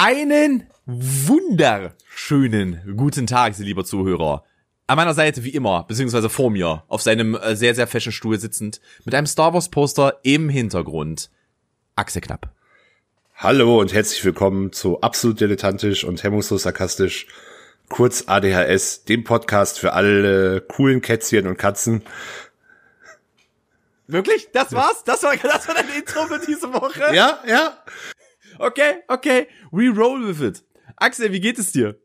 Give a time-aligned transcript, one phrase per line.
[0.00, 4.44] Einen wunderschönen guten Tag, Sie lieber Zuhörer.
[4.86, 8.38] An meiner Seite wie immer, beziehungsweise vor mir, auf seinem äh, sehr, sehr fashion Stuhl
[8.38, 11.30] sitzend, mit einem Star Wars Poster im Hintergrund.
[11.96, 12.48] Axel Knapp.
[13.34, 17.26] Hallo und herzlich willkommen zu Absolut Dilettantisch und Hemmungslos Sarkastisch,
[17.88, 22.04] kurz ADHS, dem Podcast für alle coolen Kätzchen und Katzen.
[24.06, 24.48] Wirklich?
[24.52, 25.02] Das war's?
[25.02, 27.12] Das war, das war dein Intro für diese Woche?
[27.12, 27.82] Ja, ja.
[28.58, 29.46] Okay, okay.
[29.70, 30.64] We roll with it.
[30.96, 31.96] Axel, wie geht es dir?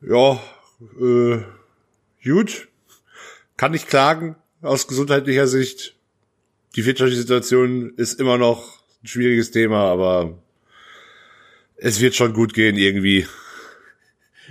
[0.00, 0.40] Ja,
[1.00, 1.38] äh,
[2.24, 2.68] gut.
[3.56, 5.96] Kann nicht klagen aus gesundheitlicher Sicht.
[6.74, 10.38] Die wirtschaftliche Situation ist immer noch ein schwieriges Thema, aber
[11.76, 13.26] es wird schon gut gehen irgendwie.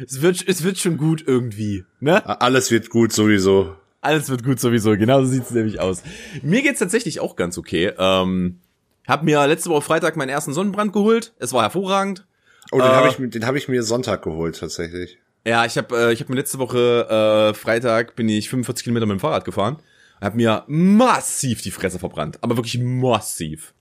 [0.04, 2.42] Es wird, es wird schon gut irgendwie, ne?
[2.42, 3.76] Alles wird gut sowieso.
[4.02, 6.04] Alles wird gut sowieso, genau so sieht's nämlich aus.
[6.42, 7.92] Mir geht's tatsächlich auch ganz okay.
[7.98, 8.60] Ähm,
[9.08, 11.34] hab mir letzte Woche Freitag meinen ersten Sonnenbrand geholt.
[11.40, 12.26] Es war hervorragend.
[12.72, 15.20] Oh, den äh, habe ich, den hab ich mir Sonntag geholt tatsächlich.
[15.46, 19.06] Ja, ich habe äh, ich hab mir letzte Woche äh, Freitag bin ich 45 Kilometer
[19.06, 19.78] mit dem Fahrrad gefahren.
[20.20, 23.74] Hab mir massiv die Fresse verbrannt, aber wirklich massiv.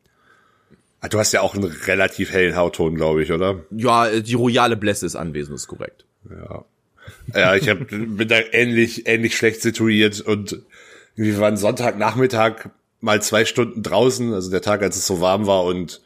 [1.01, 3.61] Ah, du hast ja auch einen relativ hellen Hautton, glaube ich, oder?
[3.71, 6.05] Ja, äh, die royale Blässe ist anwesend, ist korrekt.
[6.29, 6.65] Ja.
[7.35, 10.63] Ja, ich hab, bin da ähnlich, ähnlich schlecht situiert und
[11.15, 12.71] wir waren Sonntagnachmittag
[13.05, 16.01] mal zwei Stunden draußen, also der Tag, als es so warm war und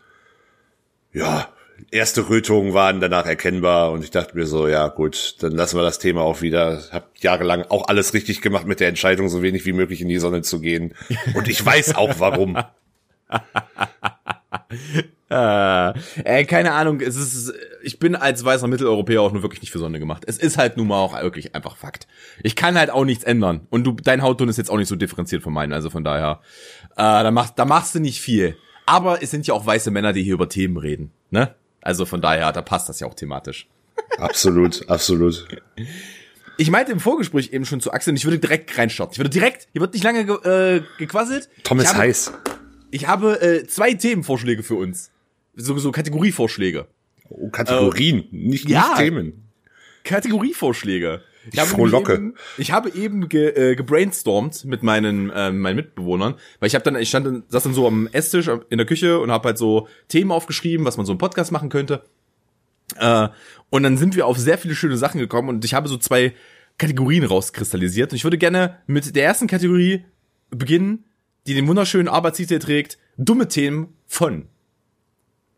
[1.13, 1.49] ja,
[1.91, 5.83] erste Rötungen waren danach erkennbar und ich dachte mir so, ja gut, dann lassen wir
[5.83, 6.83] das Thema auch wieder.
[6.91, 10.19] Hab jahrelang auch alles richtig gemacht mit der Entscheidung, so wenig wie möglich in die
[10.19, 10.95] Sonne zu gehen.
[11.35, 12.59] Und ich weiß auch warum.
[15.31, 15.91] äh,
[16.25, 17.53] äh, keine Ahnung, es ist,
[17.83, 20.25] ich bin als weißer Mitteleuropäer auch nur wirklich nicht für Sonne gemacht.
[20.27, 22.07] Es ist halt nun mal auch wirklich einfach Fakt.
[22.43, 23.67] Ich kann halt auch nichts ändern.
[23.71, 26.41] Und du, dein Hautton ist jetzt auch nicht so differenziert von meinen, also von daher,
[26.41, 28.57] äh, da machst, da machst du nicht viel.
[28.87, 31.55] Aber es sind ja auch weiße Männer, die hier über Themen reden, ne?
[31.81, 33.69] Also von daher, da passt das ja auch thematisch.
[34.19, 35.47] Absolut, absolut.
[36.57, 39.13] Ich meinte im Vorgespräch eben schon zu Axel, ich würde direkt reinstarten.
[39.13, 40.37] Ich würde direkt, hier wird nicht lange ge
[40.77, 41.49] äh, gequasselt.
[41.63, 42.33] Tom ist heiß.
[42.91, 45.11] Ich habe äh, zwei Themenvorschläge für uns.
[45.55, 46.89] So, so Kategorievorschläge.
[47.29, 49.51] Oh, Kategorien, äh, nicht, ja, nicht Themen.
[50.05, 51.23] Kategorievorschläge.
[51.53, 52.15] Ich, habe frohlocke.
[52.15, 56.85] Eben, ich habe eben ge, äh, gebrainstormt mit meinen äh, meinen Mitbewohnern, weil ich habe
[56.85, 59.59] dann ich stand dann, saß dann so am Esstisch in der Küche und habe halt
[59.59, 62.05] so Themen aufgeschrieben, was man so im Podcast machen könnte.
[62.97, 63.29] Äh,
[63.71, 66.35] und dann sind wir auf sehr viele schöne Sachen gekommen und ich habe so zwei
[66.79, 70.05] Kategorien rauskristallisiert und ich würde gerne mit der ersten Kategorie
[70.51, 71.05] beginnen,
[71.47, 74.47] die den wunderschönen Arbeitstitel trägt, dumme Themen von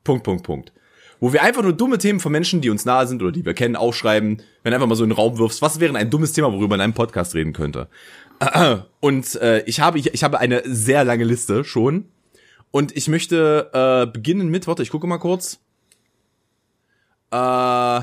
[0.02, 0.72] Punkt Punkt Punkt
[1.20, 3.54] wo wir einfach nur dumme Themen von Menschen, die uns nahe sind oder die wir
[3.54, 6.32] kennen, aufschreiben, wenn du einfach mal so in den Raum wirfst, was wäre ein dummes
[6.32, 7.88] Thema, worüber in einem Podcast reden könnte.
[9.00, 12.06] Und äh, ich habe ich, ich habe eine sehr lange Liste schon
[12.70, 15.58] und ich möchte äh, beginnen mit, warte, ich gucke mal kurz.
[17.30, 18.00] Äh,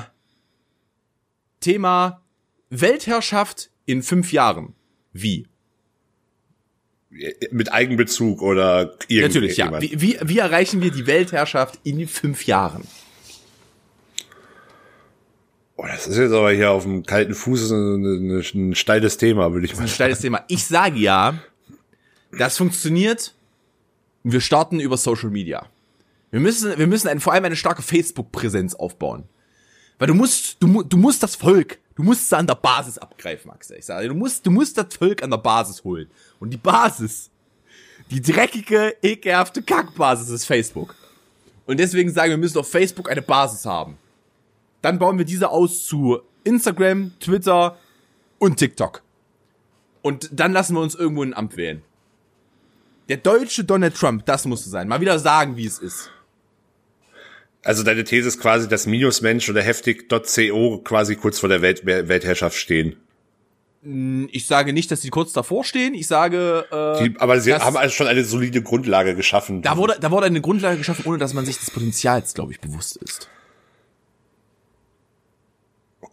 [1.60, 2.22] Thema
[2.70, 4.74] Weltherrschaft in fünf Jahren.
[5.12, 5.46] Wie?
[7.50, 9.22] Mit Eigenbezug oder irgendwie.
[9.22, 9.80] Natürlich, ja.
[9.80, 12.86] Wie, wie, wie erreichen wir die Weltherrschaft in fünf Jahren?
[15.80, 19.64] Oh, das ist jetzt aber hier auf dem kalten Fuß ein, ein steiles Thema, würde
[19.64, 19.86] ich mal sagen.
[19.86, 20.44] Ein steiles Thema.
[20.48, 21.38] Ich sage ja,
[22.36, 23.32] das funktioniert.
[24.24, 25.66] Wir starten über Social Media.
[26.32, 29.28] Wir müssen, wir müssen ein, vor allem eine starke Facebook-Präsenz aufbauen.
[30.00, 33.48] Weil du musst, du, du musst das Volk, du musst es an der Basis abgreifen,
[33.48, 33.70] Max.
[33.70, 36.10] Ich sage, du musst, du musst das Volk an der Basis holen.
[36.40, 37.30] Und die Basis,
[38.10, 40.96] die dreckige, ekelhafte Kackbasis ist Facebook.
[41.66, 43.96] Und deswegen sagen wir, wir müssen auf Facebook eine Basis haben.
[44.82, 47.78] Dann bauen wir diese aus zu Instagram, Twitter
[48.38, 49.02] und TikTok.
[50.02, 51.82] Und dann lassen wir uns irgendwo ein Amt wählen.
[53.08, 54.86] Der deutsche Donald Trump, das musste sein.
[54.86, 56.10] Mal wieder sagen, wie es ist.
[57.62, 62.56] Also deine These ist quasi, dass Minusmensch oder heftig.co quasi kurz vor der Welt Weltherrschaft
[62.56, 62.96] stehen.
[63.82, 65.94] Hm, ich sage nicht, dass sie kurz davor stehen.
[65.94, 69.62] Ich sage, äh, die, aber sie haben also schon eine solide Grundlage geschaffen.
[69.62, 72.60] Da wurde, da wurde eine Grundlage geschaffen, ohne dass man sich des Potenzials, glaube ich,
[72.60, 73.28] bewusst ist.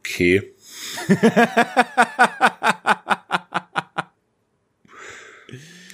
[0.06, 0.54] Okay.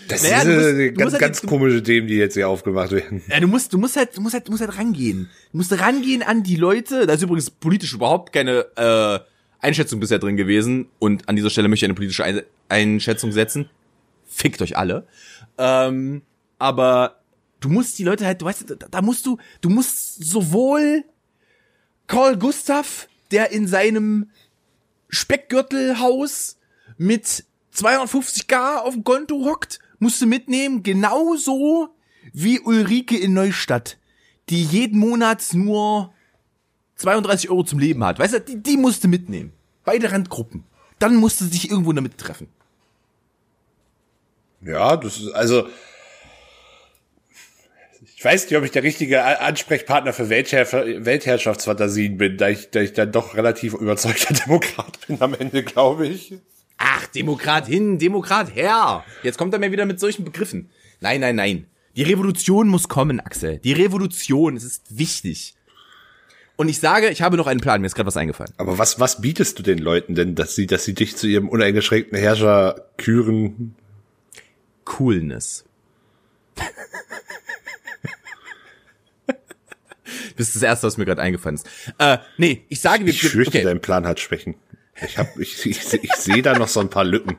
[0.08, 3.24] Das naja, sind musst, ganz, halt ganz komische Themen, die jetzt hier aufgemacht werden.
[3.30, 5.30] Ja, du musst, du musst halt, du musst halt, du musst halt rangehen.
[5.52, 7.08] Du musst rangehen an die Leute.
[7.08, 9.19] Da ist übrigens politisch überhaupt keine äh,
[9.66, 10.90] Einschätzung bisher drin gewesen.
[11.00, 13.69] Und an dieser Stelle möchte ich eine politische Ein Einschätzung setzen.
[14.28, 15.08] Fickt euch alle.
[15.58, 16.24] Ähm,
[16.60, 17.22] aber
[17.62, 21.06] du musst die Leute halt, du weißt, da, da musst du, du musst sowohl
[22.08, 24.30] Carl Gustav der in seinem
[25.10, 26.57] Speckgürtelhaus
[26.98, 27.45] mit
[27.75, 31.89] 250k auf dem Konto hockt, musst du mitnehmen, genauso
[32.33, 33.98] wie Ulrike in Neustadt,
[34.50, 36.13] die jeden Monat nur
[36.95, 39.54] 32 Euro zum Leben hat, weißt du, die, die musste mitnehmen.
[39.84, 40.63] Beide Randgruppen.
[41.00, 42.48] Dann musste sich irgendwo damit treffen.
[44.62, 45.68] Ja, das ist, also,
[48.22, 52.80] ich weiß nicht, ob ich der richtige Ansprechpartner für Weltherr Weltherrschaftsfantasien bin, da ich, da
[52.80, 56.36] ich dann doch relativ überzeugter Demokrat bin am Ende, glaube ich.
[56.78, 59.04] Ach, Demokrat hin, Demokrat her.
[59.24, 60.70] Jetzt kommt er mir wieder mit solchen Begriffen.
[61.00, 61.66] Nein, nein, nein.
[61.96, 63.58] Die Revolution muss kommen, Axel.
[63.58, 65.56] Die Revolution, es ist wichtig.
[66.58, 68.54] Und ich sage, ich habe noch einen Plan, mir ist gerade was eingefallen.
[68.58, 71.50] Aber was, was bietest du den Leuten denn, dass sie, dass sie dich zu ihrem
[71.50, 73.74] uneingeschränkten Herrscher küren?
[74.86, 75.66] Coolness.
[80.38, 81.68] Das ist das Erste, was mir gerade eingefallen ist.
[81.98, 83.13] Äh, nee, ich sage, wir...
[83.13, 83.63] Ich fürchte, okay.
[83.63, 84.56] dein Plan hat Schwächen.
[85.06, 87.38] Ich, hab, ich, ich, ich sehe da noch so ein paar Lücken.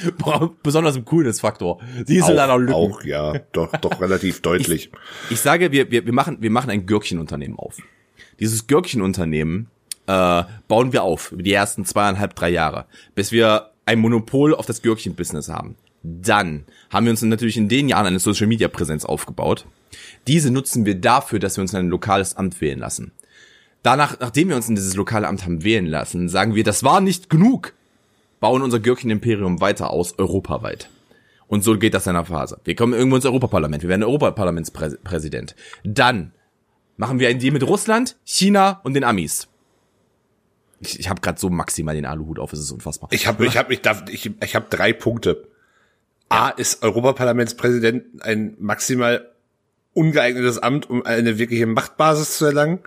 [0.62, 1.80] Besonders im Coolness-Faktor.
[2.06, 2.74] Siehst du da noch Lücken?
[2.74, 4.90] Auch, ja, doch, doch relativ deutlich.
[5.26, 7.76] Ich, ich sage, wir, wir, wir, machen, wir machen ein Gürkchenunternehmen auf.
[8.40, 9.68] Dieses Gürkchenunternehmen
[10.06, 14.66] äh, bauen wir auf über die ersten zweieinhalb, drei Jahre, bis wir ein Monopol auf
[14.66, 15.76] das Gürkchen-Business haben.
[16.02, 19.66] Dann haben wir uns natürlich in den Jahren eine Social-Media-Präsenz aufgebaut.
[20.26, 23.12] Diese nutzen wir dafür, dass wir uns ein lokales Amt wählen lassen.
[23.82, 27.00] Danach, nachdem wir uns in dieses lokale Amt haben wählen lassen, sagen wir, das war
[27.00, 27.74] nicht genug
[28.42, 30.90] bauen unser Gürkchen-Imperium weiter aus, europaweit.
[31.46, 32.60] Und so geht das in einer Phase.
[32.64, 35.54] Wir kommen irgendwo ins Europaparlament, wir werden Europaparlamentspräsident.
[35.84, 36.32] Dann
[36.96, 39.48] machen wir einen Deal mit Russland, China und den Amis.
[40.80, 43.08] Ich, ich habe gerade so maximal den Aluhut auf, es ist unfassbar.
[43.12, 45.46] Ich habe ich hab, ich darf, ich, ich hab drei Punkte.
[46.28, 49.31] A ist Europaparlamentspräsident ein maximal
[49.94, 52.80] ungeeignetes Amt, um eine wirkliche Machtbasis zu erlangen.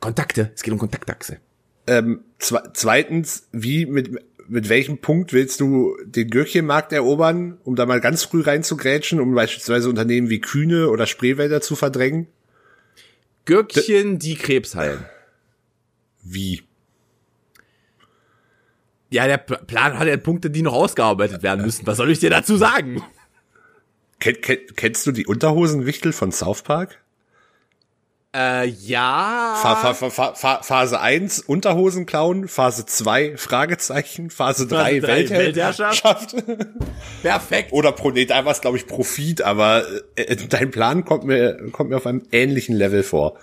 [0.00, 1.38] Kontakte, es geht um Kontaktachse.
[1.86, 4.10] Ähm, zweitens, wie mit
[4.50, 9.32] mit welchem Punkt willst du den Gürkchenmarkt erobern, um da mal ganz früh reinzugrätschen, um
[9.32, 12.26] beispielsweise Unternehmen wie Kühne oder Spreewälder zu verdrängen?
[13.44, 15.04] Gürkchen, die Krebs heilen.
[16.22, 16.62] Wie?
[19.10, 21.86] Ja, der Plan hat ja Punkte, die noch ausgearbeitet werden müssen.
[21.86, 23.02] Was soll ich dir dazu sagen?
[24.20, 27.00] Ken, ken, kennst du die Unterhosenwichtel von South Park?
[28.32, 29.58] Äh, ja.
[29.60, 36.36] Fa Fa Fa Phase 1 Unterhosen klauen, Phase 2 Fragezeichen, Phase 3, Weltherrschaft.
[37.22, 37.72] Perfekt.
[37.72, 39.84] Oder Pro, nee, da war es glaube ich Profit, aber
[40.14, 43.36] äh, dein Plan kommt mir kommt mir auf einem ähnlichen Level vor.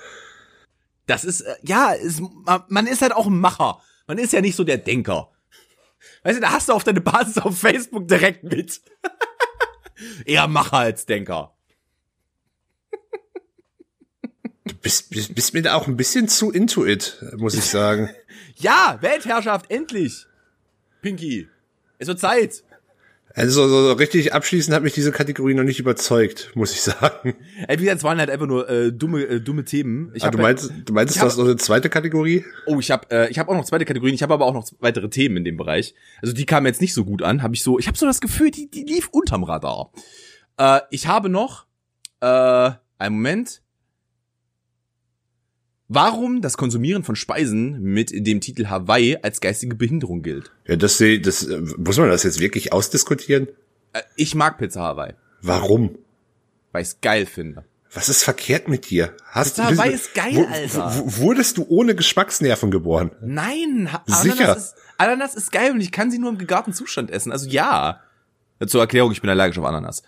[1.06, 2.22] Das ist äh, ja, ist,
[2.70, 3.82] man ist halt auch ein Macher.
[4.08, 5.32] Man ist ja nicht so der Denker.
[6.24, 8.80] Weißt du, da hast du auf deine Basis auf Facebook direkt mit.
[10.26, 11.54] Eher Macher als Denker.
[14.66, 18.10] Du bist, bist, bist mir da auch ein bisschen zu into it, muss ich sagen.
[18.56, 20.26] ja, Weltherrschaft, endlich.
[21.02, 21.48] Pinky.
[22.00, 22.64] Es wird Zeit.
[23.38, 27.36] Also so, so richtig abschließend hat mich diese Kategorie noch nicht überzeugt, muss ich sagen.
[27.68, 30.12] Ey, wie gesagt, es waren halt einfach nur äh, dumme, äh, dumme Themen.
[30.16, 32.44] Ich ah, du meinst, du meinst, du hab, hast noch eine zweite Kategorie?
[32.66, 34.16] Oh, ich habe äh, ich habe auch noch zweite Kategorien.
[34.16, 35.94] Ich habe aber auch noch weitere Themen in dem Bereich.
[36.20, 37.44] Also die kamen jetzt nicht so gut an.
[37.44, 39.92] Habe ich so, ich habe so das Gefühl, die die lief unterm Radar.
[40.58, 41.68] Äh, ich habe noch
[42.22, 43.62] äh, einen Moment.
[45.90, 50.52] Warum das Konsumieren von Speisen mit dem Titel Hawaii als geistige Behinderung gilt.
[50.68, 51.48] Ja, das, das
[51.78, 53.48] muss man das jetzt wirklich ausdiskutieren?
[53.94, 55.14] Äh, ich mag Pizza Hawaii.
[55.42, 55.98] Warum?
[56.74, 57.64] Weil ich's geil finde.
[57.94, 59.14] Was ist verkehrt mit dir?
[59.28, 61.04] Hast Pizza du, Hawaii ist geil, wo, Alter.
[61.06, 63.12] Wurdest du ohne Geschmacksnerven geboren?
[63.22, 64.34] Nein, Sicher.
[64.34, 67.32] Ananas ist, Ananas ist geil und ich kann sie nur im gegarten Zustand essen.
[67.32, 68.02] Also ja.
[68.66, 70.04] Zur Erklärung, ich bin allergisch auf Ananas.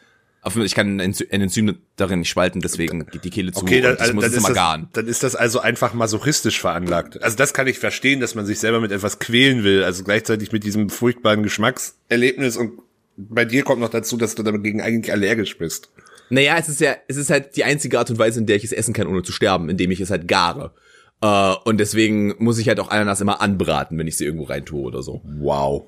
[0.63, 4.13] Ich kann ein Enzym darin nicht spalten, deswegen geht die Kehle zu okay, dann, also,
[4.13, 7.21] dann, ist das, dann ist das also einfach masochistisch veranlagt.
[7.21, 10.51] Also das kann ich verstehen, dass man sich selber mit etwas quälen will, also gleichzeitig
[10.53, 12.79] mit diesem furchtbaren Geschmackserlebnis und
[13.17, 15.91] bei dir kommt noch dazu, dass du dagegen eigentlich allergisch bist.
[16.29, 18.63] Naja, es ist ja, es ist halt die einzige Art und Weise, in der ich
[18.63, 20.71] es essen kann, ohne zu sterben, indem ich es halt gare.
[21.23, 24.79] Uh, und deswegen muss ich halt auch Ananas immer anbraten, wenn ich sie irgendwo reintue
[24.79, 25.21] oder so.
[25.25, 25.87] Wow.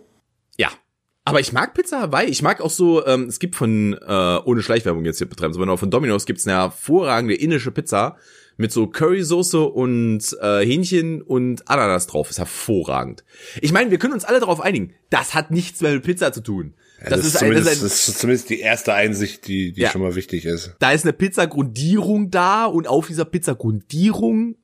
[1.24, 2.30] Aber ich mag Pizza Hawaii.
[2.30, 5.78] Ich mag auch so, ähm, es gibt von, äh, ohne Schleichwerbung jetzt hier betreiben, sondern
[5.78, 8.18] von Domino's gibt's eine hervorragende indische Pizza
[8.58, 12.30] mit so Currysoße und äh, Hähnchen und Ananas drauf.
[12.30, 13.24] Ist hervorragend.
[13.62, 14.94] Ich meine, wir können uns alle darauf einigen.
[15.10, 16.74] Das hat nichts mehr mit Pizza zu tun.
[17.02, 19.74] Ja, das, das, ist ein, das, ist ein, das, ist zumindest die erste Einsicht, die,
[19.74, 19.90] die ja.
[19.90, 20.76] schon mal wichtig ist.
[20.80, 24.56] Da ist eine Pizzagrundierung da und auf dieser Pizzagrundierung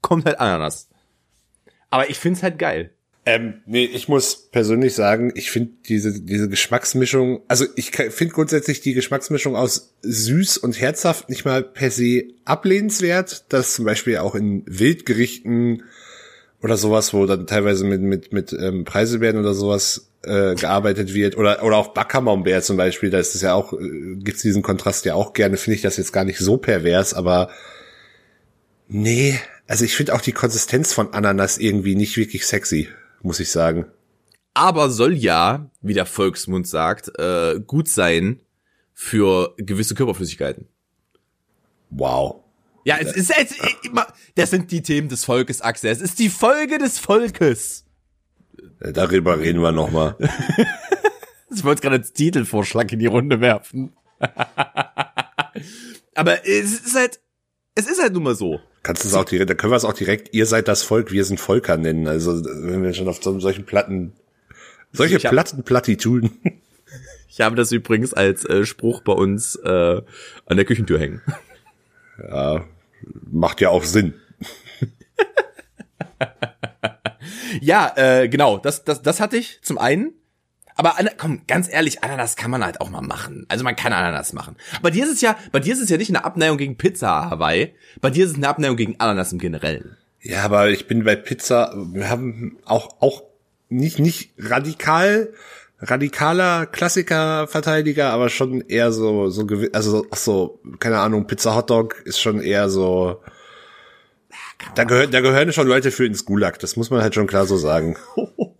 [0.00, 0.88] kommt halt Ananas.
[1.90, 2.93] Aber ich find's halt geil.
[3.26, 8.82] Ähm, nee, ich muss persönlich sagen, ich finde diese, diese Geschmacksmischung, also ich finde grundsätzlich
[8.82, 14.34] die Geschmacksmischung aus süß und herzhaft nicht mal per se ablehnenswert, dass zum Beispiel auch
[14.34, 15.84] in Wildgerichten
[16.62, 21.36] oder sowas, wo dann teilweise mit, mit, mit ähm, Preiselbeeren oder sowas äh, gearbeitet wird,
[21.38, 25.04] oder, oder auch Backkammerbeer zum Beispiel, da ist es ja auch, äh, gibt's diesen Kontrast
[25.06, 27.50] ja auch gerne, finde ich das jetzt gar nicht so pervers, aber
[28.88, 32.88] nee, Also ich finde auch die Konsistenz von Ananas irgendwie nicht wirklich sexy,
[33.24, 33.86] muss ich sagen.
[34.52, 38.40] Aber soll ja, wie der Volksmund sagt, äh, gut sein
[38.92, 40.68] für gewisse Körperflüssigkeiten.
[41.90, 42.44] Wow.
[42.84, 45.90] Ja, es ist, es, immer, das sind die Themen des Volkes, Axel.
[45.90, 47.86] Es ist die Folge des Volkes.
[48.80, 50.16] Äh, Darüber reden wir nochmal.
[51.50, 53.96] ich wollte gerade als Titelvorschlag in die Runde werfen.
[56.14, 57.20] Aber es ist halt,
[57.74, 58.60] es ist halt nun mal so.
[58.84, 61.10] Kannst du es auch direkt, da können wir es auch direkt, ihr seid das Volk,
[61.10, 62.06] wir sind Volker nennen.
[62.06, 64.12] Also, wenn wir schon auf so, solchen Platten,
[64.92, 66.38] solche Ich Platten Plattituden.
[67.28, 70.00] Ich habe das übrigens als äh, Spruch bei uns äh,
[70.46, 71.20] an der Küchentür hängen.
[72.22, 72.64] Ja,
[73.28, 74.14] macht ja auch Sinn.
[77.60, 80.12] Ja, äh, genau, das, das, das hatte ich zum einen.
[80.76, 83.46] Aber komm, ganz ehrlich, Ananas kann man halt auch mal machen.
[83.48, 84.56] Also man kann Ananas machen.
[84.82, 87.30] Bei dir ist es ja, bei dir ist es ja nicht eine Abneigung gegen Pizza
[87.30, 87.74] Hawaii.
[88.00, 89.96] Bei dir ist es eine Abneigung gegen Ananas im Generellen.
[90.20, 93.22] Ja, aber ich bin bei Pizza, wir haben auch, auch
[93.68, 95.32] nicht, nicht radikal,
[95.80, 102.00] radikaler Klassiker-Verteidiger, aber schon eher so, so, also, so- ach so, keine Ahnung, Pizza Hotdog
[102.04, 103.20] ist schon eher so,
[104.74, 107.46] da gehören, da gehören schon Leute für ins Gulag, das muss man halt schon klar
[107.46, 107.96] so sagen.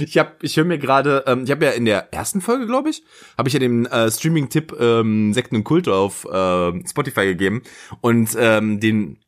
[0.00, 2.90] Ich habe, ich höre mir gerade, ähm, ich habe ja in der ersten Folge, glaube
[2.90, 3.02] ich,
[3.36, 7.62] habe ich ja den äh, Streaming-Tipp ähm, Sekten und Kult auf äh, Spotify gegeben
[8.00, 9.18] und ähm, den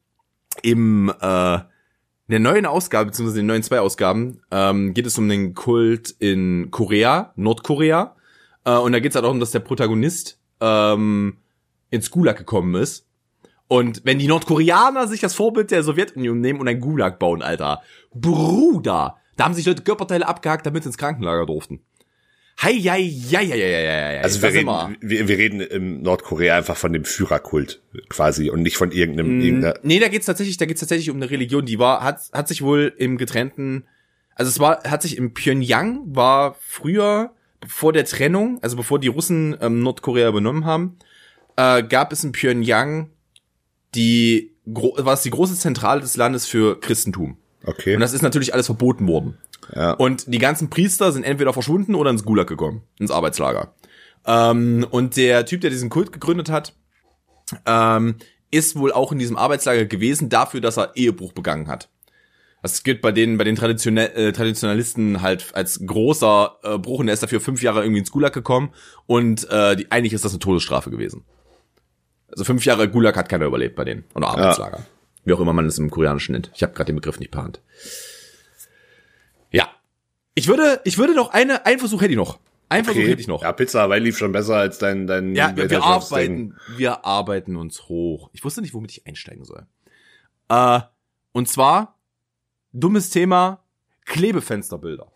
[0.62, 1.58] im äh,
[2.28, 6.14] in der neuen Ausgabe, beziehungsweise den neuen zwei Ausgaben, ähm, geht es um den Kult
[6.18, 8.16] in Korea, Nordkorea.
[8.64, 11.38] Äh, und da geht es halt darum, dass der Protagonist ähm,
[11.90, 13.06] ins Gulag gekommen ist.
[13.68, 17.82] Und wenn die Nordkoreaner sich das Vorbild der Sowjetunion nehmen und ein Gulag bauen, Alter,
[18.14, 21.80] Bruder, da haben sich Leute Körperteile abgehakt, damit sie ins Krankenlager durften.
[22.60, 24.22] Hei, hei, hei, hei, hei, hei.
[24.22, 28.76] Also wir reden, wir, wir reden im Nordkorea einfach von dem Führerkult quasi und nicht
[28.76, 32.04] von irgendeinem, irgendeiner, Nee, da geht's tatsächlich, da geht's tatsächlich um eine Religion, die war,
[32.04, 33.86] hat, hat sich wohl im getrennten,
[34.34, 37.32] also es war, hat sich im Pyongyang war früher,
[37.66, 40.98] vor der Trennung, also bevor die Russen ähm, Nordkorea übernommen haben,
[41.56, 43.10] äh, gab es in Pyongyang
[43.94, 47.36] die, war es die große Zentrale des Landes für Christentum.
[47.64, 47.94] Okay.
[47.94, 49.38] Und das ist natürlich alles verboten worden.
[49.74, 49.92] Ja.
[49.92, 53.74] Und die ganzen Priester sind entweder verschwunden oder ins Gulag gekommen, ins Arbeitslager.
[54.26, 56.74] Ähm, und der Typ, der diesen Kult gegründet hat,
[57.66, 58.16] ähm,
[58.50, 61.88] ist wohl auch in diesem Arbeitslager gewesen dafür, dass er Ehebruch begangen hat.
[62.62, 67.08] Das gilt bei den, bei den Traditionell, äh, Traditionalisten halt als großer äh, Bruch und
[67.08, 68.70] er ist dafür fünf Jahre irgendwie ins Gulag gekommen
[69.06, 71.24] und äh, die, eigentlich ist das eine Todesstrafe gewesen.
[72.28, 74.04] Also fünf Jahre Gulag hat keiner überlebt bei denen.
[74.14, 74.86] Oder Arbeitslager.
[75.24, 76.50] Wie auch immer man es im Koreanischen nennt.
[76.54, 77.60] Ich habe gerade den Begriff nicht parat.
[79.50, 79.68] Ja.
[80.34, 82.38] Ich würde, ich würde noch eine, einen Versuch hätte ich noch.
[82.68, 83.42] Einen Versuch hätte ich noch.
[83.42, 87.56] Ja, Pizza Hawaii lief schon besser als dein, dein Ja, wir, wir arbeiten, wir arbeiten
[87.56, 88.30] uns hoch.
[88.32, 89.66] Ich wusste nicht, womit ich einsteigen soll.
[90.48, 90.80] Äh,
[91.32, 91.98] und zwar,
[92.72, 93.62] dummes Thema,
[94.06, 95.12] Klebefensterbilder.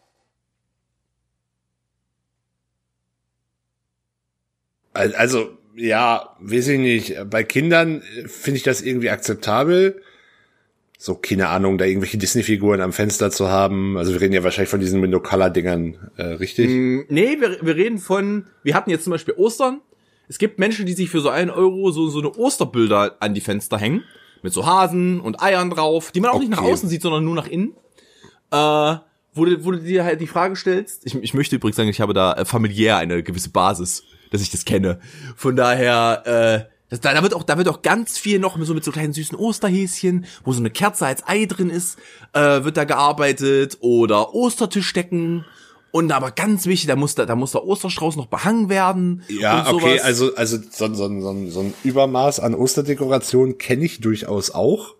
[4.92, 7.14] Also, ja, weiß ich nicht.
[7.30, 10.02] Bei Kindern äh, finde ich das irgendwie akzeptabel.
[10.98, 13.98] So, keine Ahnung, da irgendwelche Disney-Figuren am Fenster zu haben.
[13.98, 16.68] Also wir reden ja wahrscheinlich von diesen Window-Color-Dingern, äh, richtig?
[16.70, 19.82] Mm, Nee, wir, wir reden von, wir hatten jetzt zum Beispiel Ostern.
[20.28, 23.42] Es gibt Menschen, die sich für so einen Euro so, so eine Osterbilder an die
[23.42, 24.02] Fenster hängen.
[24.42, 26.72] Mit so Hasen und Eiern drauf, die man auch nicht nach Okay.
[26.72, 27.74] außen sieht, sondern nur nach innen.
[28.50, 28.96] Äh,
[29.34, 32.00] wo du, wo du dir halt die Frage stellst, ich, ich möchte übrigens sagen, ich
[32.00, 34.98] habe da äh, familiär eine gewisse Basis, dass ich das kenne.
[35.36, 38.74] Von daher, äh, das, da, da wird auch, da wird auch ganz viel noch so
[38.74, 41.98] mit so kleinen süßen Osterhäschen, wo so eine Kerze als Ei drin ist,
[42.32, 45.44] äh, wird da gearbeitet oder Ostertischdecken.
[45.90, 49.22] Und aber ganz wichtig, da muss da, da muss der Osterstrauß noch behangen werden.
[49.28, 54.50] Ja, okay, also, also so, so, so, so ein Übermaß an Osterdekoration kenne ich durchaus
[54.50, 54.94] auch.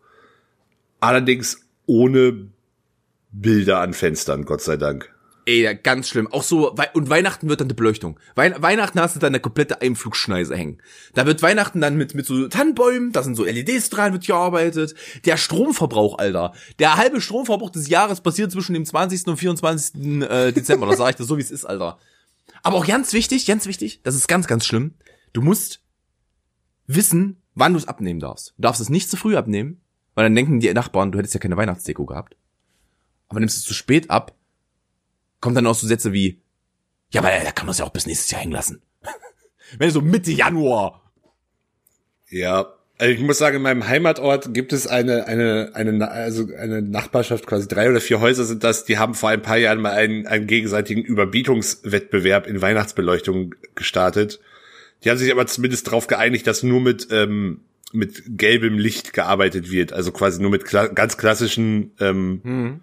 [0.99, 2.49] Allerdings ohne
[3.31, 5.15] Bilder an Fenstern, Gott sei Dank.
[5.49, 6.27] Ey, ganz schlimm.
[6.33, 8.19] Auch so, und Weihnachten wird dann die Beleuchtung.
[8.35, 10.83] Wei Weihnachten hast du dann eine komplette Einflugschneise hängen.
[11.15, 14.97] Da wird Weihnachten dann mit, mit so Tannenbäumen, da sind so LEDs dran, wird gearbeitet.
[15.25, 16.53] Der Stromverbrauch, Alter.
[16.81, 19.29] Der halbe Stromverbrauch des Jahres passiert zwischen dem 20.
[19.29, 20.23] und 24.
[20.23, 20.87] äh, Dezember.
[20.89, 21.99] Das sage ich dir so, wie es ist, Alter.
[22.65, 24.95] Aber auch ganz wichtig, ganz wichtig, das ist ganz, ganz schlimm.
[25.33, 25.81] Du musst
[26.89, 28.55] wissen, wann du es abnehmen darfst.
[28.57, 29.81] Du darfst es nicht zu früh abnehmen,
[30.17, 32.37] weil dann denken die Nachbarn, du hättest ja keine Weihnachtsdeko gehabt.
[33.29, 34.36] Aber nimmst es zu spät ab,
[35.41, 36.41] kommt dann auch so Sätze wie,
[37.11, 38.83] ja, aber da kann man es ja auch bis nächstes Jahr hängen lassen.
[39.79, 41.03] Wenn so Mitte Januar.
[42.29, 46.81] Ja, also ich muss sagen, in meinem Heimatort gibt es eine, eine, eine, also eine
[46.81, 49.93] Nachbarschaft, quasi drei oder vier Häuser sind das, die haben vor ein paar Jahren mal
[49.93, 54.41] einen, einen gegenseitigen Überbietungswettbewerb in Weihnachtsbeleuchtung gestartet.
[55.05, 57.61] Die haben sich aber zumindest darauf geeinigt, das nur mit, ähm,
[57.93, 62.81] mit gelbem Licht gearbeitet wird, also quasi nur mit kla ganz klassischen ähm, Mhm.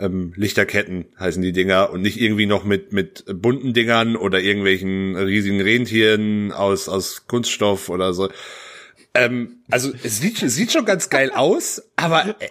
[0.00, 5.16] Ähm, Lichterketten heißen die Dinger und nicht irgendwie noch mit mit bunten Dingern oder irgendwelchen
[5.16, 8.28] riesigen Rentieren aus aus Kunststoff oder so.
[9.12, 12.46] Ähm, also es sieht, sieht schon ganz geil aus, aber äh,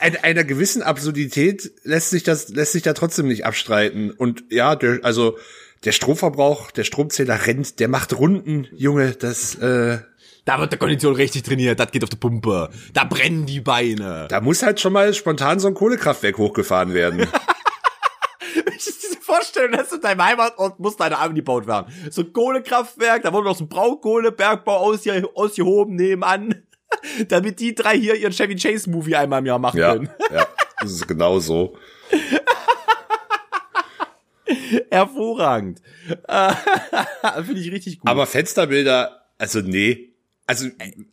[0.00, 4.10] äh, einer gewissen Absurdität lässt sich das lässt sich da trotzdem nicht abstreiten.
[4.10, 5.36] Und ja, der, also
[5.84, 9.98] der Stromverbrauch, der Stromzähler rennt, der macht Runden, Junge, das äh,
[10.44, 12.68] Da wird der Kondition richtig trainiert, das geht auf die Pumpe.
[12.92, 14.26] Da brennen die Beine.
[14.28, 17.26] da muss halt schon mal spontan so ein Kohlekraftwerk hochgefahren werden.
[19.24, 21.92] Vorstellung, dass du in deinem Heimatort muss deine Arme gebaut werden.
[22.10, 26.62] So ein Kohlekraftwerk, da wurde noch so ein Braunkohlebergbau ausge ausgehoben nebenan.
[27.28, 30.08] Damit die drei hier ihren Chevy Chase Movie einmal im Jahr machen ja, können.
[30.32, 30.46] ja,
[30.80, 31.76] das ist genau so.
[34.90, 35.80] Hervorragend.
[37.46, 38.10] Finde ich richtig gut.
[38.10, 40.13] Aber Fensterbilder, also nee.
[40.46, 40.68] Also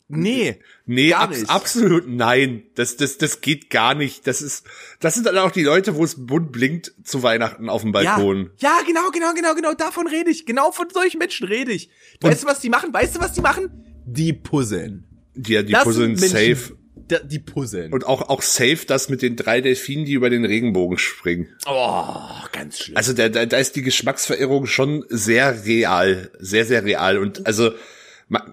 [0.09, 2.63] nee, nee, gar abs absolut nein.
[2.75, 4.27] Das das das geht gar nicht.
[4.27, 4.65] Das ist
[4.99, 8.15] das sind dann auch die Leute, wo es bunt blinkt zu Weihnachten auf dem ja,
[8.15, 8.49] Balkon.
[8.59, 10.45] ja, genau, genau, genau, genau, davon rede ich.
[10.45, 11.89] Genau von solchen Menschen rede ich.
[12.19, 12.93] Weißt du, was die machen?
[12.93, 13.69] Weißt du, was die machen?
[14.05, 15.05] Die puzzeln.
[15.33, 16.75] Die die Das puzzeln safe
[17.23, 17.93] Die puzzeln.
[17.93, 21.47] und auch auch safe das mit den drei Delfinen, die über den Regenbogen springen.
[21.65, 22.17] Oh,
[22.51, 22.97] ganz schlimm.
[22.97, 27.17] Also da, da, da ist die Geschmacksverirrung schon sehr real, sehr, sehr real.
[27.17, 27.71] Und also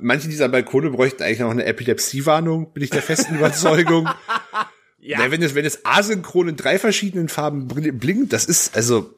[0.00, 4.08] manche dieser Balkone bräuchten eigentlich noch eine Epilepsiewarnung, bin ich der festen Überzeugung.
[4.98, 5.18] ja.
[5.18, 9.14] Na, wenn es, wenn es asynchron in drei verschiedenen Farben bl- blinkt, das ist, also,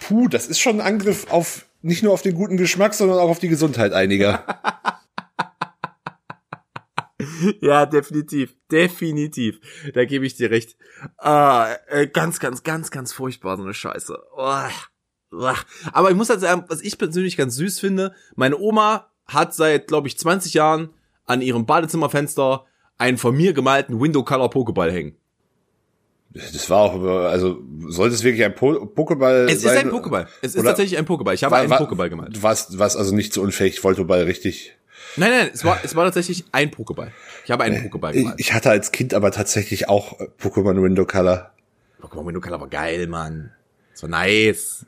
[0.00, 3.30] puh, das ist schon ein Angriff auf, nicht nur auf den guten Geschmack, sondern auch
[3.30, 4.44] auf die Gesundheit einiger.
[7.60, 8.54] Ja, definitiv.
[8.70, 9.60] Definitiv.
[9.94, 10.76] Da gebe ich dir recht.
[11.18, 14.16] Ah, äh, ganz, ganz, ganz, ganz furchtbar, so eine Scheiße.
[15.92, 19.88] Aber ich muss halt sagen, was ich persönlich ganz süß finde, meine Oma hat seit,
[19.88, 20.90] glaube ich, 20 Jahren
[21.26, 22.64] an ihrem Badezimmerfenster
[22.98, 25.16] einen von mir gemalten Window Color Pokéball hängen.
[26.34, 29.76] Das war auch, also, sollte es wirklich ein po Pokéball Es sein?
[29.76, 30.26] ist ein Pokéball.
[30.40, 31.34] Es ist tatsächlich ein Pokéball.
[31.34, 32.34] Ich habe War- einen Pokéball gemalt.
[32.36, 34.74] Du warst, warst also nicht so unfähig, Voltoball richtig.
[35.16, 37.08] Nein, nein, es war, es war tatsächlich ein Pokéball.
[37.44, 38.36] Ich habe einen Pokéball gemalt.
[38.40, 41.50] ich hatte als Kind aber tatsächlich auch Pokémon Window Color.
[42.00, 43.52] Pokémon Window Color war geil, Mann.
[43.92, 44.86] So nice.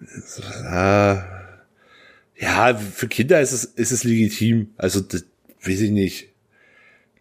[2.37, 4.71] Ja, für Kinder ist es, ist es legitim.
[4.77, 5.25] Also, das,
[5.63, 6.29] weiß ich nicht.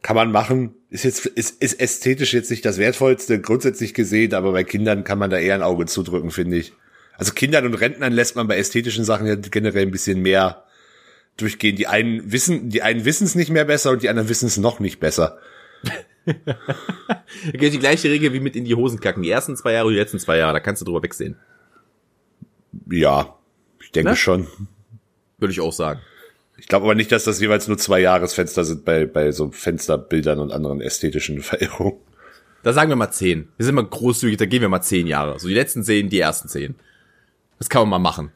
[0.02, 0.74] Kann man machen.
[0.90, 5.18] Ist jetzt, ist, ist ästhetisch jetzt nicht das Wertvollste, grundsätzlich gesehen, aber bei Kindern kann
[5.18, 6.74] man da eher ein Auge zudrücken, finde ich.
[7.18, 10.64] Also Kindern und Rentnern lässt man bei ästhetischen Sachen ja generell ein bisschen mehr
[11.38, 11.76] durchgehen.
[11.76, 14.58] Die einen wissen, die einen wissen es nicht mehr besser und die anderen wissen es
[14.58, 15.38] noch nicht besser.
[16.26, 19.24] Da gilt die gleiche Regel wie mit in die Hosen kacken.
[19.24, 21.36] Die ersten zwei Jahre, die letzten zwei Jahre, da kannst du drüber wegsehen.
[22.90, 23.38] Ja,
[23.82, 24.16] ich denke Ne?
[24.16, 24.48] schon.
[25.38, 26.00] Würde ich auch sagen.
[26.58, 30.40] Ich glaube aber nicht, dass das jeweils nur zwei Jahresfenster sind bei, bei so Fensterbildern
[30.40, 31.98] und anderen ästhetischen Verirrungen.
[32.64, 33.50] Da sagen wir mal zehn.
[33.58, 35.40] Wir sind mal großzügig, da gehen wir mal zehn Jahre.
[35.40, 36.76] So die letzten zehn, die ersten zehn.
[37.60, 38.32] Das kann man mal machen.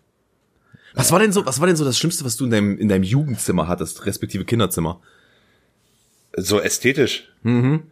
[0.94, 2.90] Was war denn so, was war denn so das Schlimmste, was du in deinem, in
[2.90, 5.00] deinem Jugendzimmer hattest, respektive Kinderzimmer?
[6.36, 7.32] So ästhetisch.
[7.44, 7.84] Mhm.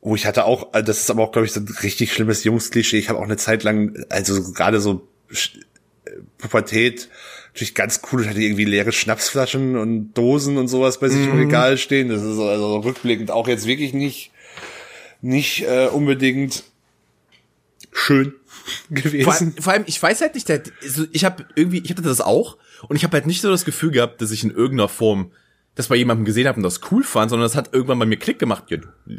[0.00, 2.98] Oh, ich hatte auch, das ist aber auch, glaube ich, so ein richtig schlimmes Jungsklischee.
[2.98, 7.08] Ich habe auch eine Zeit lang, also gerade so äh, Pubertät,
[7.52, 8.22] natürlich ganz cool.
[8.22, 12.08] Ich hatte irgendwie leere Schnapsflaschen und Dosen und sowas bei sich im Regal stehen.
[12.08, 14.30] Das ist also rückblickend auch jetzt wirklich nicht,
[15.20, 16.64] nicht äh, unbedingt
[17.92, 18.32] schön
[18.88, 19.28] Vor, gewesen.
[19.30, 22.20] allem- vor allem, ich weiß halt nicht, der- also ich habe irgendwie, ich hatte das
[22.20, 22.56] auch
[22.88, 25.32] und ich habe halt nicht so das Gefühl gehabt, dass ich in irgendeiner Form
[25.74, 28.18] das bei jemandem gesehen habe und das cool fand, sondern das hat irgendwann bei mir
[28.18, 28.64] Klick gemacht.
[28.68, 28.78] Ja,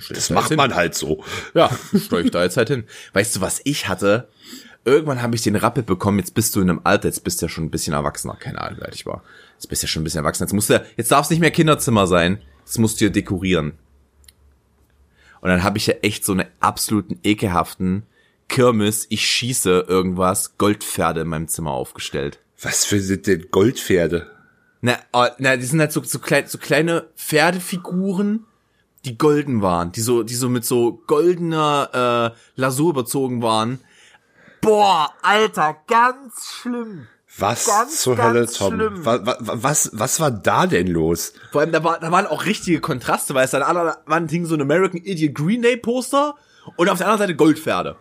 [0.10, 0.58] Das da macht hin.
[0.58, 1.24] man halt so.
[1.56, 1.70] Ja,
[2.00, 2.84] steuere ich da jetzt halt hin.
[3.14, 4.28] Weißt du, was ich hatte?
[4.86, 7.46] Irgendwann habe ich den Rappel bekommen, jetzt bist du in einem Alter, jetzt bist du
[7.46, 9.24] ja schon ein bisschen erwachsener, keine Ahnung, alt ich war.
[9.54, 10.48] Jetzt bist du ja schon ein bisschen erwachsener.
[10.48, 13.74] Jetzt musst du, jetzt darf es nicht mehr Kinderzimmer sein, jetzt musst du ja dekorieren.
[15.40, 18.04] Und dann habe ich ja echt so eine absoluten ekelhaften
[18.48, 22.40] Kirmes, ich schieße irgendwas, Goldpferde in meinem Zimmer aufgestellt.
[22.62, 24.30] Was für sind denn Goldpferde?
[24.82, 28.46] Na, oh, na, die sind halt so, so, klein, so kleine Pferdefiguren,
[29.06, 33.80] die golden waren, die so, die so mit so goldener äh, Lasur überzogen waren.
[34.64, 37.08] Boah, Alter, ganz schlimm.
[37.38, 38.74] Was Ganz, zur ganz Hölle, Tom?
[38.76, 39.06] schlimm.
[39.06, 41.34] Was, was, was, was war da denn los?
[41.52, 44.46] Vor allem, da, war, da waren auch richtige Kontraste, weil es an einer Wand hing
[44.46, 46.36] so ein American Idiot Green Day Poster
[46.78, 47.96] und auf der anderen Seite Goldpferde.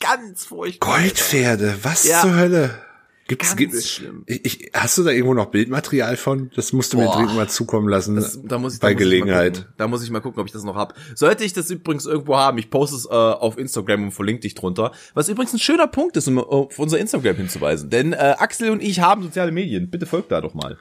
[0.00, 0.98] ganz furchtbar.
[1.00, 2.20] Goldpferde, was Ja.
[2.20, 2.83] zur Hölle?
[3.26, 4.24] Gibt's, Ganz gibt, schlimm.
[4.26, 6.50] Ich, ich, hast du da irgendwo noch Bildmaterial von?
[6.56, 7.16] Das musst du mir Boah.
[7.16, 8.16] dringend mal zukommen lassen.
[8.16, 9.54] Das, da muss ich, bei da muss Ich Gelegenheit.
[9.54, 9.72] gucken.
[9.78, 10.94] da muss ich mal gucken, ob ich das noch hab.
[11.14, 14.54] Sollte ich das übrigens irgendwo haben, ich poste es äh, auf Instagram und verlinke dich
[14.54, 14.92] drunter.
[15.14, 17.88] Was übrigens ein schöner Punkt ist, um auf unser Instagram hinzuweisen.
[17.88, 19.88] Denn äh, Axel und ich haben soziale Medien.
[19.88, 20.76] Bitte folgt da doch mal.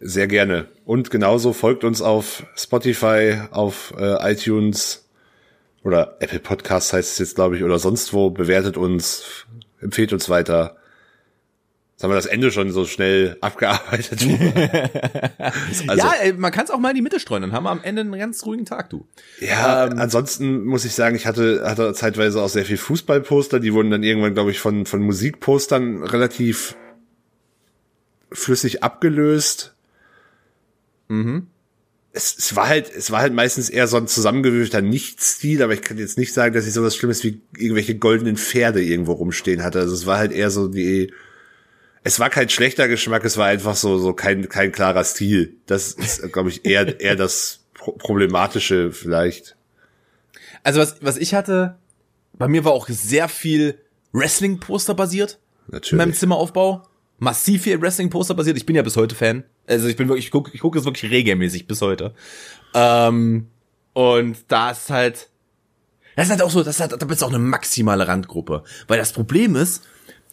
[0.00, 0.66] Sehr gerne.
[0.86, 5.04] Und genauso folgt uns auf Spotify, auf äh, iTunes
[5.84, 8.30] oder Apple Podcasts heißt es jetzt, glaube ich, oder sonst wo.
[8.30, 9.44] Bewertet uns,
[9.80, 10.76] empfehlt uns weiter.
[12.00, 14.22] Jetzt haben wir das Ende schon so schnell abgearbeitet.
[15.38, 17.82] also, ja, man kann es auch mal in die Mitte streuen, dann haben wir am
[17.82, 19.06] Ende einen ganz ruhigen Tag, du.
[19.38, 23.74] Ja, ähm, ansonsten muss ich sagen, ich hatte, hatte zeitweise auch sehr viel Fußballposter, die
[23.74, 26.74] wurden dann irgendwann, glaube ich, von, von Musikpostern relativ
[28.32, 29.74] flüssig abgelöst.
[31.08, 31.48] Mhm.
[32.14, 35.82] Es, es war halt, es war halt meistens eher so ein zusammengewürfelter Nichtstil, aber ich
[35.82, 39.80] kann jetzt nicht sagen, dass ich sowas Schlimmes wie irgendwelche goldenen Pferde irgendwo rumstehen hatte.
[39.80, 41.12] Also es war halt eher so die,
[42.02, 45.56] es war kein schlechter Geschmack, es war einfach so, so kein, kein klarer Stil.
[45.66, 49.56] Das ist, glaube ich, eher, eher das Problematische vielleicht.
[50.62, 51.78] Also was, was ich hatte,
[52.32, 53.78] bei mir war auch sehr viel
[54.12, 55.38] Wrestling-Poster basiert.
[55.68, 55.92] Natürlich.
[55.92, 56.86] In meinem Zimmeraufbau.
[57.18, 58.56] Massiv viel Wrestling-Poster basiert.
[58.56, 59.44] Ich bin ja bis heute Fan.
[59.66, 62.14] Also ich bin wirklich, ich gucke ich guck es wirklich regelmäßig bis heute.
[62.74, 63.48] Ähm,
[63.92, 65.28] und da ist halt,
[66.16, 68.64] das ist halt auch so, das ist halt, da bist du auch eine maximale Randgruppe.
[68.88, 69.82] Weil das Problem ist,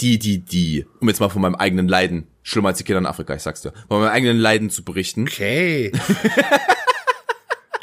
[0.02, 3.06] die, die, die, um jetzt mal von meinem eigenen Leiden, schlimmer als die Kinder in
[3.06, 5.24] Afrika, ich sag's dir, von meinem eigenen Leiden zu berichten.
[5.24, 5.92] Okay.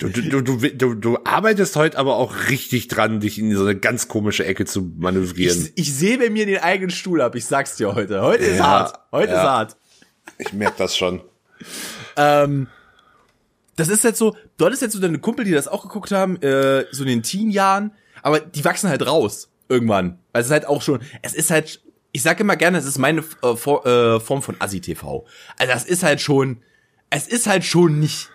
[0.01, 3.77] Du, du, du, du, du arbeitest heute aber auch richtig dran, dich in so eine
[3.77, 5.71] ganz komische Ecke zu manövrieren.
[5.77, 8.21] Ich, ich sehe bei mir den eigenen Stuhl ab, ich sag's dir heute.
[8.21, 9.01] Heute ja, ist hart.
[9.13, 9.39] Heute ja.
[9.41, 9.77] ist hart.
[10.39, 11.23] Ich merk das schon.
[12.17, 12.67] ähm,
[13.77, 16.41] das ist jetzt so, du hattest jetzt so deine Kumpel, die das auch geguckt haben,
[16.43, 20.19] äh, so in den Teen-Jahren, aber die wachsen halt raus irgendwann.
[20.33, 21.81] Weil es ist halt auch schon, es ist halt
[22.15, 25.27] ich sage immer gerne, es ist meine äh, For, äh, Form von Assi-TV.
[25.59, 26.63] Also das ist halt schon,
[27.11, 28.31] es ist halt schon nicht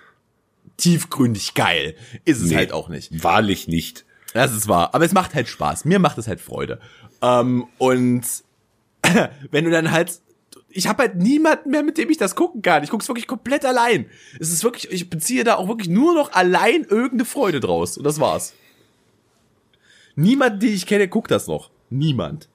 [0.75, 1.95] tiefgründig geil.
[2.25, 3.23] Ist es nee, halt auch nicht.
[3.23, 4.05] Wahrlich nicht.
[4.33, 4.93] Das ist wahr.
[4.93, 5.85] Aber es macht halt Spaß.
[5.85, 6.81] Mir macht es halt Freude.
[7.21, 8.25] Ähm, und
[9.51, 10.19] wenn du dann halt
[10.71, 12.83] ich habe halt niemanden mehr, mit dem ich das gucken kann.
[12.83, 14.07] Ich guck's wirklich komplett allein.
[14.39, 17.97] Es ist wirklich, ich beziehe da auch wirklich nur noch allein irgendeine Freude draus.
[17.97, 18.53] Und das war's.
[20.15, 21.71] Niemand, den ich kenne, guckt das noch.
[21.89, 22.49] Niemand.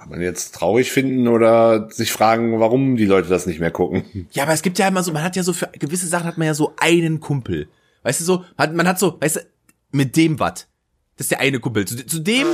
[0.00, 4.26] Kann man jetzt traurig finden oder sich fragen, warum die Leute das nicht mehr gucken?
[4.32, 6.38] Ja, aber es gibt ja immer so, man hat ja so für gewisse Sachen hat
[6.38, 7.68] man ja so einen Kumpel.
[8.02, 9.40] Weißt du so, hat, man hat so, weißt du,
[9.92, 10.66] mit dem was.
[11.16, 11.84] Das ist der eine Kumpel.
[11.84, 12.46] Zu, zu dem,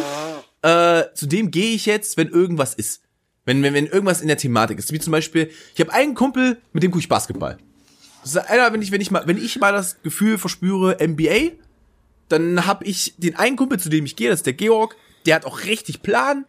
[0.62, 3.02] äh, zu dem gehe ich jetzt, wenn irgendwas ist.
[3.44, 4.92] Wenn, wenn, wenn irgendwas in der Thematik ist.
[4.92, 7.59] Wie zum Beispiel, ich habe einen Kumpel, mit dem gucke ich Basketball.
[8.22, 11.52] Das ist einer, wenn ich, wenn ich mal, wenn ich mal das Gefühl verspüre, NBA,
[12.28, 15.37] dann habe ich den einen Kumpel, zu dem ich gehe, das ist der Georg, der
[15.37, 16.44] hat auch richtig Plan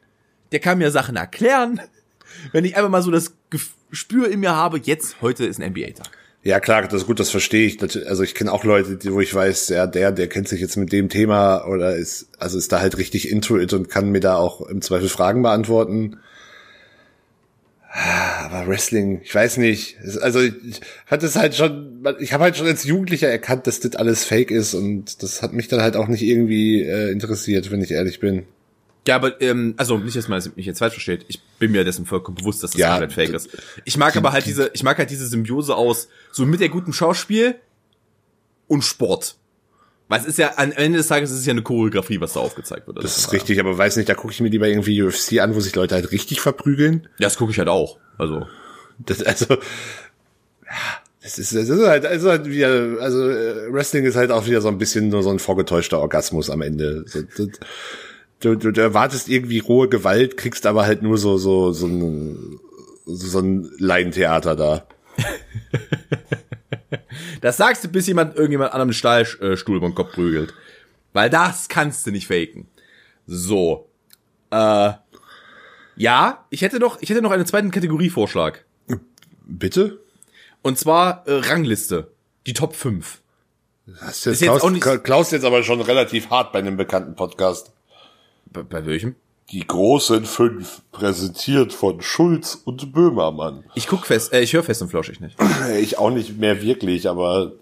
[0.51, 1.81] der kann mir Sachen erklären.
[2.51, 3.33] Wenn ich einfach mal so das
[3.89, 6.10] Gespür in mir habe, jetzt, heute ist ein NBA-Tag.
[6.43, 7.81] Ja, klar, das ist gut, das verstehe ich.
[8.07, 10.77] Also ich kenne auch Leute, die, wo ich weiß, ja, der, der kennt sich jetzt
[10.77, 14.21] mit dem Thema oder ist, also ist da halt richtig into it und kann mir
[14.21, 16.19] da auch im Zweifel Fragen beantworten.
[17.89, 19.97] Aber Wrestling, ich weiß nicht.
[20.21, 20.53] Also ich
[21.07, 24.51] hatte es halt schon, ich habe halt schon als Jugendlicher erkannt, dass das alles Fake
[24.51, 28.19] ist und das hat mich dann halt auch nicht irgendwie äh, interessiert, wenn ich ehrlich
[28.19, 28.45] bin.
[29.08, 31.26] Ja, aber ähm, also nicht, dass man mich jetzt falsch versteht.
[31.30, 33.50] Ich bin mir dessen vollkommen bewusst, dass das ja, komplett fake ist.
[33.86, 36.91] Ich mag aber halt diese, ich mag halt diese Symbiose aus so mit der guten
[36.91, 37.56] Schauspiel
[38.67, 39.38] und Sport.
[40.10, 42.41] Weil es ist ja, am Ende des Tages ist es ja eine Choreografie, was da
[42.41, 43.02] aufgezeigt wird.
[43.02, 45.60] Das ist richtig, aber weiß nicht, da gucke ich mir lieber irgendwie UFC an, wo
[45.62, 47.08] sich Leute halt richtig verprügeln.
[47.17, 48.00] Ja, das gucke ich halt auch.
[48.17, 48.46] Also.
[49.00, 49.58] Das, also,
[51.22, 54.62] das ist, das ist halt, also halt wieder, also äh, Wrestling ist halt auch wieder
[54.62, 57.04] so ein bisschen nur so ein vorgetäuschter Orgasmus am Ende.
[57.06, 57.50] So, das,
[58.39, 62.60] du, du, du erwartest irgendwie rohe Gewalt, kriegst aber halt nur so, so, so ein,
[63.06, 64.88] so ein Laientheater da.
[67.41, 70.54] das sagst du, bis jemand irgendjemand an einem Stahlstuhl über den Kopf prügelt.
[71.13, 72.67] Weil das kannst du nicht faken.
[73.26, 73.89] So.
[74.52, 74.91] Äh,
[75.95, 78.63] ja, ich hätte noch, ich hätte noch einen zweiten Kategorievorschlag.
[79.45, 80.00] Bitte?
[80.62, 82.12] Und zwar äh, Rangliste.
[82.45, 83.21] Die Top 5.
[83.86, 87.15] Das ist jetzt, ist jetzt Klaus, Klaus jetzt aber schon relativ hart bei einem bekannten
[87.15, 87.71] Podcast.
[88.58, 89.15] Bei, bei welchem?
[89.52, 93.63] Die großen fünf, präsentiert von Schulz und Böhmermann.
[93.76, 95.38] Ich guck fest, äh, ich höre fest und flauschig nicht.
[95.80, 97.54] Ich auch nicht mehr wirklich, aber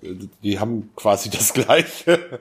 [0.44, 2.40] die haben quasi das Gleiche.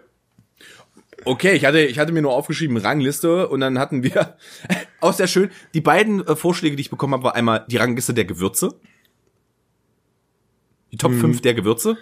[1.25, 4.37] Okay, ich hatte, ich hatte mir nur aufgeschrieben Rangliste und dann hatten wir
[5.01, 5.51] auch sehr schön.
[5.73, 8.75] Die beiden äh, Vorschläge, die ich bekommen habe, war einmal die Rangliste der Gewürze.
[10.93, 11.21] Die Top hm.
[11.21, 11.99] 5 der Gewürze.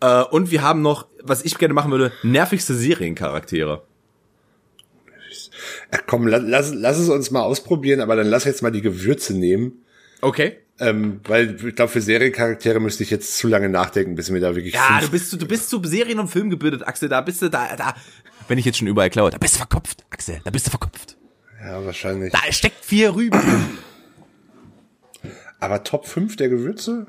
[0.00, 3.82] Äh, und wir haben noch, was ich gerne machen würde, nervigste Seriencharaktere.
[5.92, 9.34] Ach komm, lass, lass es uns mal ausprobieren, aber dann lass jetzt mal die Gewürze
[9.34, 9.84] nehmen.
[10.20, 10.58] Okay.
[10.78, 14.54] Ähm, weil ich glaube, für Seriencharaktere müsste ich jetzt zu lange nachdenken, bis mir da
[14.54, 14.74] wirklich.
[14.74, 17.08] Ja, du bist du bist zu Serien und Film gebildet, Axel.
[17.08, 17.94] Da bist du da da.
[18.48, 20.40] Wenn ich jetzt schon überall klaue, da bist du verkopft, Axel.
[20.44, 21.16] Da bist du verkopft.
[21.62, 22.32] Ja, wahrscheinlich.
[22.32, 23.40] Da steckt vier Rüben.
[25.58, 27.06] Aber Top 5 der Gewürze?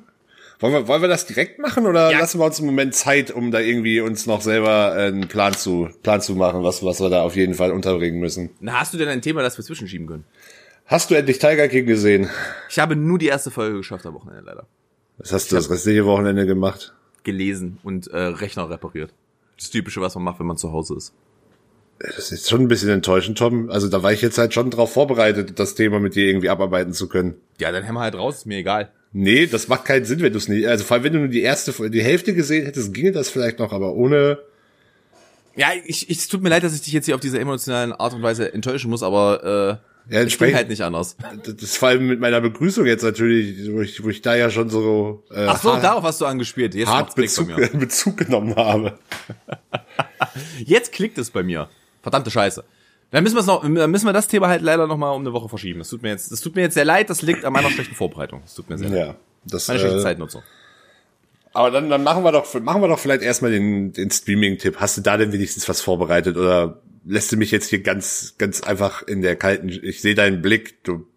[0.61, 2.19] Wollen wir, wollen wir das direkt machen oder ja.
[2.19, 5.89] lassen wir uns im Moment Zeit, um da irgendwie uns noch selber einen Plan zu,
[6.03, 8.51] Plan zu machen, was, was wir da auf jeden Fall unterbringen müssen?
[8.59, 10.23] Na, hast du denn ein Thema, das wir zwischenschieben können?
[10.85, 12.29] Hast du endlich Tiger King gesehen?
[12.69, 14.67] Ich habe nur die erste Folge geschafft am Wochenende leider.
[15.17, 16.93] Was hast ich du das restliche Wochenende gemacht?
[17.23, 19.13] Gelesen und äh, Rechner repariert.
[19.57, 21.13] Das Typische, was man macht, wenn man zu Hause ist.
[21.97, 23.71] Das ist schon ein bisschen enttäuschend, Tom.
[23.71, 26.93] Also da war ich jetzt halt schon drauf vorbereitet, das Thema mit dir irgendwie abarbeiten
[26.93, 27.35] zu können.
[27.59, 28.91] Ja, dann hämmer halt raus, ist mir egal.
[29.13, 30.67] Nee, das macht keinen Sinn, wenn du es nicht.
[30.67, 33.59] Also vor allem, wenn du nur die erste, die Hälfte gesehen hättest, ginge das vielleicht
[33.59, 34.39] noch, aber ohne.
[35.55, 37.91] Ja, ich, ich, es tut mir leid, dass ich dich jetzt hier auf diese emotionalen
[37.91, 41.15] Art und Weise enttäuschen muss, aber äh, ja, ich bin halt nicht anders.
[41.43, 44.49] Das ist vor allem mit meiner Begrüßung jetzt natürlich, wo ich, wo ich da ja
[44.49, 45.23] schon so.
[45.31, 46.73] Äh, Ach so, hart, darauf hast du angespielt.
[46.73, 48.97] Jetzt hart Bezug, Bezug genommen habe.
[50.65, 51.69] jetzt klickt es bei mir.
[52.01, 52.63] Verdammte Scheiße.
[53.11, 55.33] Dann müssen wir noch, dann müssen wir das Thema halt leider noch mal um eine
[55.33, 55.79] Woche verschieben.
[55.79, 57.09] Das tut mir jetzt, das tut mir jetzt sehr leid.
[57.09, 58.41] Das liegt an meiner schlechten Vorbereitung.
[58.43, 59.07] Das tut mir sehr leid.
[59.07, 60.43] Ja, das, Meine schlechte äh, Zeitnutzung.
[61.53, 64.77] Aber dann, dann machen wir doch, machen wir doch vielleicht erstmal den, den Streaming-Tipp.
[64.79, 68.61] Hast du da denn wenigstens was vorbereitet oder lässt du mich jetzt hier ganz, ganz
[68.61, 71.07] einfach in der kalten, ich sehe deinen Blick, du,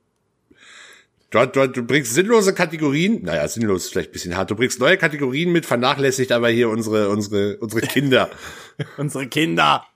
[1.31, 4.81] du, du, du bringst sinnlose Kategorien, naja, sinnlos ist vielleicht ein bisschen hart, du bringst
[4.81, 8.31] neue Kategorien mit, vernachlässigt aber hier unsere, unsere, unsere Kinder.
[8.97, 9.87] unsere Kinder.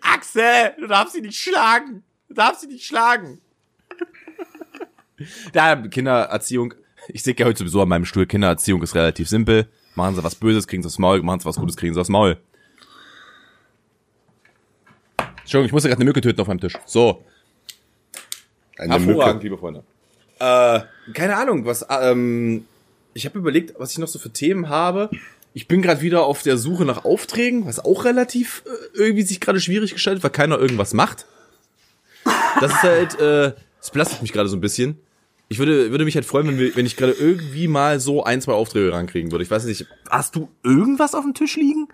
[0.00, 2.02] Axel, du darfst sie nicht schlagen.
[2.28, 3.40] Du darfst sie nicht schlagen.
[5.54, 6.74] ja, Kindererziehung.
[7.08, 9.68] Ich sehe ja heute sowieso an meinem Stuhl, Kindererziehung ist relativ simpel.
[9.94, 11.22] Machen sie was Böses, kriegen sie das Maul.
[11.22, 12.38] Machen sie was Gutes, kriegen sie das Maul.
[15.40, 16.74] Entschuldigung, ich muss gerade eine Mücke töten auf meinem Tisch.
[16.86, 17.24] So.
[18.78, 19.44] Eine Hervorragend, Mücke.
[19.44, 19.82] liebe Freunde.
[20.38, 20.80] Äh,
[21.12, 22.66] keine Ahnung, was, ähm,
[23.12, 25.10] ich habe überlegt, was ich noch so für Themen habe.
[25.52, 29.40] Ich bin gerade wieder auf der Suche nach Aufträgen, was auch relativ äh, irgendwie sich
[29.40, 31.26] gerade schwierig gestaltet, weil keiner irgendwas macht.
[32.60, 34.98] Das ist halt, äh, das belastet mich gerade so ein bisschen.
[35.48, 38.40] Ich würde, würde mich halt freuen, wenn, wir, wenn ich gerade irgendwie mal so ein,
[38.40, 39.42] zwei Aufträge rankriegen würde.
[39.42, 41.88] Ich weiß nicht, hast du irgendwas auf dem Tisch liegen?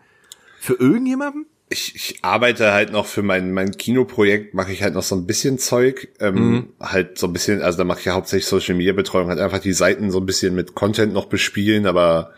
[0.60, 1.46] Für irgendjemanden?
[1.70, 5.26] Ich, ich arbeite halt noch für mein, mein Kinoprojekt, mache ich halt noch so ein
[5.26, 6.08] bisschen Zeug.
[6.20, 6.68] Ähm, mhm.
[6.80, 9.60] Halt so ein bisschen, also da mache ich ja hauptsächlich Social Media Betreuung, halt einfach
[9.60, 12.34] die Seiten so ein bisschen mit Content noch bespielen, aber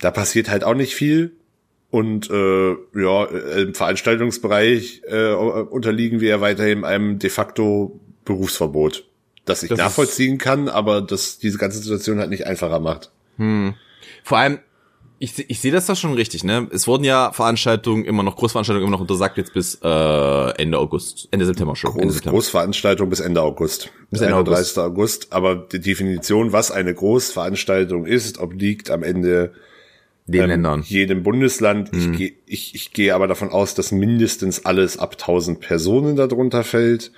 [0.00, 1.32] da passiert halt auch nicht viel.
[1.90, 9.06] Und äh, ja, im Veranstaltungsbereich äh, unterliegen wir ja weiterhin einem de facto Berufsverbot,
[9.44, 13.12] das ich das nachvollziehen kann, aber das diese ganze Situation halt nicht einfacher macht.
[13.36, 13.74] Hm.
[14.24, 14.58] Vor allem,
[15.18, 16.68] ich, ich sehe das doch schon richtig, ne?
[16.70, 21.28] Es wurden ja Veranstaltungen immer noch, Großveranstaltungen immer noch untersagt jetzt bis äh, Ende August,
[21.30, 21.92] Ende September schon.
[21.92, 22.36] Groß, Ende September.
[22.36, 23.90] Großveranstaltung bis Ende August.
[24.10, 24.76] Bis Ende 31.
[24.76, 24.78] August.
[24.78, 25.32] August.
[25.32, 29.54] Aber die Definition, was eine Großveranstaltung ist, obliegt am Ende
[30.26, 30.82] den ähm, Ländern.
[30.86, 31.92] Jedem Bundesland.
[31.92, 31.98] Mhm.
[31.98, 36.64] Ich, gehe, ich, ich gehe aber davon aus, dass mindestens alles ab 1000 Personen darunter
[36.64, 37.12] fällt.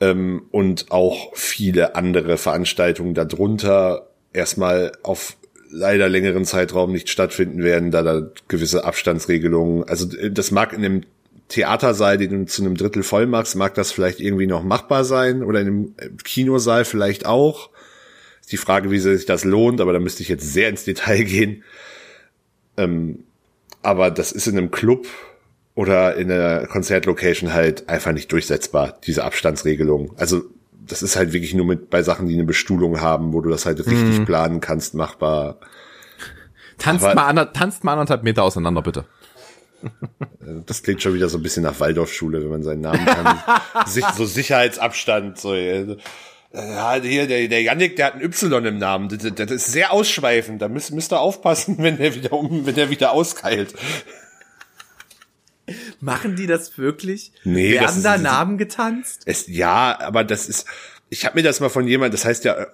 [0.00, 5.36] Ähm, und auch viele andere Veranstaltungen darunter erstmal auf
[5.70, 10.84] leider längeren Zeitraum nicht stattfinden werden, da da gewisse Abstandsregelungen, also äh, das mag in
[10.84, 11.02] einem
[11.48, 15.42] Theatersaal, den du zu einem Drittel voll machst, mag das vielleicht irgendwie noch machbar sein
[15.42, 17.70] oder in einem äh, Kinosaal vielleicht auch
[18.50, 21.64] die Frage, wie sich das lohnt, aber da müsste ich jetzt sehr ins Detail gehen.
[22.76, 23.24] Ähm,
[23.82, 25.06] aber das ist in einem Club
[25.74, 30.12] oder in einer Konzertlocation halt einfach nicht durchsetzbar, diese Abstandsregelung.
[30.16, 33.48] Also das ist halt wirklich nur mit bei Sachen, die eine Bestuhlung haben, wo du
[33.48, 34.24] das halt richtig mm.
[34.24, 35.58] planen kannst, machbar.
[36.78, 39.04] Tanzt aber, mal, ander, tanzt mal anderthalb Meter auseinander, bitte.
[40.66, 43.38] Das klingt schon wieder so ein bisschen nach Waldorfschule, wenn man seinen Namen kann.
[44.16, 45.54] so Sicherheitsabstand, so.
[46.52, 49.08] Ja, hier, der, der Yannick, der hat ein Y im Namen.
[49.08, 50.60] Das, das ist sehr ausschweifend.
[50.60, 53.74] Da müsst, müsst ihr aufpassen, wenn der wieder um, wenn der wieder auskeilt.
[56.00, 57.32] Machen die das wirklich?
[57.44, 59.22] Nee, Werden das da ist, Namen getanzt?
[59.26, 60.66] Es, ja, aber das ist,
[61.10, 62.66] ich habe mir das mal von jemand, das heißt ja äh,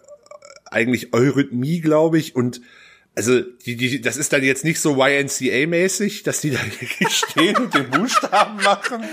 [0.71, 2.63] eigentlich Eurythmie, glaube ich, und
[3.15, 6.61] also die, die, das ist dann jetzt nicht so YNCA-mäßig, dass die da
[7.11, 9.05] stehen und den Buchstaben machen.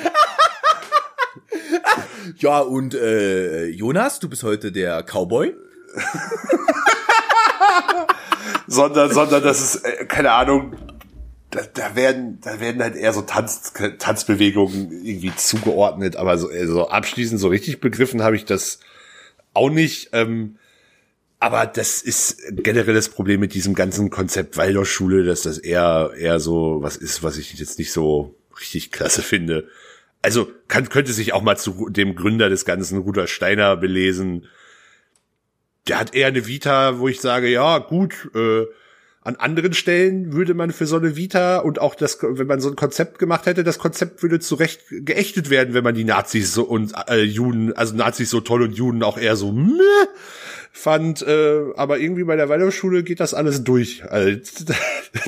[2.37, 5.53] Ja, und äh, Jonas, du bist heute der Cowboy.
[8.67, 10.75] sondern, sondern das ist, äh, keine Ahnung,
[11.51, 16.89] da, da werden, da werden halt eher so Tanz, Tanzbewegungen irgendwie zugeordnet, aber so, also
[16.89, 18.79] abschließend so richtig begriffen habe ich das
[19.53, 20.09] auch nicht.
[20.13, 20.57] Ähm,
[21.39, 26.39] aber das ist generell das Problem mit diesem ganzen Konzept Waldorfschule, dass das eher, eher
[26.39, 29.67] so was ist, was ich jetzt nicht so richtig klasse finde
[30.23, 34.47] also kann, könnte sich auch mal zu dem Gründer des ganzen Rudolf Steiner belesen.
[35.87, 38.65] Der hat eher eine Vita, wo ich sage, ja, gut, äh,
[39.21, 42.69] an anderen Stellen würde man für so eine Vita und auch das, wenn man so
[42.69, 46.63] ein Konzept gemacht hätte, das Konzept würde zurecht geächtet werden, wenn man die Nazis so
[46.63, 49.79] und äh, Juden, also Nazis so toll und Juden auch eher so meh,
[50.71, 54.03] fand, äh, aber irgendwie bei der Waldorfschule geht das alles durch.
[54.09, 54.75] Also, da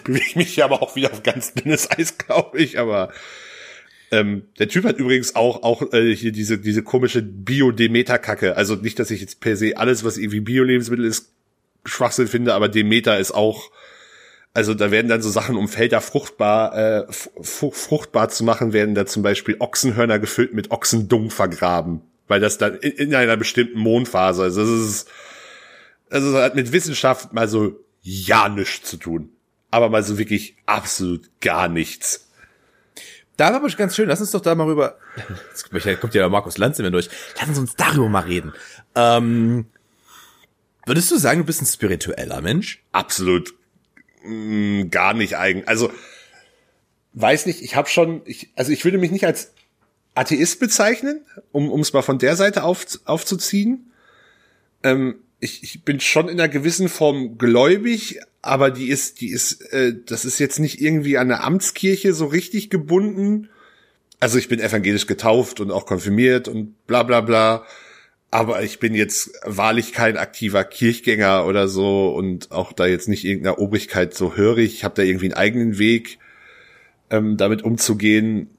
[0.03, 3.13] bewege ich mich ja aber auch wieder auf ganz dünnes Eis, glaube ich, aber
[4.15, 8.55] ähm, der Typ hat übrigens auch auch äh, hier diese diese komische Bio-Demeter-Kacke.
[8.55, 11.31] Also nicht, dass ich jetzt per se alles, was irgendwie Bio-Lebensmittel ist,
[11.85, 13.71] Schwachsinn finde, aber Demeter ist auch
[14.55, 19.05] also da werden dann so Sachen, um Felder fruchtbar, äh, fruchtbar zu machen, werden da
[19.05, 24.43] zum Beispiel Ochsenhörner gefüllt mit Ochsendung vergraben, weil das dann in, in einer bestimmten Mondphase,
[24.43, 25.09] also das ist,
[26.09, 29.29] also das hat mit Wissenschaft mal so ja nichts zu tun,
[29.71, 32.24] aber mal so wirklich absolut gar nichts.
[33.37, 34.97] Da war aber ganz schön, lass uns doch da mal rüber,
[35.53, 38.53] jetzt kommt ja der Markus Lanz immer durch, lass uns darüber mal reden.
[38.95, 39.65] Ähm,
[40.85, 42.81] würdest du sagen, du bist ein spiritueller Mensch?
[42.91, 43.53] Absolut
[44.23, 45.67] mh, mm, gar nicht eigen.
[45.67, 45.91] Also
[47.13, 49.53] weiß nicht, ich habe schon, ich, also ich würde mich nicht als
[50.13, 53.91] Atheist bezeichnen, um es mal von der Seite auf, aufzuziehen.
[54.83, 59.61] Ähm, ich, ich bin schon in einer gewissen Form gläubig, aber die ist, die ist,
[59.71, 63.49] äh, das ist jetzt nicht irgendwie an der Amtskirche so richtig gebunden.
[64.19, 67.65] Also ich bin evangelisch getauft und auch konfirmiert und bla bla bla
[68.35, 73.23] aber ich bin jetzt wahrlich kein aktiver Kirchgänger oder so und auch da jetzt nicht
[73.23, 74.73] irgendeiner Obrigkeit so hörig.
[74.73, 76.19] Ich habe da irgendwie einen eigenen Weg,
[77.09, 78.49] ähm, damit umzugehen.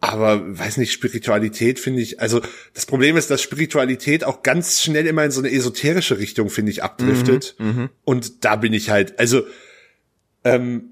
[0.00, 2.42] Aber weiß nicht, Spiritualität finde ich, also
[2.74, 6.70] das Problem ist, dass Spiritualität auch ganz schnell immer in so eine esoterische Richtung, finde
[6.70, 7.54] ich, abdriftet.
[7.58, 7.90] Mhm, mhm.
[8.04, 9.46] und da bin ich halt, also,
[10.44, 10.90] ähm,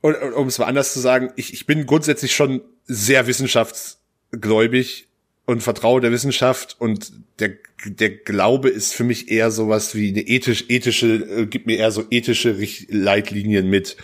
[0.00, 5.08] und, um es mal anders zu sagen, ich, ich bin grundsätzlich schon sehr wissenschaftsgläubig
[5.44, 10.22] und vertraue der Wissenschaft und der, der Glaube ist für mich eher sowas wie eine
[10.22, 12.56] ethisch, ethische, äh, gibt mir eher so ethische
[12.88, 13.96] Leitlinien mit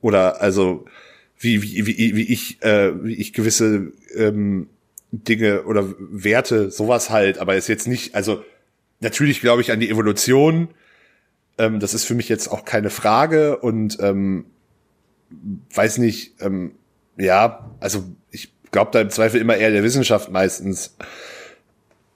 [0.00, 0.86] oder also
[1.38, 4.68] wie, wie, wie, wie ich, äh, wie ich gewisse ähm,
[5.12, 8.42] Dinge oder Werte, sowas halt, aber ist jetzt nicht, also
[9.00, 10.68] natürlich glaube ich an die Evolution,
[11.56, 14.46] ähm, das ist für mich jetzt auch keine Frage und ähm,
[15.74, 16.72] weiß nicht, ähm,
[17.16, 20.96] ja, also ich glaube da im Zweifel immer eher der Wissenschaft meistens.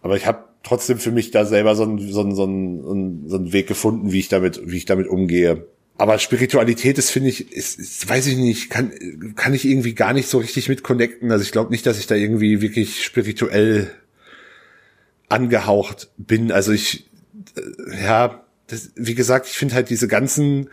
[0.00, 3.37] Aber ich habe trotzdem für mich da selber so einen, so, einen, so, einen, so
[3.37, 5.66] einen Weg gefunden, wie ich damit, wie ich damit umgehe.
[5.98, 8.92] Aber Spiritualität ist, finde ich, ist, ist, weiß ich nicht, kann,
[9.37, 11.31] kann ich irgendwie gar nicht so richtig mit connecten.
[11.31, 13.90] Also ich glaube nicht, dass ich da irgendwie wirklich spirituell
[15.28, 16.50] angehaucht bin.
[16.50, 17.09] Also ich,
[17.57, 20.70] äh, ja, das, wie gesagt, ich finde halt diese ganzen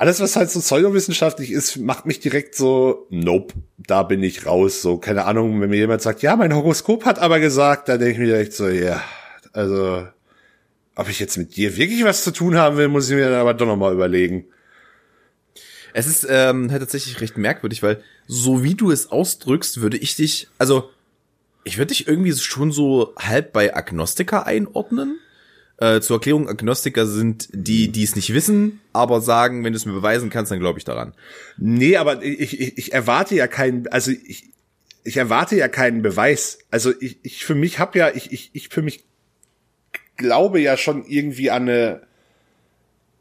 [0.00, 4.80] alles, was halt so pseudowissenschaftlich ist, macht mich direkt so, nope, da bin ich raus.
[4.80, 8.12] So, keine Ahnung, wenn mir jemand sagt, ja, mein Horoskop hat aber gesagt, da denke
[8.14, 9.02] ich mir direkt so, ja,
[9.52, 10.06] also,
[10.94, 13.40] ob ich jetzt mit dir wirklich was zu tun haben will, muss ich mir dann
[13.40, 14.44] aber doch nochmal überlegen.
[15.92, 20.14] Es ist ähm, halt tatsächlich recht merkwürdig, weil so wie du es ausdrückst, würde ich
[20.14, 20.90] dich, also
[21.64, 25.18] ich würde dich irgendwie schon so halb bei Agnostiker einordnen.
[25.78, 29.86] Äh, zur Erklärung, Agnostiker sind die, die es nicht wissen, aber sagen, wenn du es
[29.86, 31.14] mir beweisen kannst, dann glaube ich daran.
[31.56, 34.50] Nee, aber ich, ich, ich erwarte ja keinen, also ich,
[35.04, 36.58] ich erwarte ja keinen Beweis.
[36.70, 39.04] Also ich, ich für mich habe ja, ich, ich, ich für mich
[40.20, 42.02] glaube ja schon irgendwie an eine,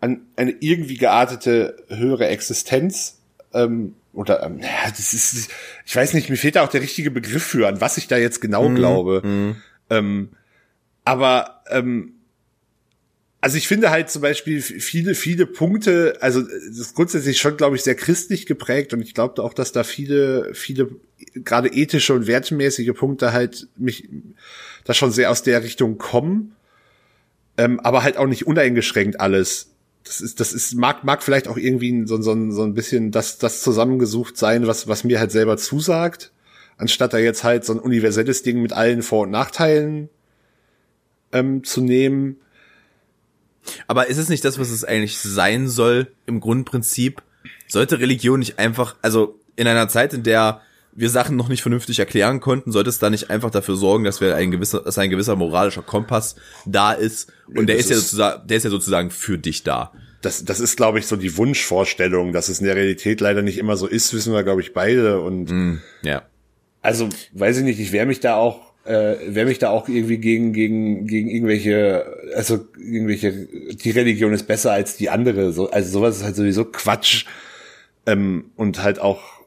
[0.01, 3.17] an eine irgendwie geartete höhere Existenz.
[3.53, 5.49] Ähm, oder ähm, ja, das ist,
[5.85, 8.17] ich weiß nicht, mir fehlt da auch der richtige Begriff für, an was ich da
[8.17, 9.25] jetzt genau mm, glaube.
[9.25, 9.55] Mm.
[9.89, 10.29] Ähm,
[11.05, 12.13] aber ähm,
[13.41, 17.77] also ich finde halt zum Beispiel viele, viele Punkte, also das ist grundsätzlich schon, glaube
[17.77, 20.89] ich, sehr christlich geprägt und ich glaube auch, dass da viele, viele
[21.35, 24.09] gerade ethische und wertemäßige Punkte halt mich
[24.83, 26.55] da schon sehr aus der Richtung kommen,
[27.59, 29.71] ähm, aber halt auch nicht uneingeschränkt alles.
[30.03, 33.37] Das ist, das ist, mag, mag vielleicht auch irgendwie so, so, so ein bisschen das,
[33.37, 36.31] das zusammengesucht sein, was, was mir halt selber zusagt,
[36.77, 40.09] anstatt da jetzt halt so ein universelles Ding mit allen Vor- und Nachteilen
[41.31, 42.37] ähm, zu nehmen
[43.87, 47.21] aber ist es nicht das, was es eigentlich sein soll im Grundprinzip?
[47.67, 51.99] Sollte Religion nicht einfach, also in einer Zeit, in der wir Sachen noch nicht vernünftig
[51.99, 55.09] erklären konnten, sollte es da nicht einfach dafür sorgen, dass wir ein gewisser, dass ein
[55.09, 56.35] gewisser moralischer Kompass
[56.65, 59.91] da ist und der ist, ist ja sozusagen, der ist ja sozusagen für dich da.
[60.21, 63.57] Das, das ist, glaube ich, so die Wunschvorstellung, dass es in der Realität leider nicht
[63.57, 66.23] immer so ist, wissen wir, glaube ich, beide und mm, ja.
[66.81, 70.17] Also, weiß ich nicht, ich wehre mich da auch äh, wer mich da auch irgendwie
[70.17, 75.91] gegen gegen gegen irgendwelche also irgendwelche die Religion ist besser als die andere so also
[75.91, 77.25] sowas ist halt sowieso Quatsch
[78.05, 79.38] ähm, und halt auch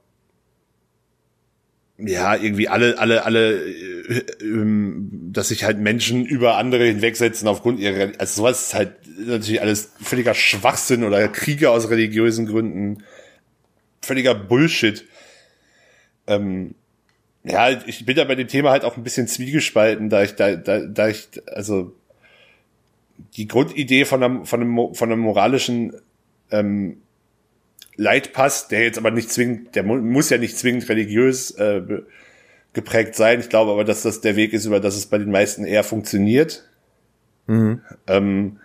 [2.07, 7.81] ja irgendwie alle alle alle äh, ähm, dass sich halt Menschen über andere hinwegsetzen aufgrund
[7.81, 13.05] ihrer also sowas ist halt natürlich alles völliger Schwachsinn oder Kriege aus religiösen Gründen.
[14.01, 15.07] Völliger Bullshit.
[16.27, 16.75] Ähm,
[17.45, 20.55] ja, ich bin da bei dem Thema halt auch ein bisschen zwiegespalten, da ich da,
[20.57, 21.95] da, da ich, also
[23.37, 25.95] die Grundidee von einem, von einem, von einem moralischen
[26.51, 26.99] ähm,
[28.03, 31.83] Leitpass, der jetzt aber nicht zwingend, der mu muss ja nicht zwingend religiös äh,
[32.73, 33.41] geprägt sein.
[33.41, 35.85] Ich glaube aber, dass das der Weg ist, über das es bei den meisten eher
[35.85, 36.69] funktioniert.
[37.47, 37.81] Mhm.
[38.07, 38.59] Ähm,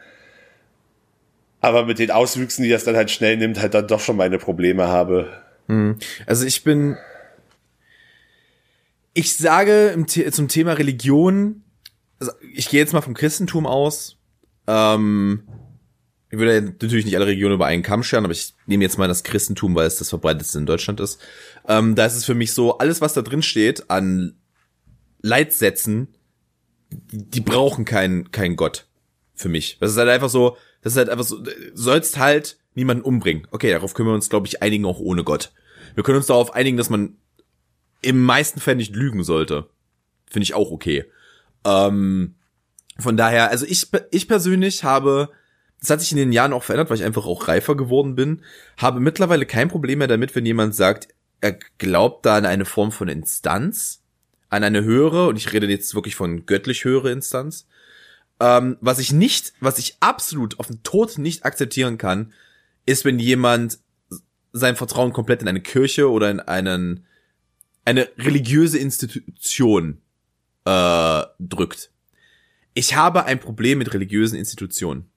[1.61, 4.37] aber mit den Auswüchsen, die das dann halt schnell nimmt, halt dann doch schon meine
[4.37, 5.29] Probleme habe.
[5.67, 5.97] Mhm.
[6.25, 6.97] Also ich bin,
[9.13, 9.95] ich sage
[10.31, 11.63] zum Thema Religion,
[12.19, 14.17] also ich gehe jetzt mal vom Christentum aus.
[14.67, 15.43] Ähm,
[16.29, 19.07] ich würde natürlich nicht alle Regionen über einen Kamm scheren, aber ich nehme jetzt mal
[19.07, 21.21] das Christentum, weil es das verbreitetste in Deutschland ist.
[21.67, 24.35] Ähm, da ist es für mich so, alles, was da drin steht an
[25.21, 26.09] Leitsätzen,
[26.89, 28.87] die, brauchen keinen keinen Gott
[29.35, 29.77] für mich.
[29.79, 33.47] Das ist halt einfach so, das ist halt einfach so, sollst halt niemanden umbringen.
[33.51, 35.51] Okay, darauf können wir uns, glaube ich, einigen auch ohne Gott.
[35.95, 37.17] Wir können uns darauf einigen, dass man
[38.01, 39.69] im meisten Fällen nicht lügen sollte.
[40.27, 41.05] Finde ich auch okay.
[41.65, 42.35] Ähm,
[42.99, 45.29] von daher, also ich, ich persönlich habe
[45.79, 48.41] das hat sich in den Jahren auch verändert, weil ich einfach auch reifer geworden bin.
[48.77, 51.09] Habe mittlerweile kein Problem mehr damit, wenn jemand sagt,
[51.39, 54.01] er glaubt da an eine Form von Instanz,
[54.49, 57.67] an eine höhere, und ich rede jetzt wirklich von göttlich höhere Instanz.
[58.39, 62.33] Ähm, was ich nicht, was ich absolut auf den Tod nicht akzeptieren kann,
[62.85, 63.79] ist, wenn jemand
[64.53, 67.05] sein Vertrauen komplett in eine Kirche oder in einen,
[67.85, 70.01] eine religiöse Institution
[70.65, 71.91] äh, drückt.
[72.73, 75.09] Ich habe ein Problem mit religiösen Institutionen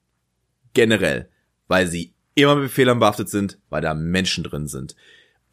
[0.73, 1.29] generell,
[1.67, 4.95] weil sie immer mit Fehlern behaftet sind, weil da Menschen drin sind.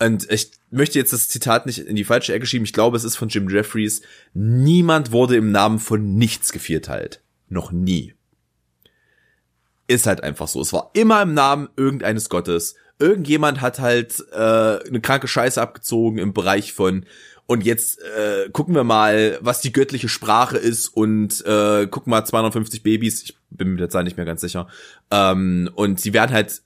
[0.00, 2.64] Und ich möchte jetzt das Zitat nicht in die falsche Ecke schieben.
[2.64, 4.02] Ich glaube, es ist von Jim Jeffries.
[4.32, 7.20] Niemand wurde im Namen von nichts gevierteilt.
[7.48, 8.14] Noch nie.
[9.88, 10.60] Ist halt einfach so.
[10.60, 12.76] Es war immer im Namen irgendeines Gottes.
[13.00, 17.04] Irgendjemand hat halt äh, eine kranke Scheiße abgezogen im Bereich von
[17.48, 22.22] und jetzt äh, gucken wir mal, was die göttliche Sprache ist und äh, gucken mal
[22.22, 24.68] 250 Babys, ich bin mir der Zahl nicht mehr ganz sicher.
[25.10, 26.60] Ähm, und sie werden halt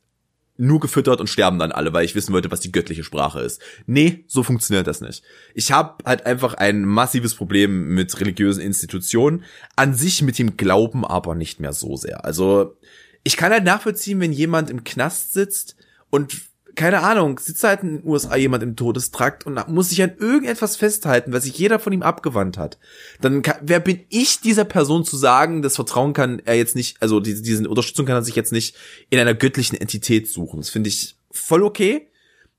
[0.57, 3.63] nur gefüttert und sterben dann alle, weil ich wissen wollte, was die göttliche Sprache ist.
[3.87, 5.23] Nee, so funktioniert das nicht.
[5.55, 9.45] Ich habe halt einfach ein massives Problem mit religiösen Institutionen,
[9.77, 12.25] an sich mit dem Glauben aber nicht mehr so sehr.
[12.25, 12.77] Also
[13.23, 15.77] ich kann halt nachvollziehen, wenn jemand im Knast sitzt
[16.11, 20.13] und keine Ahnung, sitzt halt in den USA jemand im Todestrakt und muss sich an
[20.19, 22.79] irgendetwas festhalten, was sich jeder von ihm abgewandt hat.
[23.21, 27.01] Dann kann, wer bin ich dieser Person zu sagen, das Vertrauen kann er jetzt nicht,
[27.01, 28.77] also diese, diese Unterstützung kann er sich jetzt nicht
[29.11, 30.61] in einer göttlichen Entität suchen.
[30.61, 32.09] Das finde ich voll okay.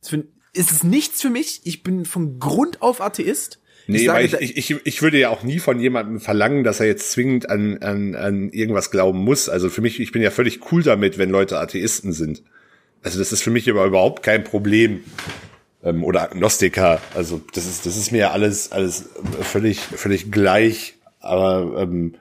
[0.02, 1.62] Das find, ist es nichts für mich.
[1.64, 3.60] Ich bin von Grund auf Atheist.
[3.88, 6.80] Nee, ich, sage, weil ich, ich, ich würde ja auch nie von jemandem verlangen, dass
[6.80, 9.50] er jetzt zwingend an, an, an irgendwas glauben muss.
[9.50, 12.44] Also für mich, ich bin ja völlig cool damit, wenn Leute Atheisten sind.
[13.04, 15.04] Also das ist für mich aber überhaupt kein Problem.
[15.84, 17.02] Ähm, oder Agnostiker.
[17.14, 19.10] Also das ist, das ist mir alles, alles
[19.42, 20.96] völlig, völlig gleich.
[21.20, 22.16] Aber ähm,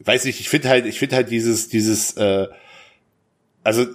[0.00, 2.46] weiß ich, ich finde halt, ich finde halt dieses, dieses, äh,
[3.64, 3.86] also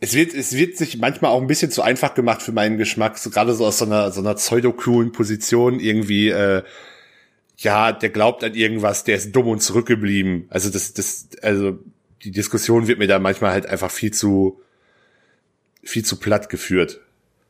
[0.00, 3.18] es wird, es wird sich manchmal auch ein bisschen zu einfach gemacht für meinen Geschmack,
[3.18, 6.62] so gerade so aus so einer, so einer pseudo-coolen Position irgendwie, äh,
[7.56, 10.46] ja, der glaubt an irgendwas, der ist dumm und zurückgeblieben.
[10.50, 11.78] Also das, das, also
[12.22, 14.60] die Diskussion wird mir da manchmal halt einfach viel zu,
[15.84, 17.00] viel zu platt geführt.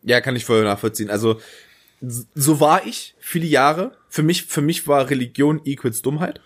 [0.02, 1.10] Ja, kann ich voll nachvollziehen.
[1.10, 1.40] Also
[2.00, 3.92] so war ich viele Jahre.
[4.08, 6.40] Für mich, für mich war Religion equals Dummheit.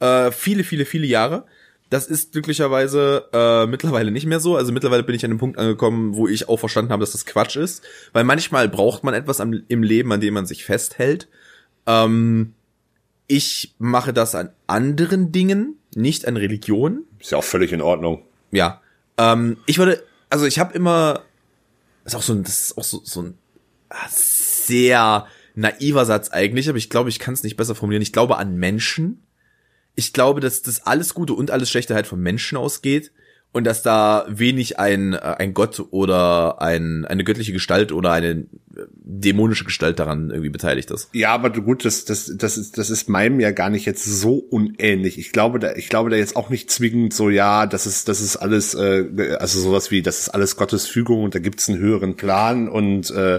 [0.00, 1.46] Äh, viele, viele, viele Jahre.
[1.90, 4.56] Das ist glücklicherweise äh, mittlerweile nicht mehr so.
[4.56, 7.26] Also mittlerweile bin ich an dem Punkt angekommen, wo ich auch verstanden habe, dass das
[7.26, 7.84] Quatsch ist.
[8.12, 11.28] Weil manchmal braucht man etwas am, im Leben, an dem man sich festhält.
[11.86, 12.54] Ähm,
[13.26, 17.04] ich mache das an anderen Dingen, nicht an Religion.
[17.20, 18.22] Ist ja auch völlig in Ordnung.
[18.50, 18.80] Ja.
[19.16, 20.02] Ähm, ich würde
[20.34, 21.22] also ich habe immer,
[22.04, 23.38] ist auch so ein, das ist auch so, so ein
[23.88, 28.02] ah, sehr naiver Satz eigentlich, aber ich glaube, ich kann es nicht besser formulieren.
[28.02, 29.22] Ich glaube an Menschen.
[29.94, 33.12] Ich glaube, dass das alles Gute und alles Schlechte halt vom Menschen ausgeht
[33.54, 38.30] und dass da wenig ein, äh, ein Gott oder ein, eine göttliche Gestalt oder eine
[38.30, 38.46] äh,
[38.90, 41.08] dämonische Gestalt daran irgendwie beteiligt ist.
[41.12, 44.34] Ja, aber gut, das, das, das, ist, das ist meinem ja gar nicht jetzt so
[44.38, 45.20] unähnlich.
[45.20, 48.20] Ich glaube da, ich glaube da jetzt auch nicht zwingend so, ja, das ist, das
[48.20, 51.78] ist alles, äh, also sowas wie, das ist alles Gottes Fügung und da gibt's einen
[51.78, 53.38] höheren Plan und äh,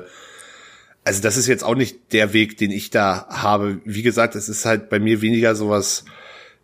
[1.04, 3.82] also das ist jetzt auch nicht der Weg, den ich da habe.
[3.84, 6.06] Wie gesagt, es ist halt bei mir weniger sowas,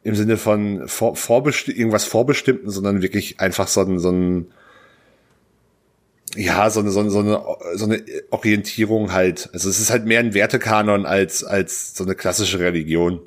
[0.04, 4.48] im Sinne von vor, vorbesti irgendwas Vorbestimmten, sondern wirklich einfach so ein, so ein
[6.36, 7.44] ja, so eine, so, eine, so, eine,
[7.76, 9.50] so eine Orientierung halt.
[9.54, 13.20] Also es ist halt mehr ein Wertekanon als, als so eine klassische Religion.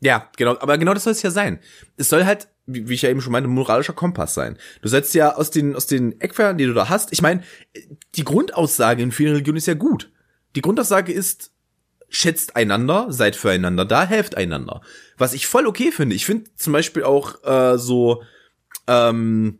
[0.00, 1.58] Ja, genau, aber genau das soll es ja sein.
[1.96, 4.58] Es soll halt, wie, wie ich ja eben schon meinte, ein moralischer Kompass sein.
[4.82, 7.42] Du sollst ja aus den, aus den Eckpfeilern, die du da hast, ich meine,
[8.14, 10.12] die Grundaussage in vielen Religionen ist ja gut.
[10.56, 11.52] Die Grundaussage ist,
[12.10, 14.82] schätzt einander, seid füreinander da, helft einander.
[15.16, 16.16] Was ich voll okay finde.
[16.16, 18.22] Ich finde zum Beispiel auch äh, so,
[18.86, 19.58] ähm,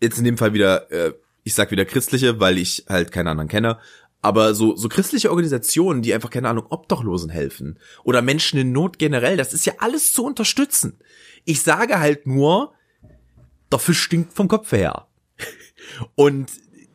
[0.00, 1.12] jetzt in dem Fall wieder, äh,
[1.44, 3.78] ich sag wieder christliche, weil ich halt keine anderen kenne,
[4.22, 8.98] aber so, so christliche Organisationen, die einfach, keine Ahnung, Obdachlosen helfen oder Menschen in Not
[8.98, 10.98] generell, das ist ja alles zu unterstützen.
[11.44, 12.74] Ich sage halt nur,
[13.72, 15.06] der Fisch stinkt vom Kopf her.
[16.14, 16.50] Und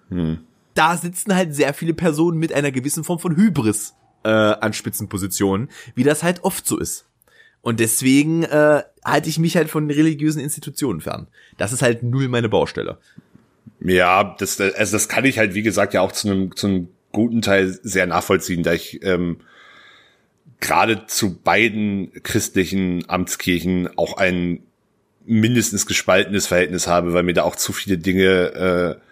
[0.09, 0.45] hm.
[0.75, 5.69] da sitzen halt sehr viele Personen mit einer gewissen Form von Hybris äh, an Spitzenpositionen,
[5.95, 7.07] wie das halt oft so ist.
[7.65, 11.25] Und deswegen äh, halte ich mich halt von religiösen Institutionen fern.
[11.57, 12.99] Das ist halt null meine Baustelle.
[13.79, 16.89] Ja, das, also das kann ich halt, wie gesagt, ja auch zu einem, zu einem
[17.11, 19.37] guten Teil sehr nachvollziehen, da ich ähm,
[20.59, 24.59] gerade zu beiden christlichen Amtskirchen auch ein
[25.25, 29.04] mindestens gespaltenes Verhältnis habe, weil mir da auch zu viele Dinge äh,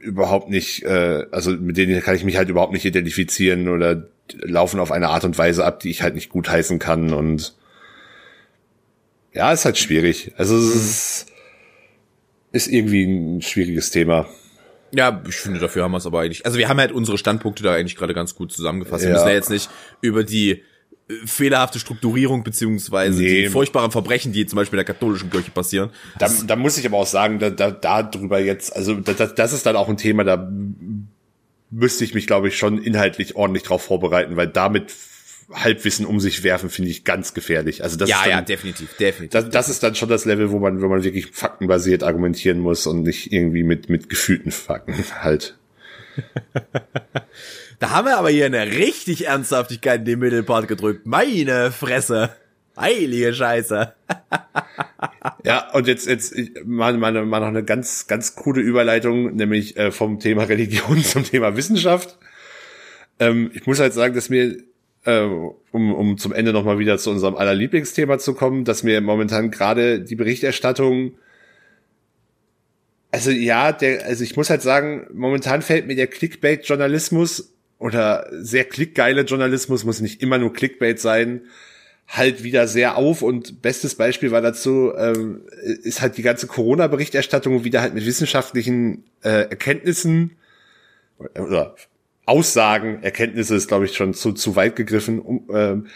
[0.00, 4.08] überhaupt nicht, äh, also mit denen kann ich mich halt überhaupt nicht identifizieren oder
[4.42, 7.54] laufen auf eine Art und Weise ab, die ich halt nicht gut heißen kann und
[9.32, 10.32] ja, ist halt schwierig.
[10.36, 11.26] Also es ist,
[12.52, 14.26] ist irgendwie ein schwieriges Thema.
[14.92, 16.44] Ja, ich finde, dafür haben wir es aber eigentlich.
[16.44, 19.04] Also wir haben halt unsere Standpunkte da eigentlich gerade ganz gut zusammengefasst.
[19.04, 19.70] Wir müssen ja jetzt nicht
[20.00, 20.64] über die
[21.24, 23.42] fehlerhafte Strukturierung beziehungsweise nee.
[23.42, 25.90] die furchtbaren Verbrechen, die zum Beispiel in der katholischen Kirche passieren.
[26.18, 29.52] Da, da muss ich aber auch sagen, da, da, da drüber jetzt, also da, das
[29.52, 30.50] ist dann auch ein Thema, da
[31.70, 34.92] müsste ich mich, glaube ich, schon inhaltlich ordentlich drauf vorbereiten, weil damit
[35.52, 37.82] Halbwissen um sich werfen, finde ich ganz gefährlich.
[37.82, 39.30] Also das ja, ist dann, ja, definitiv, definitiv.
[39.30, 42.86] Das, das ist dann schon das Level, wo man, wo man wirklich faktenbasiert argumentieren muss
[42.86, 45.56] und nicht irgendwie mit, mit gefühlten Fakten halt.
[47.80, 51.06] da haben wir aber hier eine richtig Ernsthaftigkeit in den Mittelpart gedrückt.
[51.06, 52.30] Meine Fresse.
[52.78, 53.94] Heilige Scheiße.
[55.44, 59.90] ja, und jetzt, jetzt mal, mal, mal noch eine ganz, ganz coole Überleitung, nämlich äh,
[59.90, 62.18] vom Thema Religion zum Thema Wissenschaft.
[63.18, 64.58] Ähm, ich muss halt sagen, dass mir
[65.06, 69.50] äh, um, um zum Ende nochmal wieder zu unserem allerlieblingsthema zu kommen, dass mir momentan
[69.50, 71.14] gerade die Berichterstattung
[73.12, 78.64] also ja, der, also ich muss halt sagen, momentan fällt mir der Clickbait-Journalismus oder sehr
[78.64, 81.40] klickgeile Journalismus, muss nicht immer nur Clickbait sein,
[82.06, 83.22] halt wieder sehr auf.
[83.22, 85.42] Und bestes Beispiel war dazu, ähm,
[85.82, 90.36] ist halt die ganze Corona-Berichterstattung wieder halt mit wissenschaftlichen äh, Erkenntnissen.
[91.18, 91.74] Oder
[92.26, 95.86] Aussagen, Erkenntnisse ist, glaube ich, schon zu, zu weit gegriffen, um, ähm,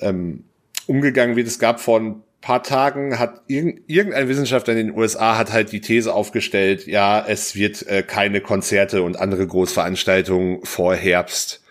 [0.00, 0.44] ähm,
[0.86, 1.46] umgegangen wird.
[1.46, 5.72] Es gab vor ein paar Tagen, hat irg irgendein Wissenschaftler in den USA hat halt
[5.72, 11.62] die These aufgestellt, ja, es wird äh, keine Konzerte und andere Großveranstaltungen vor Herbst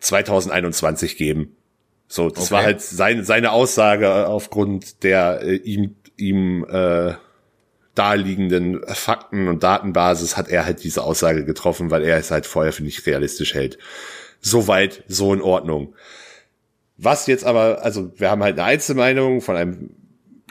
[0.00, 1.54] 2021 geben.
[2.08, 2.54] So, das okay.
[2.54, 7.14] war halt sein, seine Aussage aufgrund der äh, ihm, ihm äh,
[7.94, 12.72] daliegenden Fakten und Datenbasis hat er halt diese Aussage getroffen, weil er es halt vorher
[12.72, 13.78] für nicht realistisch hält.
[14.40, 15.94] Soweit, so in Ordnung.
[17.02, 19.90] Was jetzt aber, also wir haben halt eine Einzelmeinung von einem,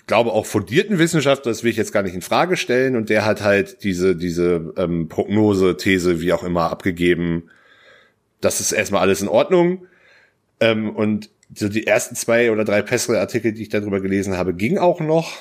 [0.08, 3.24] glaube auch fundierten Wissenschaftler, das will ich jetzt gar nicht in Frage stellen, und der
[3.24, 7.50] hat halt diese, diese ähm, Prognose, These, wie auch immer, abgegeben.
[8.42, 9.86] Das ist erstmal alles in Ordnung.
[10.60, 14.80] Ähm, und so die ersten zwei oder drei Presse-Artikel, die ich darüber gelesen habe, ging
[14.80, 15.38] auch noch.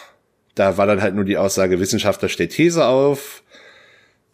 [0.55, 3.43] Da war dann halt nur die Aussage, Wissenschaftler stellt These auf,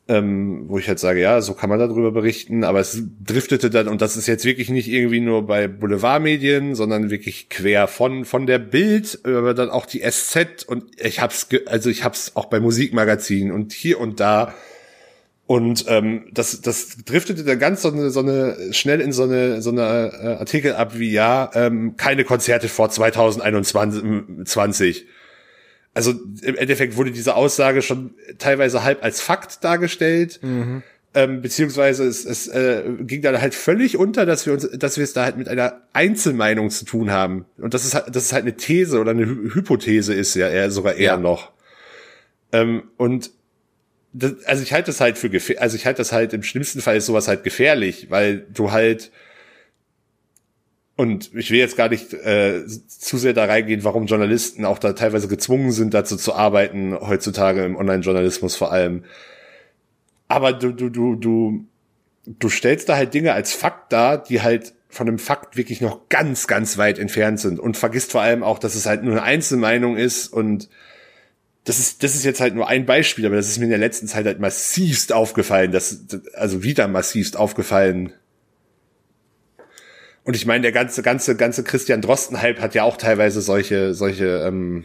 [0.07, 3.89] ähm, wo ich halt sage, ja, so kann man darüber berichten, aber es driftete dann,
[3.89, 8.47] und das ist jetzt wirklich nicht irgendwie nur bei Boulevardmedien, sondern wirklich quer von, von
[8.47, 12.61] der Bild, aber dann auch die SZ und ich hab's, also ich hab's auch bei
[12.61, 14.53] Musikmagazinen und hier und da.
[15.47, 19.63] Und ähm, das, das driftete dann ganz so eine, so eine schnell in so eine,
[19.63, 25.07] so eine äh, Artikel ab wie ja, ähm, keine Konzerte vor 2021
[25.95, 30.41] also im Endeffekt wurde diese Aussage schon teilweise halb als Fakt dargestellt.
[30.43, 30.83] Mhm.
[31.17, 35.05] Ähm, beziehungsweise es, es äh, ging dann halt völlig unter, dass wir uns, dass wir
[35.05, 37.45] es da halt mit einer Einzelmeinung zu tun haben.
[37.57, 40.49] Und das ist halt, das ist halt eine These oder eine Hy Hypothese ist ja
[40.49, 41.17] eher sogar eher ja.
[41.17, 41.53] noch.
[42.51, 43.31] Ähm, und
[44.13, 46.81] das, also ich halte das halt für gefährlich, also ich halte das halt im schlimmsten
[46.81, 49.13] Fall ist sowas halt gefährlich, weil du halt
[50.97, 54.93] und ich will jetzt gar nicht äh, zu sehr da reingehen, warum Journalisten auch da
[54.93, 59.05] teilweise gezwungen sind, dazu zu arbeiten, heutzutage im Online-Journalismus vor allem.
[60.29, 61.65] Aber du, du, du, du,
[62.27, 66.09] du stellst da halt Dinge als Fakt dar, die halt von einem Fakt wirklich noch
[66.09, 69.23] ganz, ganz weit entfernt sind und vergisst vor allem auch, dass es halt nur eine
[69.25, 70.69] Einzelmeinung ist und
[71.65, 73.79] das ist, das ist jetzt halt nur ein Beispiel, aber das ist mir in der
[73.79, 78.13] letzten Zeit halt massivst aufgefallen, das, also wieder massivst aufgefallen,
[80.25, 84.43] und ich meine, der ganze, ganze, ganze Christian Drosten-Hype hat ja auch teilweise solche, solche,
[84.47, 84.85] ähm,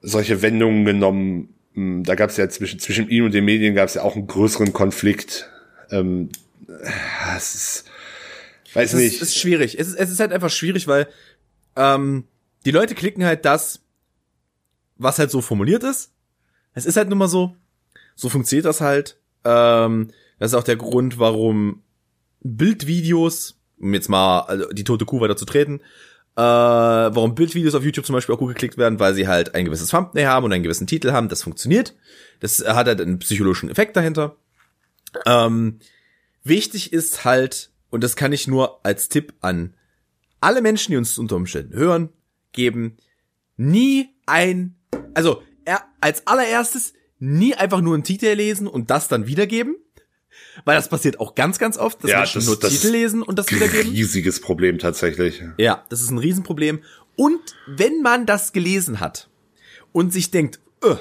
[0.00, 1.54] solche Wendungen genommen.
[1.74, 4.14] Hm, da gab es ja zwischen, zwischen ihm und den Medien gab es ja auch
[4.14, 5.50] einen größeren Konflikt.
[5.90, 6.30] Ähm,
[7.36, 7.84] es ist,
[8.74, 9.14] weiß es nicht.
[9.14, 9.78] ist, ist schwierig.
[9.78, 11.08] Es ist, es ist halt einfach schwierig, weil
[11.74, 12.28] ähm,
[12.64, 13.80] die Leute klicken halt das,
[14.96, 16.12] was halt so formuliert ist.
[16.74, 17.56] Es ist halt nun mal so.
[18.14, 19.18] So funktioniert das halt.
[19.44, 21.82] Ähm, das ist auch der Grund, warum
[22.40, 25.80] Bildvideos, um jetzt mal also die tote Kuh weiter zu treten,
[26.36, 29.64] äh, warum Bildvideos auf YouTube zum Beispiel auch gut geklickt werden, weil sie halt ein
[29.64, 31.28] gewisses Thumbnail haben und einen gewissen Titel haben.
[31.28, 31.94] Das funktioniert.
[32.40, 34.36] Das hat halt einen psychologischen Effekt dahinter.
[35.26, 35.80] Ähm,
[36.44, 39.74] wichtig ist halt, und das kann ich nur als Tipp an
[40.40, 42.10] alle Menschen, die uns unter Umständen hören,
[42.52, 42.96] geben,
[43.56, 44.76] nie ein,
[45.14, 49.76] also er, als allererstes nie einfach nur einen Titel lesen und das dann wiedergeben.
[50.64, 53.22] Weil das passiert auch ganz, ganz oft, dass Ja, Menschen das- nur das Titel lesen
[53.22, 53.92] und das wiedergeben.
[53.92, 55.42] riesiges Problem tatsächlich.
[55.56, 56.80] Ja, das ist ein Riesenproblem.
[57.16, 59.28] Und wenn man das gelesen hat
[59.92, 60.96] und sich denkt, öh,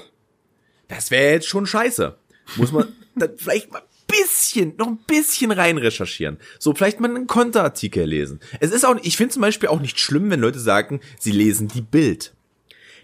[0.88, 2.18] das wäre jetzt schon scheiße,
[2.56, 6.38] muss man dann vielleicht mal ein bisschen, noch ein bisschen rein recherchieren.
[6.60, 8.40] So, vielleicht mal einen Konterartikel lesen.
[8.60, 11.68] Es ist auch, ich finde zum Beispiel auch nicht schlimm, wenn Leute sagen, sie lesen
[11.68, 12.34] die Bild.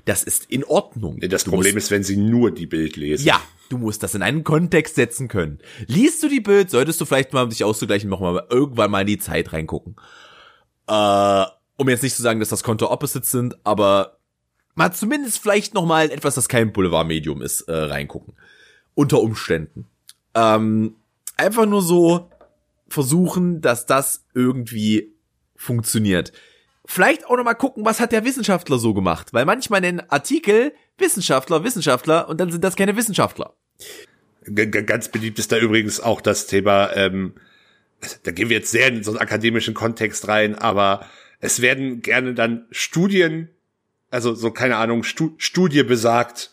[0.06, 1.20] Das ist in Ordnung.
[1.22, 3.26] Das Du Problem ist, wenn sie nur die Bild lesen.
[3.26, 3.42] ja,
[3.74, 5.58] du musst das in einen Kontext setzen können.
[5.88, 9.02] Liest du die Bild, solltest du vielleicht mal, um dich auszugleichen, noch mal irgendwann mal
[9.02, 9.96] in die Zeit reingucken.
[10.88, 11.46] Äh,
[11.78, 14.20] um jetzt nicht zu sagen, dass das Konto Opposites sind, aber
[14.76, 18.36] mal zumindest vielleicht noch mal etwas, das kein Boulevardmedium ist, äh, reingucken.
[18.94, 19.88] Unter Umständen.
[20.36, 20.96] Ähm,
[21.36, 22.30] einfach nur so
[22.88, 25.16] versuchen, dass das irgendwie
[25.56, 26.32] funktioniert.
[26.86, 30.74] Vielleicht auch noch mal gucken, was hat der Wissenschaftler so gemacht, weil manchmal nennen Artikel
[31.00, 33.56] Wissenschaftler Wissenschaftler und dann sind das keine Wissenschaftler.
[34.54, 37.34] Ganz beliebt ist da übrigens auch das Thema, ähm,
[38.24, 41.06] da gehen wir jetzt sehr in so einen akademischen Kontext rein, aber
[41.40, 43.50] es werden gerne dann Studien,
[44.10, 46.52] also so keine Ahnung, Stu Studie besagt,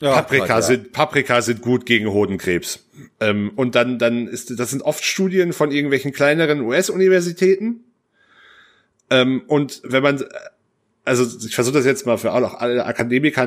[0.00, 0.62] Paprika ja.
[0.62, 2.86] sind Paprika sind gut gegen Hodenkrebs.
[3.20, 7.84] Ähm, und dann dann ist das sind oft Studien von irgendwelchen kleineren US-Universitäten.
[9.10, 10.24] Ähm, und wenn man
[11.08, 13.46] also ich versuche das jetzt mal für auch alle Akademiker,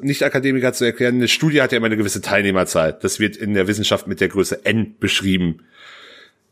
[0.00, 2.98] Nicht-Akademiker zu erklären, eine Studie hat ja immer eine gewisse Teilnehmerzahl.
[3.00, 5.60] Das wird in der Wissenschaft mit der Größe N beschrieben.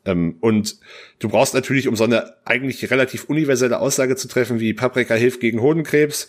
[0.04, 0.76] Ähm, und
[1.18, 5.40] du brauchst natürlich, um so eine eigentlich relativ universelle Aussage zu treffen, wie Paprika hilft
[5.40, 6.28] gegen Hodenkrebs,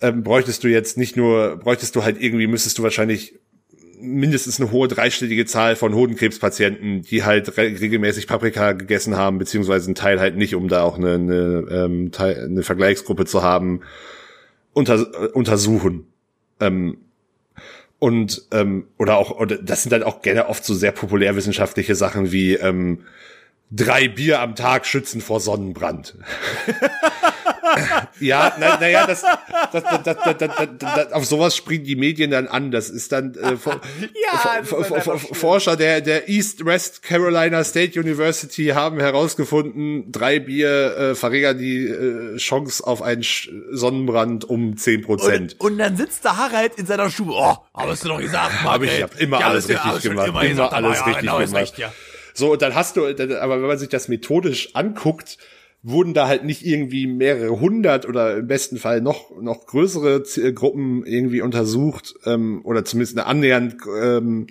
[0.00, 3.34] ähm, bräuchtest du jetzt nicht nur, bräuchtest du halt irgendwie, müsstest du wahrscheinlich
[4.00, 9.90] mindestens eine hohe dreistellige Zahl von Hodenkrebspatienten, die halt re regelmäßig Paprika gegessen haben, beziehungsweise
[9.90, 13.80] ein Teil halt nicht, um da auch eine, eine, ähm, Teil, eine Vergleichsgruppe zu haben,
[14.72, 16.06] unter, äh, untersuchen.
[16.60, 16.98] Ähm,
[17.98, 22.32] und ähm, oder auch, oder das sind dann auch gerne oft so sehr populärwissenschaftliche Sachen
[22.32, 23.04] wie ähm,
[23.70, 26.16] drei Bier am Tag schützen vor Sonnenbrand.
[28.20, 29.22] ja, naja, na ja, das,
[29.72, 32.70] das, das, das, das, auf sowas springen die Medien dann an.
[32.70, 33.56] Das ist dann äh,
[34.32, 34.62] Ja.
[34.62, 41.86] Forscher der, der East West Carolina State University haben herausgefunden, drei Bier äh, verringern die
[41.86, 43.24] äh, Chance auf einen
[43.70, 45.56] Sonnenbrand um zehn Prozent.
[45.58, 47.32] Und, dann sitzt der Harald in seiner Stube.
[47.34, 50.44] Oh, aber hast du doch gesagt, Hab ich, hab immer alles richtig gemacht.
[50.44, 51.78] Immer, alles richtig genau, gemacht.
[51.78, 51.92] ja.
[52.34, 55.38] So, und dann hast du, aber wenn man sich das methodisch anguckt,
[55.82, 60.54] wurden da halt nicht irgendwie mehrere hundert oder im besten Fall noch, noch größere Z-
[60.54, 64.48] Gruppen irgendwie untersucht, ähm, oder zumindest eine annähernd ähm,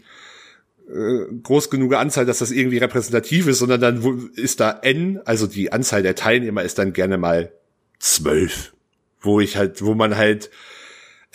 [0.89, 5.45] äh, groß genug Anzahl, dass das irgendwie repräsentativ ist, sondern dann ist da N, also
[5.45, 7.51] die Anzahl der Teilnehmer ist dann gerne mal
[7.99, 8.73] zwölf.
[9.21, 10.49] Wo ich halt, wo man halt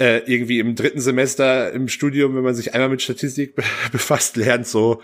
[0.01, 4.37] äh, irgendwie im dritten Semester im Studium, wenn man sich einmal mit Statistik be befasst,
[4.37, 5.03] lernt so,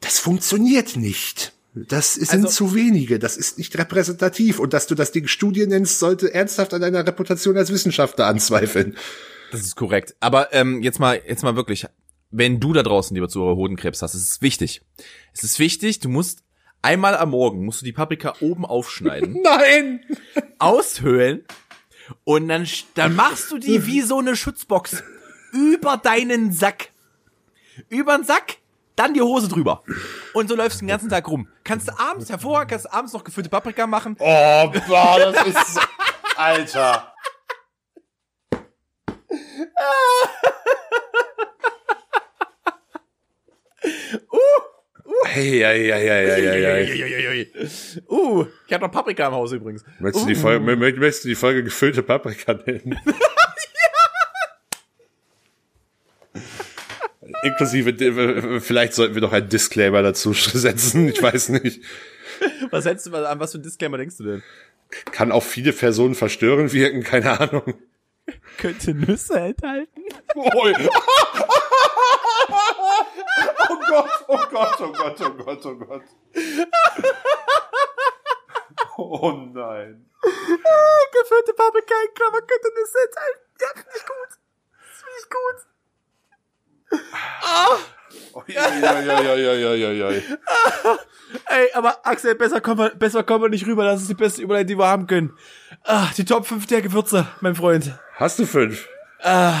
[0.00, 1.54] das funktioniert nicht.
[1.88, 4.58] Das sind Also- zu wenige, das ist nicht repräsentativ.
[4.58, 8.96] Und dass du das Ding Studie nennst, sollte ernsthaft an deiner Reputation als Wissenschaftler anzweifeln.
[9.52, 10.16] Das ist korrekt.
[10.20, 11.86] Aber ähm, jetzt mal, jetzt mal wirklich,
[12.30, 14.80] wenn du da draußen, lieber Zuhörer, Hodenkrebs hast, es ist wichtig.
[15.34, 16.40] Es ist wichtig, du musst
[16.82, 20.00] einmal am Morgen musst du die Paprika oben aufschneiden, Nein!
[20.58, 21.44] aushöhlen
[22.24, 25.02] und dann, dann machst du die wie so eine Schutzbox
[25.52, 26.90] über deinen Sack.
[27.88, 28.56] Über den Sack,
[28.96, 29.82] dann die Hose drüber.
[30.32, 31.48] Und so läufst du den ganzen Tag rum.
[31.64, 34.16] Kannst du abends hervorragend, kannst du abends noch gefüllte Paprika machen.
[34.18, 35.80] Oh, boah, das ist so,
[36.36, 37.12] Alter.
[45.26, 47.44] Hey, ja, ja, ja, ja, ja, ja.
[48.08, 49.84] Uh, ich habe noch Paprika im Haus übrigens.
[50.00, 52.98] Möchtest du die Folge, mö- mö- möchtest du die Folge gefüllte Paprika nennen?
[57.58, 61.08] Inklusive, vielleicht sollten wir noch einen Disclaimer dazu setzen.
[61.08, 61.82] Ich weiß nicht.
[62.70, 64.42] Was hältst du, an was für ein Disclaimer denkst du denn?
[65.10, 67.74] Kann auf viele Personen verstörend wirken, keine Ahnung.
[68.58, 70.02] Könnte Nüsse enthalten?
[70.34, 70.50] Oh,
[73.68, 76.02] oh Gott, oh Gott, oh Gott, oh Gott, oh Gott.
[78.98, 80.10] Oh nein.
[80.22, 83.40] Gefüllte Paprika, könnte das jetzt halt.
[83.60, 84.38] Ja, finde ich gut.
[84.72, 85.75] Das finde ich gut.
[91.48, 93.84] Ey, aber Axel, besser kommen wir, besser kommen wir nicht rüber.
[93.84, 95.36] Das ist die beste Überleitung, die wir haben können.
[95.84, 97.98] Ah, die Top 5 der Gewürze, mein Freund.
[98.14, 98.88] Hast du 5?
[99.22, 99.54] Ah,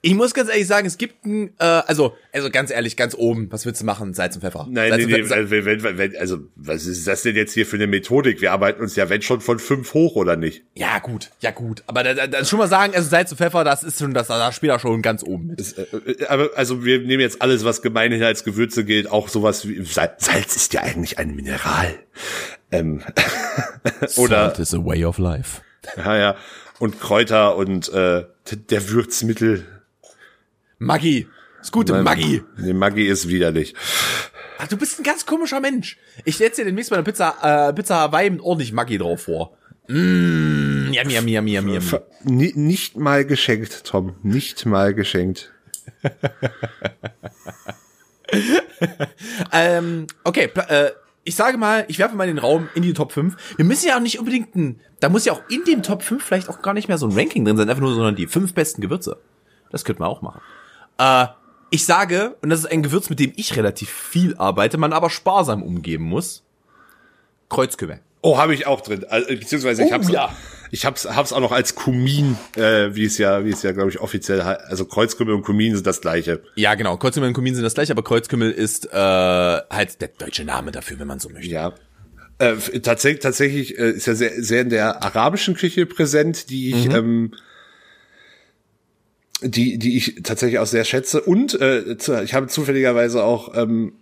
[0.00, 3.50] ich muss ganz ehrlich sagen, es gibt ein, äh, also, also ganz ehrlich, ganz oben,
[3.50, 4.14] was willst du machen?
[4.14, 4.66] Salz und Pfeffer.
[4.70, 5.50] Nein, Salz nee, und nee, Pfeffer.
[5.50, 8.40] wenn, wenn, wenn, also, was ist das denn jetzt hier für eine Methodik?
[8.40, 10.62] Wir arbeiten uns ja, wenn schon, von fünf hoch, oder nicht?
[10.74, 11.82] Ja, gut, ja, gut.
[11.86, 14.28] Aber da, da, da schon mal sagen, also Salz und Pfeffer, das ist schon, das,
[14.28, 15.60] da spielt er schon ganz oben mit.
[15.60, 19.28] Das, äh, äh, aber, also, wir nehmen jetzt alles, was gemeinhin als Gewürze gilt, auch
[19.28, 21.94] sowas wie, Salz, Salz ist ja eigentlich ein Mineral.
[22.70, 23.02] Ähm,
[24.16, 25.62] oder, Salt is a way of life.
[25.96, 26.36] ja, ja,
[26.78, 28.24] und Kräuter und, äh,
[28.70, 29.64] der Würzmittel.
[30.78, 31.26] Maggi.
[31.58, 32.42] Das gute Maggi.
[32.58, 33.74] Nee, Maggi ist widerlich.
[34.58, 35.98] Ach, du bist ein ganz komischer Mensch.
[36.24, 39.56] Ich stelle dir demnächst mal eine Pizza, äh, Pizza Hawaii mit ordentlich Maggi drauf vor.
[39.88, 42.00] Mmh, yummy, yummy, yummy, yummy, yummy.
[42.24, 44.16] Ni- Nicht mal geschenkt, Tom.
[44.22, 45.52] Nicht mal geschenkt.
[49.52, 50.90] Ähm, okay, äh,
[51.24, 53.36] ich sage mal, ich werfe mal den Raum in die Top 5.
[53.56, 56.22] Wir müssen ja auch nicht unbedingt ein, da muss ja auch in den Top 5
[56.22, 58.54] vielleicht auch gar nicht mehr so ein Ranking drin sein, einfach nur, sondern die fünf
[58.54, 59.18] besten Gewürze.
[59.70, 60.40] Das könnte man auch machen.
[60.98, 61.26] Äh,
[61.70, 65.10] ich sage, und das ist ein Gewürz, mit dem ich relativ viel arbeite, man aber
[65.10, 66.44] sparsam umgeben muss.
[67.48, 68.00] Kreuzkümmel.
[68.22, 69.04] Oh, habe ich auch drin.
[69.08, 70.34] Also, beziehungsweise ich Oh, hab's, ja.
[70.72, 73.90] ich hab's, hab's auch noch als Kumin, äh, wie es ja, wie es ja, glaube
[73.90, 74.62] ich, offiziell heißt.
[74.64, 76.42] Also Kreuzkümmel und Kumin sind das gleiche.
[76.56, 76.96] Ja, genau.
[76.96, 80.98] Kreuzkümmel und Kumin sind das gleiche, aber Kreuzkümmel ist äh, halt der deutsche Name dafür,
[80.98, 81.50] wenn man so möchte.
[81.50, 81.72] Ja.
[82.38, 86.86] Äh, tatsächlich, tatsächlich äh, ist ja sehr, sehr in der arabischen Küche präsent, die ich,
[86.86, 87.32] ähm,
[89.42, 91.20] die, die ich tatsächlich auch sehr schätze.
[91.20, 93.92] Und äh, ich habe zufälligerweise auch ähm,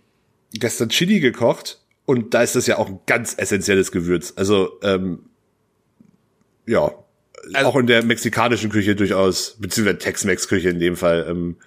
[0.53, 4.33] gestern Chili gekocht und da ist das ja auch ein ganz essentielles Gewürz.
[4.35, 5.19] Also ähm,
[6.65, 6.91] ja,
[7.53, 11.25] Also- auch in der mexikanischen Küche durchaus, beziehungsweise Tex-Mex-Küche in dem Fall.
[11.29, 11.57] Ähm,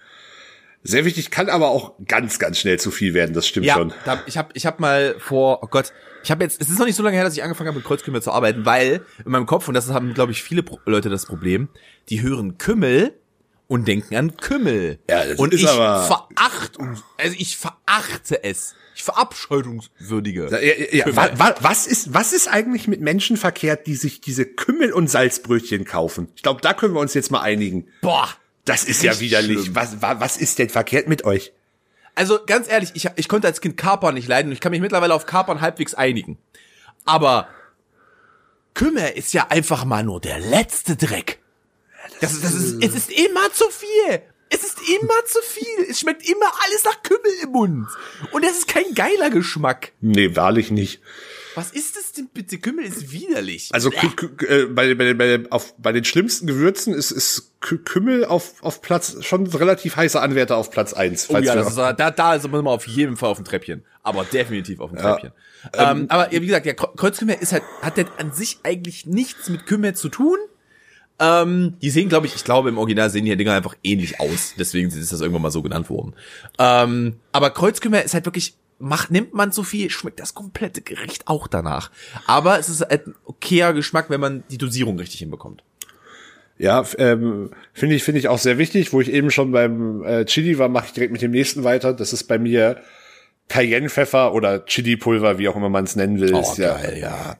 [0.84, 3.92] sehr wichtig, kann aber auch ganz, ganz schnell zu viel werden, das stimmt Ja, schon.
[4.04, 5.92] da, ich habe ich hab mal vor, oh Gott,
[6.22, 7.86] ich habe jetzt, es ist noch nicht so lange her, dass ich angefangen habe mit
[7.86, 11.10] Kreuzkümmel zu arbeiten, weil in meinem Kopf, und das haben, glaube ich, viele Pro Leute
[11.10, 11.68] das Problem,
[12.08, 13.12] die hören Kümmel
[13.68, 14.98] und denken an Kümmel.
[15.08, 18.74] Ja, das und ist ich verachtung, also ich verachte es.
[18.96, 20.48] Ich verabscheutungswürdige.
[20.50, 21.16] Ja, ja, ja.
[21.16, 25.08] Wa, wa, was ist was ist eigentlich mit Menschen verkehrt, die sich diese Kümmel und
[25.08, 26.28] Salzbrötchen kaufen?
[26.34, 27.86] Ich glaube, da können wir uns jetzt mal einigen.
[28.00, 28.28] Boah.
[28.64, 29.60] Das ist ja widerlich.
[29.60, 29.74] schlimm.
[29.76, 31.52] Was, wa, was ist denn verkehrt mit euch?
[32.16, 34.80] Also ganz ehrlich, ich, ich konnte als Kind Kapern nicht leiden und ich kann mich
[34.80, 36.36] mittlerweile auf Kapern halbwegs einigen.
[37.04, 37.48] Aber
[38.74, 41.38] Kümmel ist ja einfach mal nur der letzte Dreck.
[42.20, 44.20] Das, das ist, es ist immer zu viel.
[44.50, 45.90] Es ist immer zu viel.
[45.90, 47.88] Es schmeckt immer alles nach Kümmel im Mund.
[48.32, 49.92] Und das ist kein geiler Geschmack.
[50.00, 51.02] Nee, wahrlich nicht.
[51.54, 52.59] Was ist das denn bitte?
[52.59, 53.68] Kümmel ist widerlich.
[53.72, 58.62] Also äh, bei, bei, bei, auf, bei den schlimmsten Gewürzen ist, ist Kü- Kümmel auf,
[58.62, 61.28] auf Platz schon relativ heißer Anwärter auf Platz eins.
[61.28, 63.84] Oh ja, das ist, da, da ist man auf jeden Fall auf dem Treppchen.
[64.02, 65.32] Aber definitiv auf dem Treppchen.
[65.74, 69.04] Ähm, aber ja, wie gesagt, der Kre- Kreuzkümmel ist halt, hat halt an sich eigentlich
[69.06, 70.38] nichts mit Kümmel zu tun.
[71.20, 74.54] Ähm, die sehen, glaube ich, ich glaube, im Original sehen die Dinger einfach ähnlich aus.
[74.58, 76.14] Deswegen ist das irgendwann mal so genannt worden.
[76.58, 81.26] Ähm, aber Kreuzkümmel ist halt wirklich, macht, nimmt man so viel, schmeckt das komplette Gericht
[81.26, 81.90] auch danach.
[82.26, 85.64] Aber es ist halt ein okayer Geschmack, wenn man die Dosierung richtig hinbekommt.
[86.58, 88.92] Ja, ähm, finde ich, finde ich auch sehr wichtig.
[88.92, 91.92] Wo ich eben schon beim äh, Chili war, mache ich direkt mit dem nächsten weiter.
[91.92, 92.80] Das ist bei mir
[93.49, 96.36] Cayennepfeffer oder Chili-Pulver, wie auch immer man es nennen will.
[96.36, 97.36] ist ja, Oh, ja.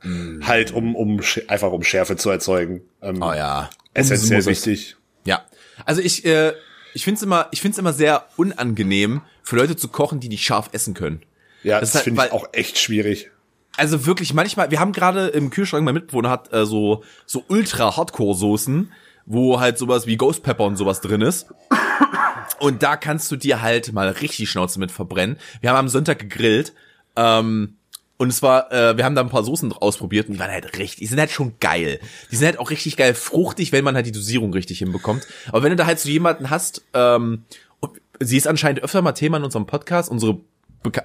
[0.47, 2.81] Halt, um, um einfach um Schärfe zu erzeugen.
[3.03, 3.71] Ähm, Oh ja.
[3.95, 4.47] Essentiell es.
[4.47, 4.97] wichtig.
[5.25, 5.45] Ja.
[5.85, 6.53] Also ich, äh,
[6.95, 10.29] ich finde es immer, ich finde es immer sehr unangenehm, für Leute zu kochen, die
[10.29, 11.23] nicht scharf essen können.
[11.63, 13.31] Ja, Das das, ist halt, finde ich auch echt schwierig.
[13.77, 17.97] Also wirklich manchmal, wir haben gerade im Kühlschrank, mein Mitbewohner hat äh, so so ultra
[17.97, 18.93] Hardcore Soßen,
[19.29, 21.47] wo halt sowas wie Ghost Pepper und sowas drin ist.
[22.61, 25.37] Und da kannst du dir halt mal richtig Schnauze mit verbrennen.
[25.61, 26.73] Wir haben am Sonntag gegrillt.
[27.15, 27.77] Ähm,
[28.17, 30.77] und es war, äh, wir haben da ein paar Soßen ausprobiert und die waren halt
[30.77, 32.01] richtig, die sind halt schon geil.
[32.33, 35.25] Die sind halt auch richtig geil fruchtig, wenn man halt die Dosierung richtig hinbekommt.
[35.49, 37.45] Aber wenn du da halt so jemanden hast, ähm,
[38.19, 40.41] sie ist anscheinend öfter mal Thema in unserem Podcast, unsere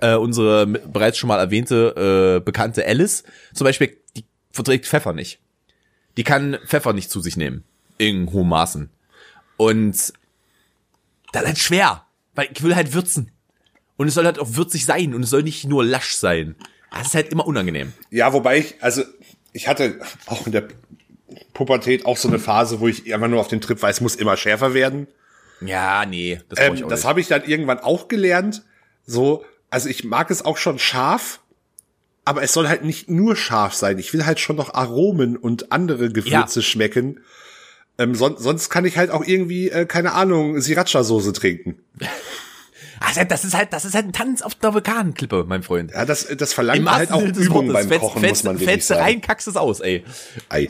[0.01, 5.39] äh, unsere bereits schon mal erwähnte äh, bekannte Alice zum Beispiel, die verträgt Pfeffer nicht.
[6.17, 7.63] Die kann Pfeffer nicht zu sich nehmen.
[8.09, 8.89] In hohen Maßen.
[9.57, 9.95] Und
[11.31, 13.31] das ist halt schwer, weil ich will halt würzen.
[13.97, 16.55] Und es soll halt auch würzig sein und es soll nicht nur lasch sein.
[16.91, 17.93] Das ist halt immer unangenehm.
[18.09, 19.03] Ja, wobei ich, also
[19.51, 20.67] ich hatte auch in der
[21.53, 24.15] Pubertät auch so eine Phase, wo ich einfach nur auf den Trip war, es muss
[24.15, 25.07] immer schärfer werden.
[25.61, 28.63] Ja, nee, das brauch ich Ähm, auch das habe ich dann irgendwann auch gelernt.
[29.05, 31.39] So, also ich mag es auch schon scharf,
[32.25, 33.99] aber es soll halt nicht nur scharf sein.
[33.99, 36.63] Ich will halt schon noch Aromen und andere Gewürze ja.
[36.63, 37.19] schmecken.
[37.97, 41.79] Ähm, son sonst kann ich halt auch irgendwie, äh, keine Ahnung, Sriracha-Soße trinken.
[43.05, 45.91] Also das ist halt, das ist halt ein Tanz auf der Vulkanklippe, mein Freund.
[45.91, 49.19] Ja, das, das verlangt halt auch Übung beim Kochen, fetz, muss man wirklich fetz rein,
[49.19, 50.05] kackst es aus, ey.
[50.47, 50.69] Ei.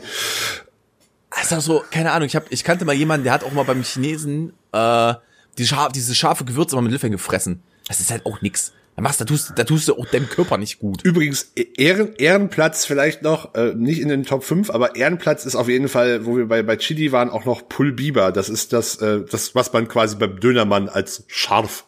[1.30, 3.84] Also so, keine Ahnung, ich hab, ich kannte mal jemanden, der hat auch mal beim
[3.84, 5.14] Chinesen äh,
[5.58, 7.62] die scharf, diese scharfe Gewürze immer mit Löffeln gefressen.
[7.86, 8.72] Das ist halt auch nix.
[8.96, 11.02] Da machst, da tust, da tust du auch deinem Körper nicht gut.
[11.02, 15.56] Übrigens, e-, Ehren, Ehrenplatz vielleicht noch, äh, nicht in den Top 5, aber Ehrenplatz ist
[15.56, 18.30] auf jeden Fall, wo wir bei, bei Chili waren, auch noch Pulbiber.
[18.30, 21.86] Das ist das, äh, das, was man quasi beim Dönermann als scharf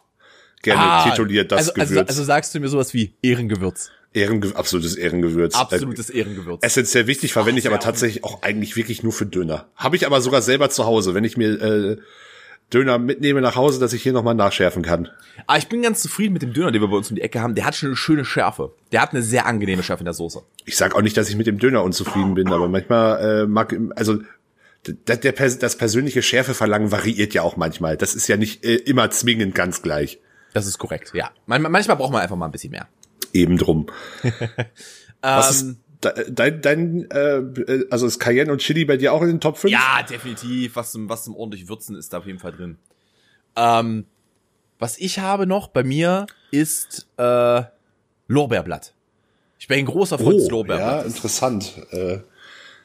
[0.63, 2.09] gerne ah, tituliert, das also, also Gewürz.
[2.09, 3.91] Also, also sagst du mir sowas wie Ehrengewürz.
[4.17, 5.55] Ehrenge absolutes Ehrengewürz.
[5.55, 6.63] Absolutes Ehrengewürz.
[6.63, 9.69] Essentiell wichtig, verwende ich aber tatsächlich auch eigentlich wirklich nur für Döner.
[9.77, 11.97] Habe ich aber sogar selber zu Hause, wenn ich mir äh,
[12.73, 15.07] Döner mitnehme nach Hause, dass ich hier nochmal nachschärfen kann.
[15.07, 17.23] Aber ah, ich bin ganz zufrieden mit dem Döner, den wir bei uns um die
[17.23, 17.55] Ecke haben.
[17.55, 18.73] Der hat schon eine schöne Schärfe.
[18.91, 20.43] Der hat eine sehr angenehme Schärfe in der Soße.
[20.65, 23.77] Ich sag auch nicht, dass ich mit dem Döner unzufrieden bin, aber manchmal äh, mag,
[23.95, 24.19] also
[24.87, 27.97] der, der, das persönliche Schärfeverlangen variiert ja auch manchmal.
[27.97, 30.19] Das ist ja nicht äh, immer zwingend ganz gleich.
[30.53, 31.31] Das ist korrekt, ja.
[31.47, 32.89] manchmal braucht man einfach mal ein bisschen mehr.
[33.33, 33.87] Eben drum.
[35.21, 39.29] Was ist ähm, dein, dein äh, also ist Cayenne und Chili bei dir auch in
[39.29, 39.73] den Top 5?
[39.73, 40.77] Ja, definitiv.
[40.77, 42.79] Was zum, was zum ordentlich Würzen ist da auf jeden Fall drin.
[43.57, 44.05] Ähm,
[44.79, 47.63] was ich habe noch bei mir ist äh,
[48.29, 48.93] Lorbeerblatt.
[49.59, 51.03] Ich bin ein großer Freund oh, Lorbeerblatt.
[51.03, 51.73] Ja, interessant.
[51.91, 52.19] Äh,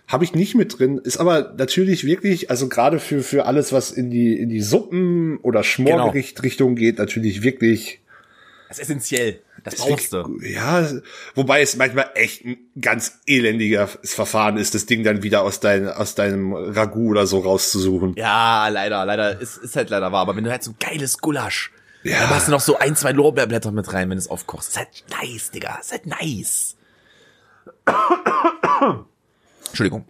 [0.07, 3.91] habe ich nicht mit drin, ist aber natürlich wirklich, also gerade für für alles, was
[3.91, 6.09] in die in die Suppen oder genau.
[6.09, 8.01] Richtung geht, natürlich wirklich.
[8.67, 9.39] Das ist essentiell.
[9.63, 10.39] Das brauchst du.
[10.41, 10.89] Ja,
[11.35, 15.87] wobei es manchmal echt ein ganz elendiges Verfahren ist, das Ding dann wieder aus, dein,
[15.87, 18.15] aus deinem Ragout oder so rauszusuchen.
[18.15, 20.21] Ja, leider, leider, ist, ist halt leider wahr.
[20.21, 21.71] Aber wenn du halt so ein geiles Gulasch,
[22.03, 22.21] ja.
[22.21, 24.69] dann machst du noch so ein, zwei Lorbeerblätter mit rein, wenn du es aufkochst.
[24.69, 25.77] Ist halt nice, Digga.
[25.79, 26.75] Ist halt nice.
[29.67, 30.05] Entschuldigung.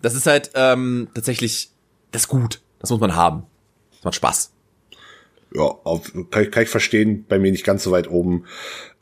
[0.00, 1.70] Das ist halt ähm, tatsächlich
[2.12, 2.62] das ist gut.
[2.78, 3.46] Das muss man haben.
[3.90, 4.52] Das macht Spaß
[5.54, 8.44] ja, auf, kann, kann ich verstehen, bei mir nicht ganz so weit oben.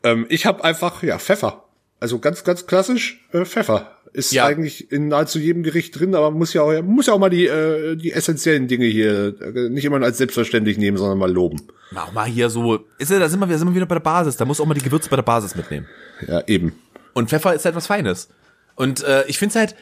[0.03, 1.65] Ähm, ich habe einfach, ja, Pfeffer.
[1.99, 3.93] Also ganz, ganz klassisch äh, Pfeffer.
[4.13, 4.45] Ist ja.
[4.45, 7.45] eigentlich in nahezu jedem Gericht drin, aber muss ja auch, muss ja auch mal die,
[7.45, 11.61] äh, die essentiellen Dinge hier äh, nicht immer als selbstverständlich nehmen, sondern mal loben.
[11.91, 14.37] Mach mal hier so, ist ja, da sind wir, wir sind wieder bei der Basis,
[14.37, 15.87] da muss auch mal die Gewürze bei der Basis mitnehmen.
[16.25, 16.73] Ja, eben.
[17.13, 18.29] Und Pfeffer ist halt was Feines.
[18.75, 19.75] Und äh, ich finde halt,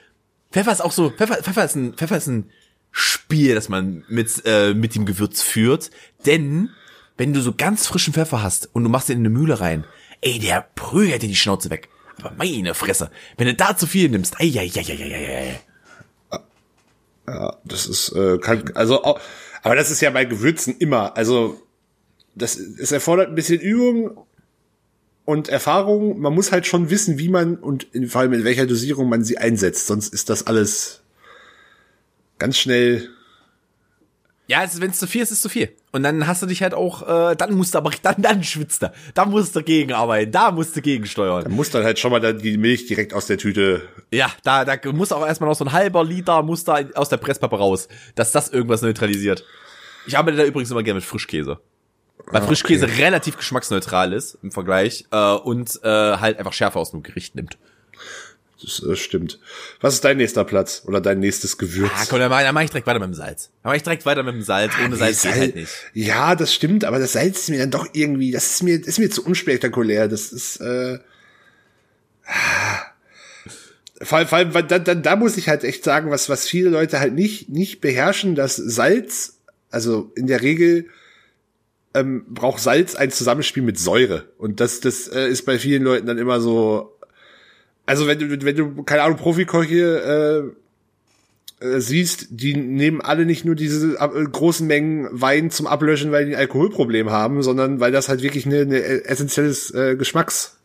[0.52, 2.50] Pfeffer ist auch so, Pfeffer, Pfeffer ist ein, Pfeffer ist ein
[2.98, 5.92] Spiel, das man mit, äh, mit dem Gewürz führt.
[6.26, 6.70] Denn,
[7.18, 9.84] wenn du so ganz frischen Pfeffer hast und du machst ihn in eine Mühle rein,
[10.22, 11.90] ey, der prügelt dir die Schnauze weg.
[12.20, 13.12] Aber meine Fresse.
[13.36, 15.60] Wenn du da zu viel nimmst, ei, ei, ei, ei, ei,
[16.32, 16.40] ei.
[17.28, 19.04] Ja, das ist, äh, kann, also,
[19.62, 21.62] aber das ist ja bei Gewürzen immer, also,
[22.34, 24.26] das, es erfordert ein bisschen Übung
[25.26, 26.18] und Erfahrung.
[26.18, 29.38] Man muss halt schon wissen, wie man und vor allem in welcher Dosierung man sie
[29.38, 31.02] einsetzt, sonst ist das alles
[32.40, 33.10] ganz schnell.
[34.48, 35.76] Ja, wenn es zu viel ist, ist zu viel.
[35.92, 38.84] Und dann hast du dich halt auch, äh, dann musst du aber, dann, dann schwitzt
[38.84, 38.92] du.
[39.14, 41.46] Da musst du gegenarbeiten, da musst du gegensteuern.
[41.46, 43.82] Dann musst du halt schon mal die Milch direkt aus der Tüte.
[44.12, 47.18] Ja, da, da muss auch erstmal noch so ein halber Liter muss da aus der
[47.18, 49.44] Presspappe raus, dass das irgendwas neutralisiert.
[50.06, 51.60] Ich arbeite da übrigens immer gerne mit Frischkäse.
[52.28, 53.04] Weil ah, Frischkäse okay.
[53.04, 57.58] relativ geschmacksneutral ist im Vergleich äh, und äh, halt einfach Schärfe aus dem Gericht nimmt.
[58.66, 59.40] Das äh, stimmt.
[59.80, 61.92] Was ist dein nächster Platz oder dein nächstes Gewürz?
[61.96, 63.52] Ah, komm, dann mach, dann mach ich direkt weiter mit dem Salz.
[63.62, 64.74] Dann mach ich direkt weiter mit dem Salz.
[64.76, 65.72] Ah, Ohne Salz, Salz geht halt nicht.
[65.94, 68.98] Ja, das stimmt, aber das Salz ist mir dann doch irgendwie, das ist mir, ist
[68.98, 70.08] mir zu unspektakulär.
[70.08, 71.00] Das ist, äh,
[74.02, 76.70] vor allem, vor allem da, da, da muss ich halt echt sagen, was, was viele
[76.70, 79.38] Leute halt nicht, nicht beherrschen, dass Salz,
[79.70, 80.88] also in der Regel,
[81.94, 84.26] ähm, braucht Salz ein Zusammenspiel mit Säure.
[84.38, 86.95] Und das, das äh, ist bei vielen Leuten dann immer so,
[87.86, 90.54] also wenn du, wenn du, keine Ahnung, Profikoche
[91.62, 96.12] äh, äh, siehst, die nehmen alle nicht nur diese äh, großen Mengen Wein zum Ablöschen,
[96.12, 100.58] weil die ein Alkoholproblem haben, sondern weil das halt wirklich eine, eine essentielles äh, Geschmacks,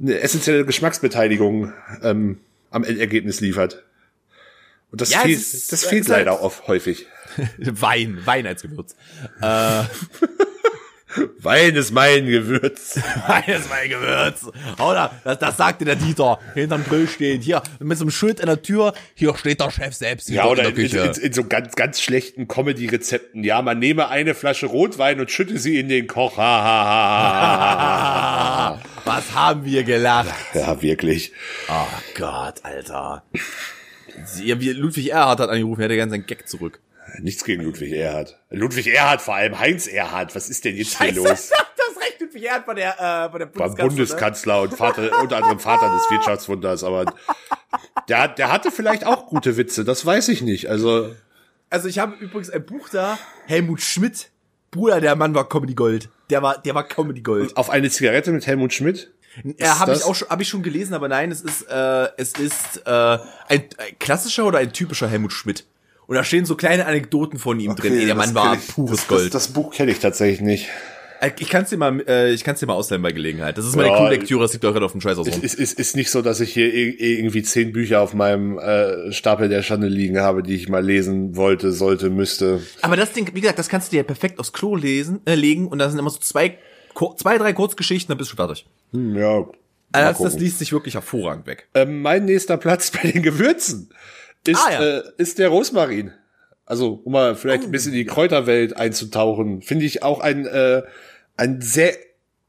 [0.00, 1.72] eine essentielle Geschmacksbeteiligung
[2.02, 2.38] ähm,
[2.70, 3.84] am Endergebnis liefert.
[4.92, 7.06] Und das ja, fehlt, ist, das fehlt leider oft häufig.
[7.58, 8.96] Wein, Wein als Gewürz.
[9.40, 9.84] äh.
[11.38, 12.98] Wein ist mein Gewürz.
[13.26, 14.46] Wein ist mein Gewürz.
[14.78, 15.10] Oder?
[15.24, 17.44] Das, das sagte der Dieter hinterm Grill stehend.
[17.44, 18.94] Hier, mit so einem Schild an der Tür.
[19.14, 20.28] Hier steht der Chef selbst.
[20.28, 23.44] Ja, oder in, in, in, in, so ganz, ganz schlechten Comedy-Rezepten.
[23.44, 26.36] Ja, man nehme eine Flasche Rotwein und schütte sie in den Koch.
[26.36, 27.80] Ha, ha, ha,
[28.76, 28.82] ha.
[29.04, 30.34] Was haben wir gelacht?
[30.54, 31.32] Ja, wirklich.
[31.68, 31.86] Oh
[32.16, 33.24] Gott, Alter.
[34.44, 36.80] Ludwig Erhard hat angerufen, er hätte gerne seinen Gag zurück.
[37.18, 38.38] Nichts gegen Ludwig Erhard.
[38.50, 40.34] Ludwig Erhard, vor allem Heinz Erhard.
[40.34, 41.50] Was ist denn jetzt Scheiße, hier los?
[41.76, 43.86] das recht Ludwig Erhard von der, äh, von der Bundeskanzler.
[43.88, 47.06] Bundeskanzler und Vater, unter anderem Vater des Wirtschaftswunders, aber
[48.08, 50.68] der, der hatte vielleicht auch gute Witze, das weiß ich nicht.
[50.68, 51.14] Also,
[51.70, 54.30] Also ich habe übrigens ein Buch da, Helmut Schmidt.
[54.70, 56.08] Bruder, der Mann war Comedy Gold.
[56.30, 57.56] Der war, der war Comedy Gold.
[57.56, 59.10] auf eine Zigarette mit Helmut Schmidt?
[59.58, 62.32] Ja, habe ich auch schon, habe ich schon gelesen, aber nein, es ist, äh, es
[62.32, 65.64] ist äh, ein, ein klassischer oder ein typischer Helmut Schmidt.
[66.10, 67.94] Und da stehen so kleine Anekdoten von ihm drin.
[67.96, 69.26] Ey, der Mann war pures Gold.
[69.32, 70.66] Das, das Buch kenne ich tatsächlich nicht.
[71.20, 73.56] Äh, ich kann es dir mal, äh, ich kann dir mal ausleihen bei Gelegenheit.
[73.56, 75.28] Das ist meine Ja, Crew-Lektüre, das liegt doch gerade auf dem Scheiß aus.
[75.28, 79.12] Es ist, ist nicht so, dass ich hier ir- irgendwie zehn Bücher auf meinem äh,
[79.12, 82.60] Stapel der Schande liegen habe, die ich mal lesen wollte, sollte, müsste.
[82.82, 85.68] Aber das Ding, wie gesagt, das kannst du dir perfekt aufs Klo lesen, äh, legen
[85.68, 86.58] und da sind immer so zwei,
[87.18, 88.66] zwei, drei Kurzgeschichten, dann bist du fertig.
[88.92, 89.46] Hm, ja.
[89.92, 91.68] Also das, das liest sich wirklich hervorragend weg.
[91.74, 93.90] Ähm, mein nächster Platz bei den Gewürzen
[94.46, 94.98] ist, Ah, ja.
[94.98, 96.12] äh, ist der Rosmarin.
[96.66, 100.82] Also, um mal vielleicht ein bisschen in die Kräuterwelt einzutauchen, finde ich auch ein, äh,
[101.36, 101.94] ein sehr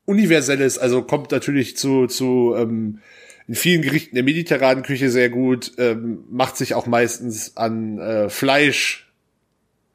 [0.05, 2.99] universelles, also kommt natürlich zu, zu ähm,
[3.47, 8.29] in vielen Gerichten der mediterranen Küche sehr gut, ähm, macht sich auch meistens an äh,
[8.29, 9.11] Fleisch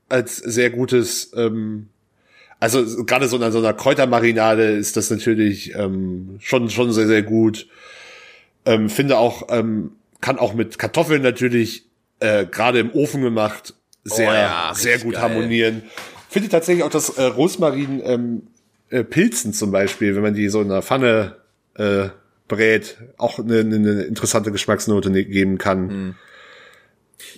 [0.08, 1.88] als sehr gutes, ähm,
[2.58, 7.22] also gerade so in so einer Kräutermarinade ist das natürlich ähm, schon, schon sehr, sehr
[7.22, 7.68] gut.
[8.64, 11.85] Ähm, finde auch, ähm, kann auch mit Kartoffeln natürlich
[12.20, 15.22] äh, gerade im Ofen gemacht sehr, Oh ja, sehr gut geil.
[15.22, 15.82] harmonieren.
[16.28, 18.42] Finde tatsächlich auch das äh, Rosmarin ähm,
[18.90, 21.36] äh, Pilzen zum Beispiel, wenn man die so in einer Pfanne
[21.74, 22.08] äh,
[22.48, 25.90] brät, auch eine, eine, interessante Geschmacksnote ne- geben kann.
[25.90, 26.14] Hm.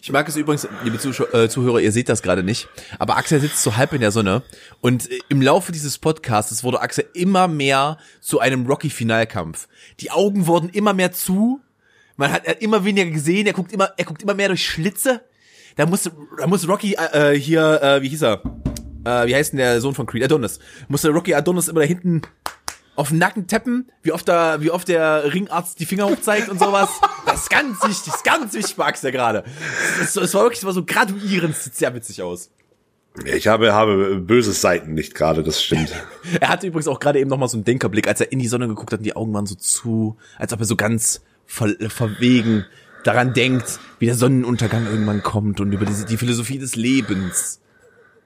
[0.02, 2.68] Ich mag es übrigens, liebe Zuschau äh, Zuhörer, ihr seht das gerade nicht,
[2.98, 4.42] aber Axel sitzt so halb in der Sonne
[4.80, 9.68] und äh, im Laufe dieses Podcasts wurde Axel immer mehr zu einem Rocky-Finalkampf.
[10.00, 11.60] Die Augen wurden immer mehr zu,
[12.18, 14.66] man hat, er hat immer weniger gesehen, er guckt immer, er guckt immer mehr durch
[14.66, 15.22] Schlitze.
[15.76, 18.42] Da musste, da musste Rocky äh, äh, hier, äh, wie hieß er?
[19.04, 20.24] Äh, wie heißt denn der Sohn von Creed?
[20.24, 20.58] Adonis.
[20.88, 22.22] Musste Rocky Adonis immer da hinten
[22.96, 26.58] auf den Nacken tappen, wie oft da, wie oft der Ringarzt die Finger hochzeigt und
[26.58, 26.88] sowas.
[27.24, 29.44] Das ist ganz wichtig, das ist ganz wichtig bei Axel gerade.
[30.02, 32.50] Es, es war wirklich, es war so graduierend, sieht sehr witzig aus.
[33.24, 35.92] Ich habe, habe böse Seiten nicht gerade, das stimmt.
[36.40, 38.48] Er hatte übrigens auch gerade eben noch mal so einen Denkerblick, als er in die
[38.48, 41.74] Sonne geguckt hat und die Augen waren so zu, als ob er so ganz ver
[41.88, 42.66] verwegen
[43.02, 47.60] daran denkt, wie der Sonnenuntergang irgendwann kommt und über diese, die Philosophie des Lebens.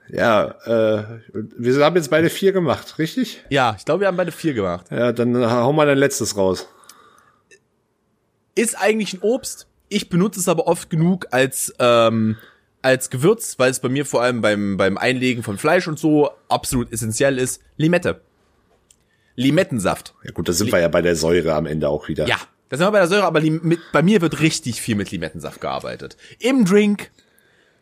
[0.08, 3.42] ja, äh, wir haben jetzt beide vier gemacht, richtig?
[3.48, 4.86] Ja, ich glaube, wir haben beide vier gemacht.
[4.90, 6.68] Ja, dann hau mal dein letztes raus.
[8.54, 9.68] Ist eigentlich ein Obst.
[9.88, 12.36] Ich benutze es aber oft genug als ähm,
[12.82, 16.30] als Gewürz, weil es bei mir vor allem beim beim Einlegen von Fleisch und so
[16.48, 17.62] absolut essentiell ist.
[17.76, 18.20] Limette.
[19.36, 20.14] Limettensaft.
[20.24, 22.26] Ja gut, da sind wir ja bei der Säure am Ende auch wieder.
[22.26, 22.38] Ja,
[22.72, 25.60] da sind wir bei der Säure, aber mit, bei mir wird richtig viel mit Limettensaft
[25.60, 26.16] gearbeitet.
[26.38, 27.10] Im Drink,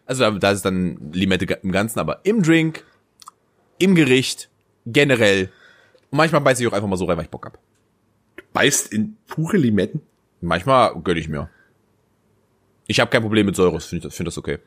[0.04, 2.84] also da, da ist dann Limette im Ganzen, aber im Drink,
[3.78, 4.50] im Gericht,
[4.84, 5.52] generell.
[6.10, 7.60] Und manchmal beiße ich auch einfach mal so rein, weil ich Bock hab.
[8.52, 10.00] Beißt in pure Limetten?
[10.40, 11.48] Manchmal gönn ich mir.
[12.88, 14.58] Ich habe kein Problem mit Säure, finde das, find das okay.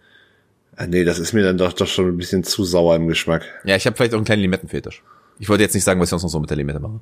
[0.78, 3.44] Ah, nee, das ist mir dann doch, doch schon ein bisschen zu sauer im Geschmack.
[3.66, 5.04] Ja, ich habe vielleicht auch einen kleinen Limettenfetisch.
[5.38, 7.02] Ich wollte jetzt nicht sagen, was ich sonst noch so mit der Limette mache.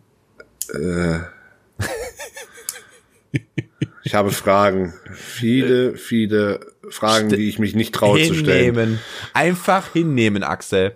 [4.03, 4.93] Ich habe Fragen.
[5.13, 6.59] Viele, viele
[6.89, 8.75] Fragen, die ich mich nicht traue zu stellen.
[8.75, 8.99] Hinnehmen.
[9.33, 10.95] Einfach hinnehmen, Axel.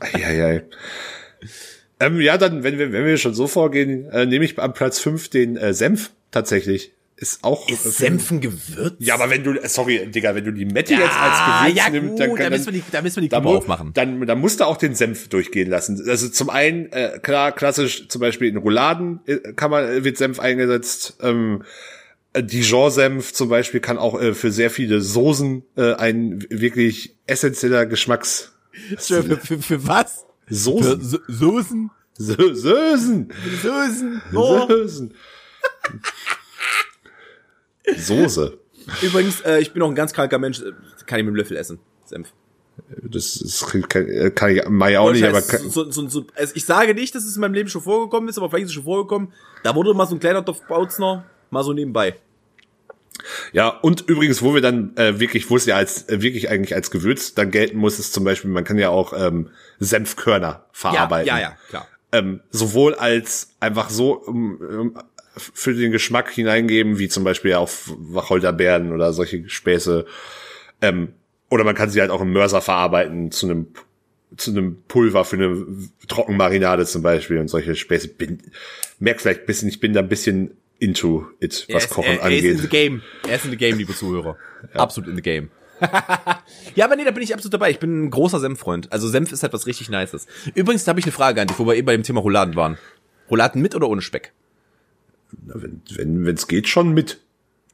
[0.00, 0.64] Eieiei.
[2.00, 5.00] Ähm, ja, dann, wenn wir, wenn wir schon so vorgehen, äh, nehme ich am Platz
[5.00, 6.92] fünf den äh, Senf tatsächlich.
[7.20, 7.68] Ist auch.
[7.68, 8.94] Ist äh, Senf ein Gewürz?
[9.00, 11.90] Ja, aber wenn du, äh, sorry, Digga, wenn du die Mette jetzt als Gewürz ja,
[11.90, 13.90] nimmst, gut, dann da müssen wir die, da müssen wir die mu- aufmachen.
[13.94, 16.00] dann, dann musst du auch den Senf durchgehen lassen.
[16.08, 20.38] Also zum einen, äh, klar, klassisch, zum Beispiel in Rouladen äh, kann man, wird Senf
[20.38, 21.16] eingesetzt.
[21.20, 21.64] Ähm,
[22.34, 27.84] äh, Dijon-Senf zum Beispiel kann auch äh, für sehr viele Soßen äh, ein wirklich essentieller
[27.86, 28.52] Geschmacks
[28.96, 30.24] Für, für, für, für was?
[30.46, 31.00] Für Soßen.
[31.02, 31.90] So- Soßen?
[32.16, 33.32] Soßen.
[33.62, 34.22] Soßen?
[34.34, 34.66] Oh.
[34.68, 35.14] Soßen.
[37.96, 38.58] Soße.
[39.02, 40.72] Übrigens, äh, ich bin auch ein ganz kranker Mensch, äh,
[41.06, 41.78] kann ich mit dem Löffel essen.
[42.04, 42.32] Senf.
[43.02, 46.64] Das ist, kann, kann ich Mai auch nicht, aber kann, so, so, so, also ich
[46.64, 48.84] sage nicht, dass es in meinem Leben schon vorgekommen ist, aber vielleicht ist es schon
[48.84, 49.32] vorgekommen.
[49.64, 52.16] Da wurde mal so ein kleiner Topf Bautzner, mal so nebenbei.
[53.52, 56.74] Ja, und übrigens, wo wir dann äh, wirklich, wo es ja als äh, wirklich eigentlich
[56.74, 61.26] als Gewürz dann gelten muss, ist zum Beispiel, man kann ja auch ähm, Senfkörner verarbeiten.
[61.26, 61.86] Ja, ja, ja, klar.
[62.12, 64.98] Ähm, sowohl als einfach so ähm, ähm,
[65.38, 70.06] für den Geschmack hineingeben, wie zum Beispiel auf Wacholderbeeren oder solche Späße.
[70.82, 71.14] Ähm,
[71.50, 73.68] oder man kann sie halt auch im Mörser verarbeiten zu einem
[74.36, 75.66] zu einem Pulver für eine
[76.06, 78.08] Trockenmarinade zum Beispiel und solche Späße.
[78.08, 78.38] Bin,
[78.98, 82.20] merkt vielleicht ein bisschen, ich bin da ein bisschen into it, was er Kochen er,
[82.20, 82.62] er ist in angeht.
[82.62, 83.02] the game.
[83.26, 84.36] Er ist in the game, liebe Zuhörer.
[84.74, 85.50] Absolut in the game.
[86.74, 87.70] ja, aber nee, da bin ich absolut dabei.
[87.70, 88.92] Ich bin ein großer Senffreund.
[88.92, 90.26] Also Senf ist halt was richtig Nices.
[90.54, 92.56] Übrigens, da habe ich eine Frage an dich, wo wir eben bei dem Thema Rouladen
[92.56, 92.78] waren.
[93.30, 94.32] Rouladen mit oder ohne Speck?
[95.46, 97.20] Na, wenn wenn wenn's geht, schon mit.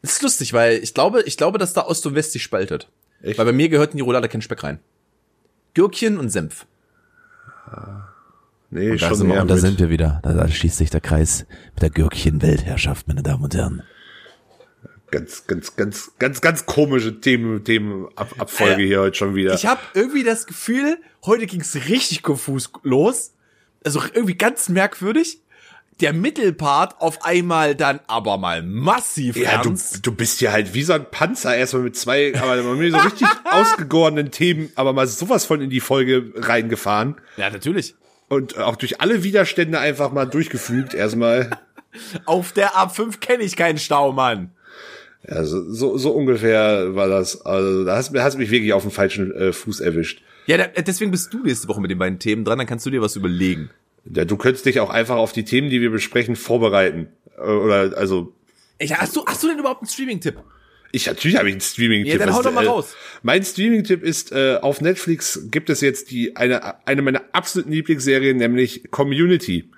[0.02, 2.88] Das ist lustig, weil ich glaube, ich glaube, dass da Ost und West sich spaltet.
[3.22, 3.38] Echt?
[3.38, 4.78] Weil bei mir gehört in die Roulade kein Speck rein.
[5.74, 6.66] Gürkchen und Senf.
[8.70, 9.62] Nee, Da, schon sind wir, und da mit.
[9.62, 10.20] sind wir wieder.
[10.22, 13.82] Da, schließt sich der Kreis mit der Gürkchen-Weltherrschaft, meine Damen und Herren.
[15.10, 18.88] ganz, ganz, ganz, ganz, ganz komische Themen, Themen Ab Abfolge Ja.
[18.88, 19.54] hier heute schon wieder.
[19.54, 23.32] Ich habe irgendwie das Gefühl, heute ging's richtig konfus los.
[23.84, 25.40] Also irgendwie ganz merkwürdig.
[26.00, 30.04] Der Mittelpart auf einmal dann aber mal massiv ja, du, ernst.
[30.04, 33.28] du bist ja halt wie so ein Panzer, erstmal mit zwei, aber mit so richtig
[33.50, 37.94] ausgegorenen Themen, aber mal sowas von in die Folge reingefahren Ja, natürlich.
[38.28, 41.50] und auch durch alle Widerstände einfach mal durchgefügt erstmal.
[42.24, 44.50] Auf der A5 kenne ich keinen Stau, Mann.
[45.28, 47.46] Ja, so, so, so ungefähr war das.
[47.46, 50.22] Also, da hast, hast mich wirklich auf dem falschen äh, Fuß erwischt.
[50.46, 52.90] Ja, da, deswegen bist du nächste Woche mit den beiden Themen dran, dann kannst du
[52.90, 53.70] dir was überlegen.
[54.04, 57.08] Du könntest dich auch einfach auf die Themen, die wir besprechen, vorbereiten.
[57.38, 58.34] Äh, Oder also
[58.78, 60.36] Ich, hast, du, hast du denn überhaupt einen Streaming-Tipp?
[60.92, 62.12] Ich natürlich habe ich einen Streaming-Tipp.
[62.12, 62.94] Ja, dann hau doch mal äh, raus.
[63.22, 68.36] Mein Streaming-Tipp ist äh, auf Netflix gibt es jetzt die eine eine meiner absoluten Lieblingsserien,
[68.36, 69.70] nämlich Community.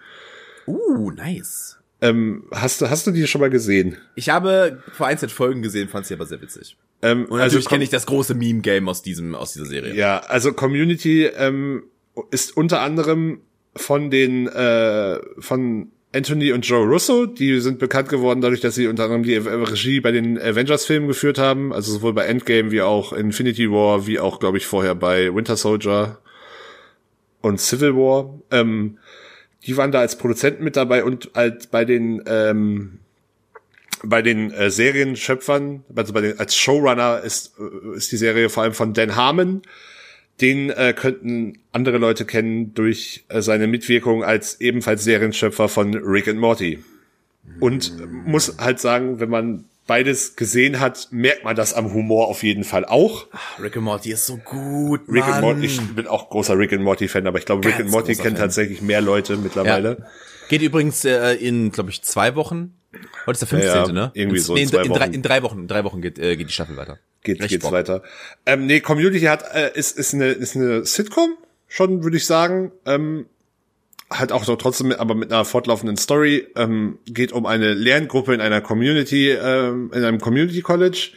[0.67, 1.79] Uh, nice.
[2.03, 3.97] Ähm, hast du hast du die schon mal gesehen?
[4.15, 6.77] Ich habe vereinzelt Folgen gesehen, fand sie aber sehr witzig.
[7.01, 9.95] Ähm, Und natürlich Com- kenne ich das große Meme-Game aus diesem, aus dieser Serie.
[9.95, 11.85] Ja, also Community ähm,
[12.31, 13.41] ist unter anderem
[13.77, 18.87] von den äh, von Anthony und Joe Russo, die sind bekannt geworden dadurch, dass sie
[18.87, 23.13] unter anderem die Regie bei den Avengers-Filmen geführt haben, also sowohl bei Endgame wie auch
[23.13, 26.19] Infinity War, wie auch, glaube ich, vorher bei Winter Soldier
[27.43, 28.41] und Civil War.
[28.51, 28.99] Ähm,
[29.67, 33.01] die waren da als Produzenten mit dabei und als bei den ähm,
[34.03, 38.63] bei den äh, Serienschöpfern, also bei den, als Showrunner ist, äh, ist die Serie vor
[38.63, 39.63] allem von Dan Harmon.
[40.41, 46.29] Den äh, könnten andere Leute kennen durch äh, seine Mitwirkung als ebenfalls Serienschöpfer von Rick
[46.29, 46.85] and Morty.
[47.61, 52.29] Und äh, muss halt sagen, wenn man beides gesehen hat, merkt man das am Humor
[52.29, 53.27] auf jeden Fall auch.
[53.63, 55.41] Rick and Morty ist so gut, Rick and Mann.
[55.43, 58.15] Morty, ich bin auch großer Rick and Morty Fan, aber ich glaube, Rick and Morty
[58.15, 58.37] kennt Fan.
[58.37, 60.07] tatsächlich mehr Leute mittlerweile.
[60.49, 62.77] Geht übrigens äh, in, glaube ich, zwei Wochen.
[63.27, 63.69] Heute ist der 15.
[63.69, 64.11] Ja, ja, ne?
[64.15, 65.13] irgendwie in, so in in, drei, Wochen.
[65.13, 65.59] in drei Wochen.
[65.61, 66.99] In drei Wochen geht, äh, geht die Staffel weiter.
[67.27, 67.73] Geht, geht's Bock.
[67.73, 68.03] weiter.
[68.47, 71.37] Ähm, nee, Community hat, äh, ist, ist, eine, ist eine Sitcom,
[71.69, 72.73] schon, würde ich sagen.
[72.87, 73.27] Ähm,
[74.11, 76.47] halt auch so trotzdem, aber mit einer fortlaufenden Story.
[76.57, 81.11] Ähm, geht um eine Lerngruppe in einer Community, ähm, in einem Community College.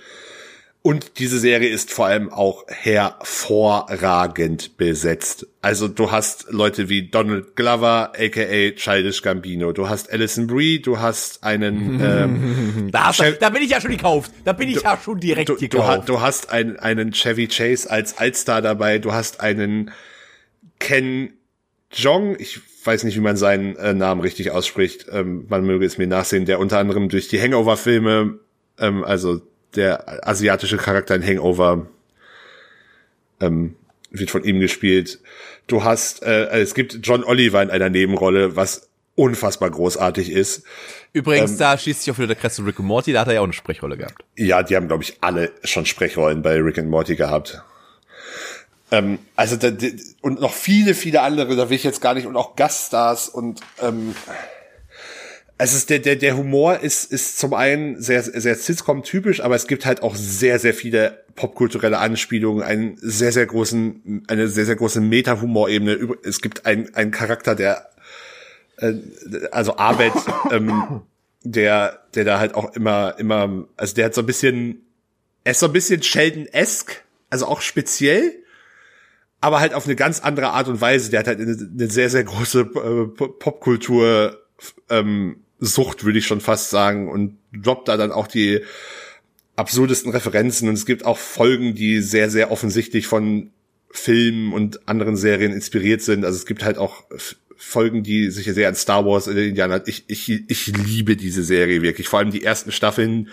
[0.81, 5.45] Und diese Serie ist vor allem auch hervorragend besetzt.
[5.61, 9.73] Also du hast Leute wie Donald Glover, aka Childish Gambino.
[9.73, 13.81] Du hast Alison Brie, du hast einen ähm, Da, hast du, da bin ich ja
[13.81, 14.31] schon gekauft.
[14.45, 16.07] Da bin ich ja schon direkt du, gekauft.
[16.07, 19.91] du, du hast einen, einen Chevy Chase als Altstar dabei, du hast einen
[20.79, 21.33] Ken
[21.91, 25.97] Jong, ich weiß nicht, wie man seinen äh, Namen richtig ausspricht, ähm, man möge es
[25.97, 28.39] mir nachsehen, der unter anderem durch die Hangover-Filme,
[28.79, 29.41] ähm, also
[29.75, 31.87] der asiatische Charakter in Hangover,
[33.39, 33.75] ähm,
[34.11, 35.19] wird von ihm gespielt.
[35.67, 40.63] Du hast, äh, es gibt John Oliver in einer Nebenrolle, was unfassbar großartig ist.
[41.11, 43.11] Übrigens, da schließt sich auch wieder der Kreis zu Rick and Morty.
[43.11, 44.23] Da hat er ja auch eine Sprechrolle gehabt.
[44.35, 47.61] Ja, die haben, glaube ich, alle schon Sprechrollen bei Rick and Morty gehabt.
[48.91, 49.71] Ähm, also da,
[50.21, 53.59] und noch viele, viele andere, da will ich jetzt gar nicht, und auch Gaststars und
[53.81, 54.15] ähm,
[55.61, 59.67] es ist der, der, der Humor ist, ist zum einen sehr, sehr Sitcom-typisch, aber es
[59.67, 64.77] gibt halt auch sehr, sehr viele popkulturelle Anspielungen, einen sehr, sehr großen, eine sehr, sehr
[64.77, 66.15] große Meta-Humor-Ebene.
[66.23, 67.89] Es gibt einen, einen Charakter, der,
[68.77, 68.93] äh,
[69.51, 70.13] also Arbeit,
[70.51, 71.01] ähm,
[71.43, 74.85] der, der da halt auch immer, immer, also der hat so ein bisschen,
[75.43, 78.31] er ist so ein bisschen Sheldon-esque, also auch speziell,
[79.41, 81.11] aber halt auf eine ganz andere Art und Weise.
[81.11, 84.41] Der hat halt eine, eine sehr, sehr große äh, Pop- Popkultur,
[84.89, 88.61] ähm, Sucht, würde ich schon fast sagen, und droppt da dann auch die
[89.55, 93.51] absurdesten Referenzen und es gibt auch Folgen, die sehr, sehr offensichtlich von
[93.91, 96.23] Filmen und anderen Serien inspiriert sind.
[96.23, 97.03] Also es gibt halt auch
[97.57, 99.81] Folgen, die sich sehr an Star Wars oder Indiana.
[99.85, 102.07] Ich, ich, ich liebe diese Serie wirklich.
[102.07, 103.29] Vor allem die ersten Staffeln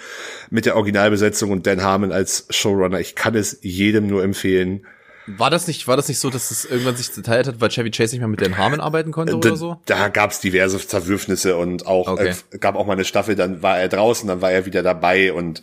[0.51, 2.99] mit der Originalbesetzung und Dan Harmon als Showrunner.
[2.99, 4.85] Ich kann es jedem nur empfehlen.
[5.27, 7.91] War das nicht, war das nicht so, dass es irgendwann sich geteilt hat, weil Chevy
[7.91, 9.81] Chase nicht mehr mit Dan Harmon arbeiten konnte Da, oder so?
[9.87, 12.35] da gab es diverse Zerwürfnisse und auch Okay.
[12.53, 15.33] äh, gab auch mal eine Staffel, dann war er draußen, dann war er wieder dabei
[15.33, 15.63] und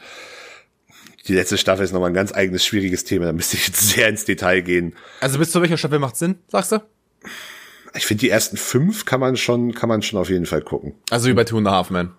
[1.28, 3.26] die letzte Staffel ist nochmal ein ganz eigenes schwieriges Thema.
[3.28, 4.94] Da müsste ich jetzt sehr ins Detail gehen.
[5.22, 6.80] Also bis zu welcher Staffel macht Sinn, sagst du?
[7.96, 10.96] Ich finde, die ersten fünf kann man schon, kann man schon auf jeden Fall gucken.
[11.10, 12.12] Also wie bei Two and a Half Men.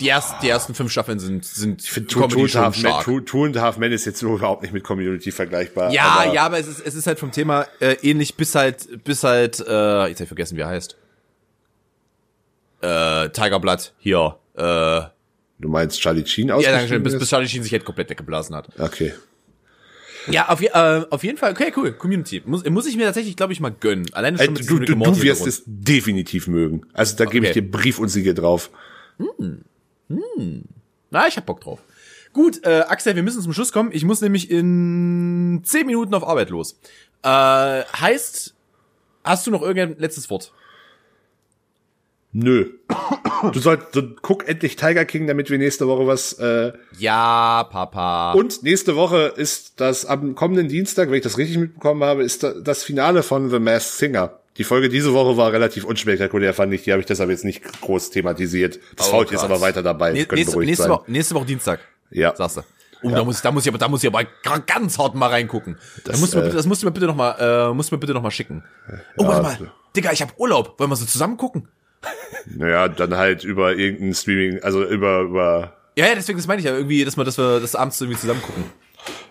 [0.00, 2.82] Die ersten, die ersten fünf Staffeln sind, sind Ich finde Two, Two, and a Half
[2.82, 5.90] Men- Two, Two and a Half Men ist jetzt überhaupt nicht mit Community vergleichbar.
[5.92, 9.02] Ja, aber ja, aber es ist, es ist halt vom Thema äh, ähnlich, bis halt,
[9.02, 10.96] bis halt, äh, jetzt hab ich vergessen, wie er heißt.
[12.80, 15.12] Äh, Tiger Blood, hier, äh, ja,
[15.60, 17.28] Du meinst Charlie Sheen danke schön, bis, bis?
[17.28, 18.68] Charlie Sheen sich halt komplett weggeblasen hat.
[18.78, 19.12] Okay.
[20.28, 22.40] Ja, auf, je- äh, auf jeden Fall, okay, cool, Community.
[22.46, 24.06] Muss, muss ich mir tatsächlich, glaube ich, mal gönnen.
[24.12, 26.82] Alleine schon mit du, du, du wirst es definitiv mögen.
[26.92, 27.62] Also da gebe ich Okay.
[27.62, 28.70] dir Brief und Siegel drauf.
[31.10, 31.80] Na, ich hab Bock drauf.
[32.32, 33.90] Gut, äh, Axel, wir müssen zum Schluss kommen.
[33.92, 36.78] Ich muss nämlich in zehn Minuten auf Arbeit los.
[37.22, 38.54] Äh, heißt,
[39.24, 40.52] hast du noch irgendein letztes Wort?
[42.32, 42.70] Nö.
[43.52, 48.32] Du sollst, du, guck endlich Tiger King, damit wir nächste Woche was, äh, Ja, Papa.
[48.32, 52.42] und nächste Woche ist das, am kommenden Dienstag, wenn ich das richtig mitbekommen habe, ist
[52.42, 54.38] da, das Finale von The Masked Singer.
[54.58, 56.82] Die Folge diese Woche war relativ unspektakulär, fand ich.
[56.82, 58.78] Die habe ich deshalb jetzt nicht groß thematisiert.
[58.96, 59.44] Das Oh ist Gott.
[59.44, 60.12] aber weiter dabei.
[60.12, 60.90] Nächste, beruhigt nächste, sein.
[60.92, 61.80] Woche, nächste Woche Dienstag,
[62.10, 62.34] Ja.
[62.34, 62.62] sagst du.
[63.04, 65.28] Oh, da muss, da muss ich aber, da muss ich aber ga- ganz hart mal
[65.28, 65.76] reingucken.
[66.02, 67.72] Das, Das, musst du mir, äh, bitte- das musst du mir bitte noch mal, äh,
[67.72, 68.64] musst du mir bitte noch mal schicken.
[69.16, 69.72] Oh, warte mal.
[69.94, 70.80] Digga, ich hab Urlaub.
[70.80, 71.68] Wollen wir so zusammen gucken?
[72.46, 76.64] Naja, dann halt über irgendein Streaming, also über, über, Ja, ja, deswegen, das meine ich
[76.66, 78.64] ja irgendwie, dass wir, dass wir das abends irgendwie zusammen gucken.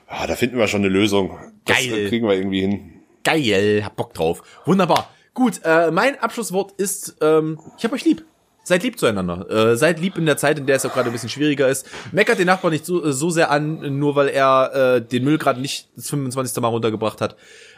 [0.08, 1.38] ah, da finden wir schon eine Lösung.
[1.66, 1.94] Das Geil.
[2.06, 2.94] äh, kriegen wir irgendwie hin.
[3.26, 4.42] Geil, hab Bock drauf.
[4.66, 5.10] Wunderbar.
[5.38, 8.26] Gut, äh, mein Abschlusswort ist, ähm, ich hab euch lieb.
[8.64, 9.48] Seid lieb zueinander.
[9.52, 11.86] Äh, seid lieb in der Zeit, in der es auch gerade ein bisschen schwieriger ist.
[12.12, 15.38] Meckert den Nachbarn nicht so, äh, so sehr an, nur weil er äh, den Müll
[15.38, 16.60] gerade nicht das 25.
[16.60, 17.36] Mal runtergebracht hat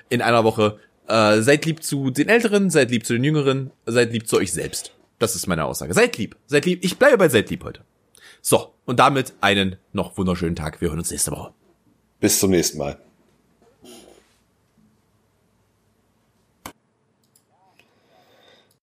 [0.07, 0.79] in einer Woche.
[1.09, 4.53] Äh, seid lieb zu den Älteren, seid lieb zu den Jüngeren, seid lieb zu euch
[4.53, 4.93] selbst.
[5.17, 5.93] Das ist meine Aussage.
[5.93, 6.37] Seid lieb.
[6.45, 6.79] Seid lieb.
[6.85, 7.81] Ich bleibe bei seid lieb heute.
[8.41, 10.79] So, und damit einen noch wunderschönen Tag.
[10.79, 11.51] Wir hören uns nächste Woche.
[12.21, 13.01] Bis zum nächsten Mal.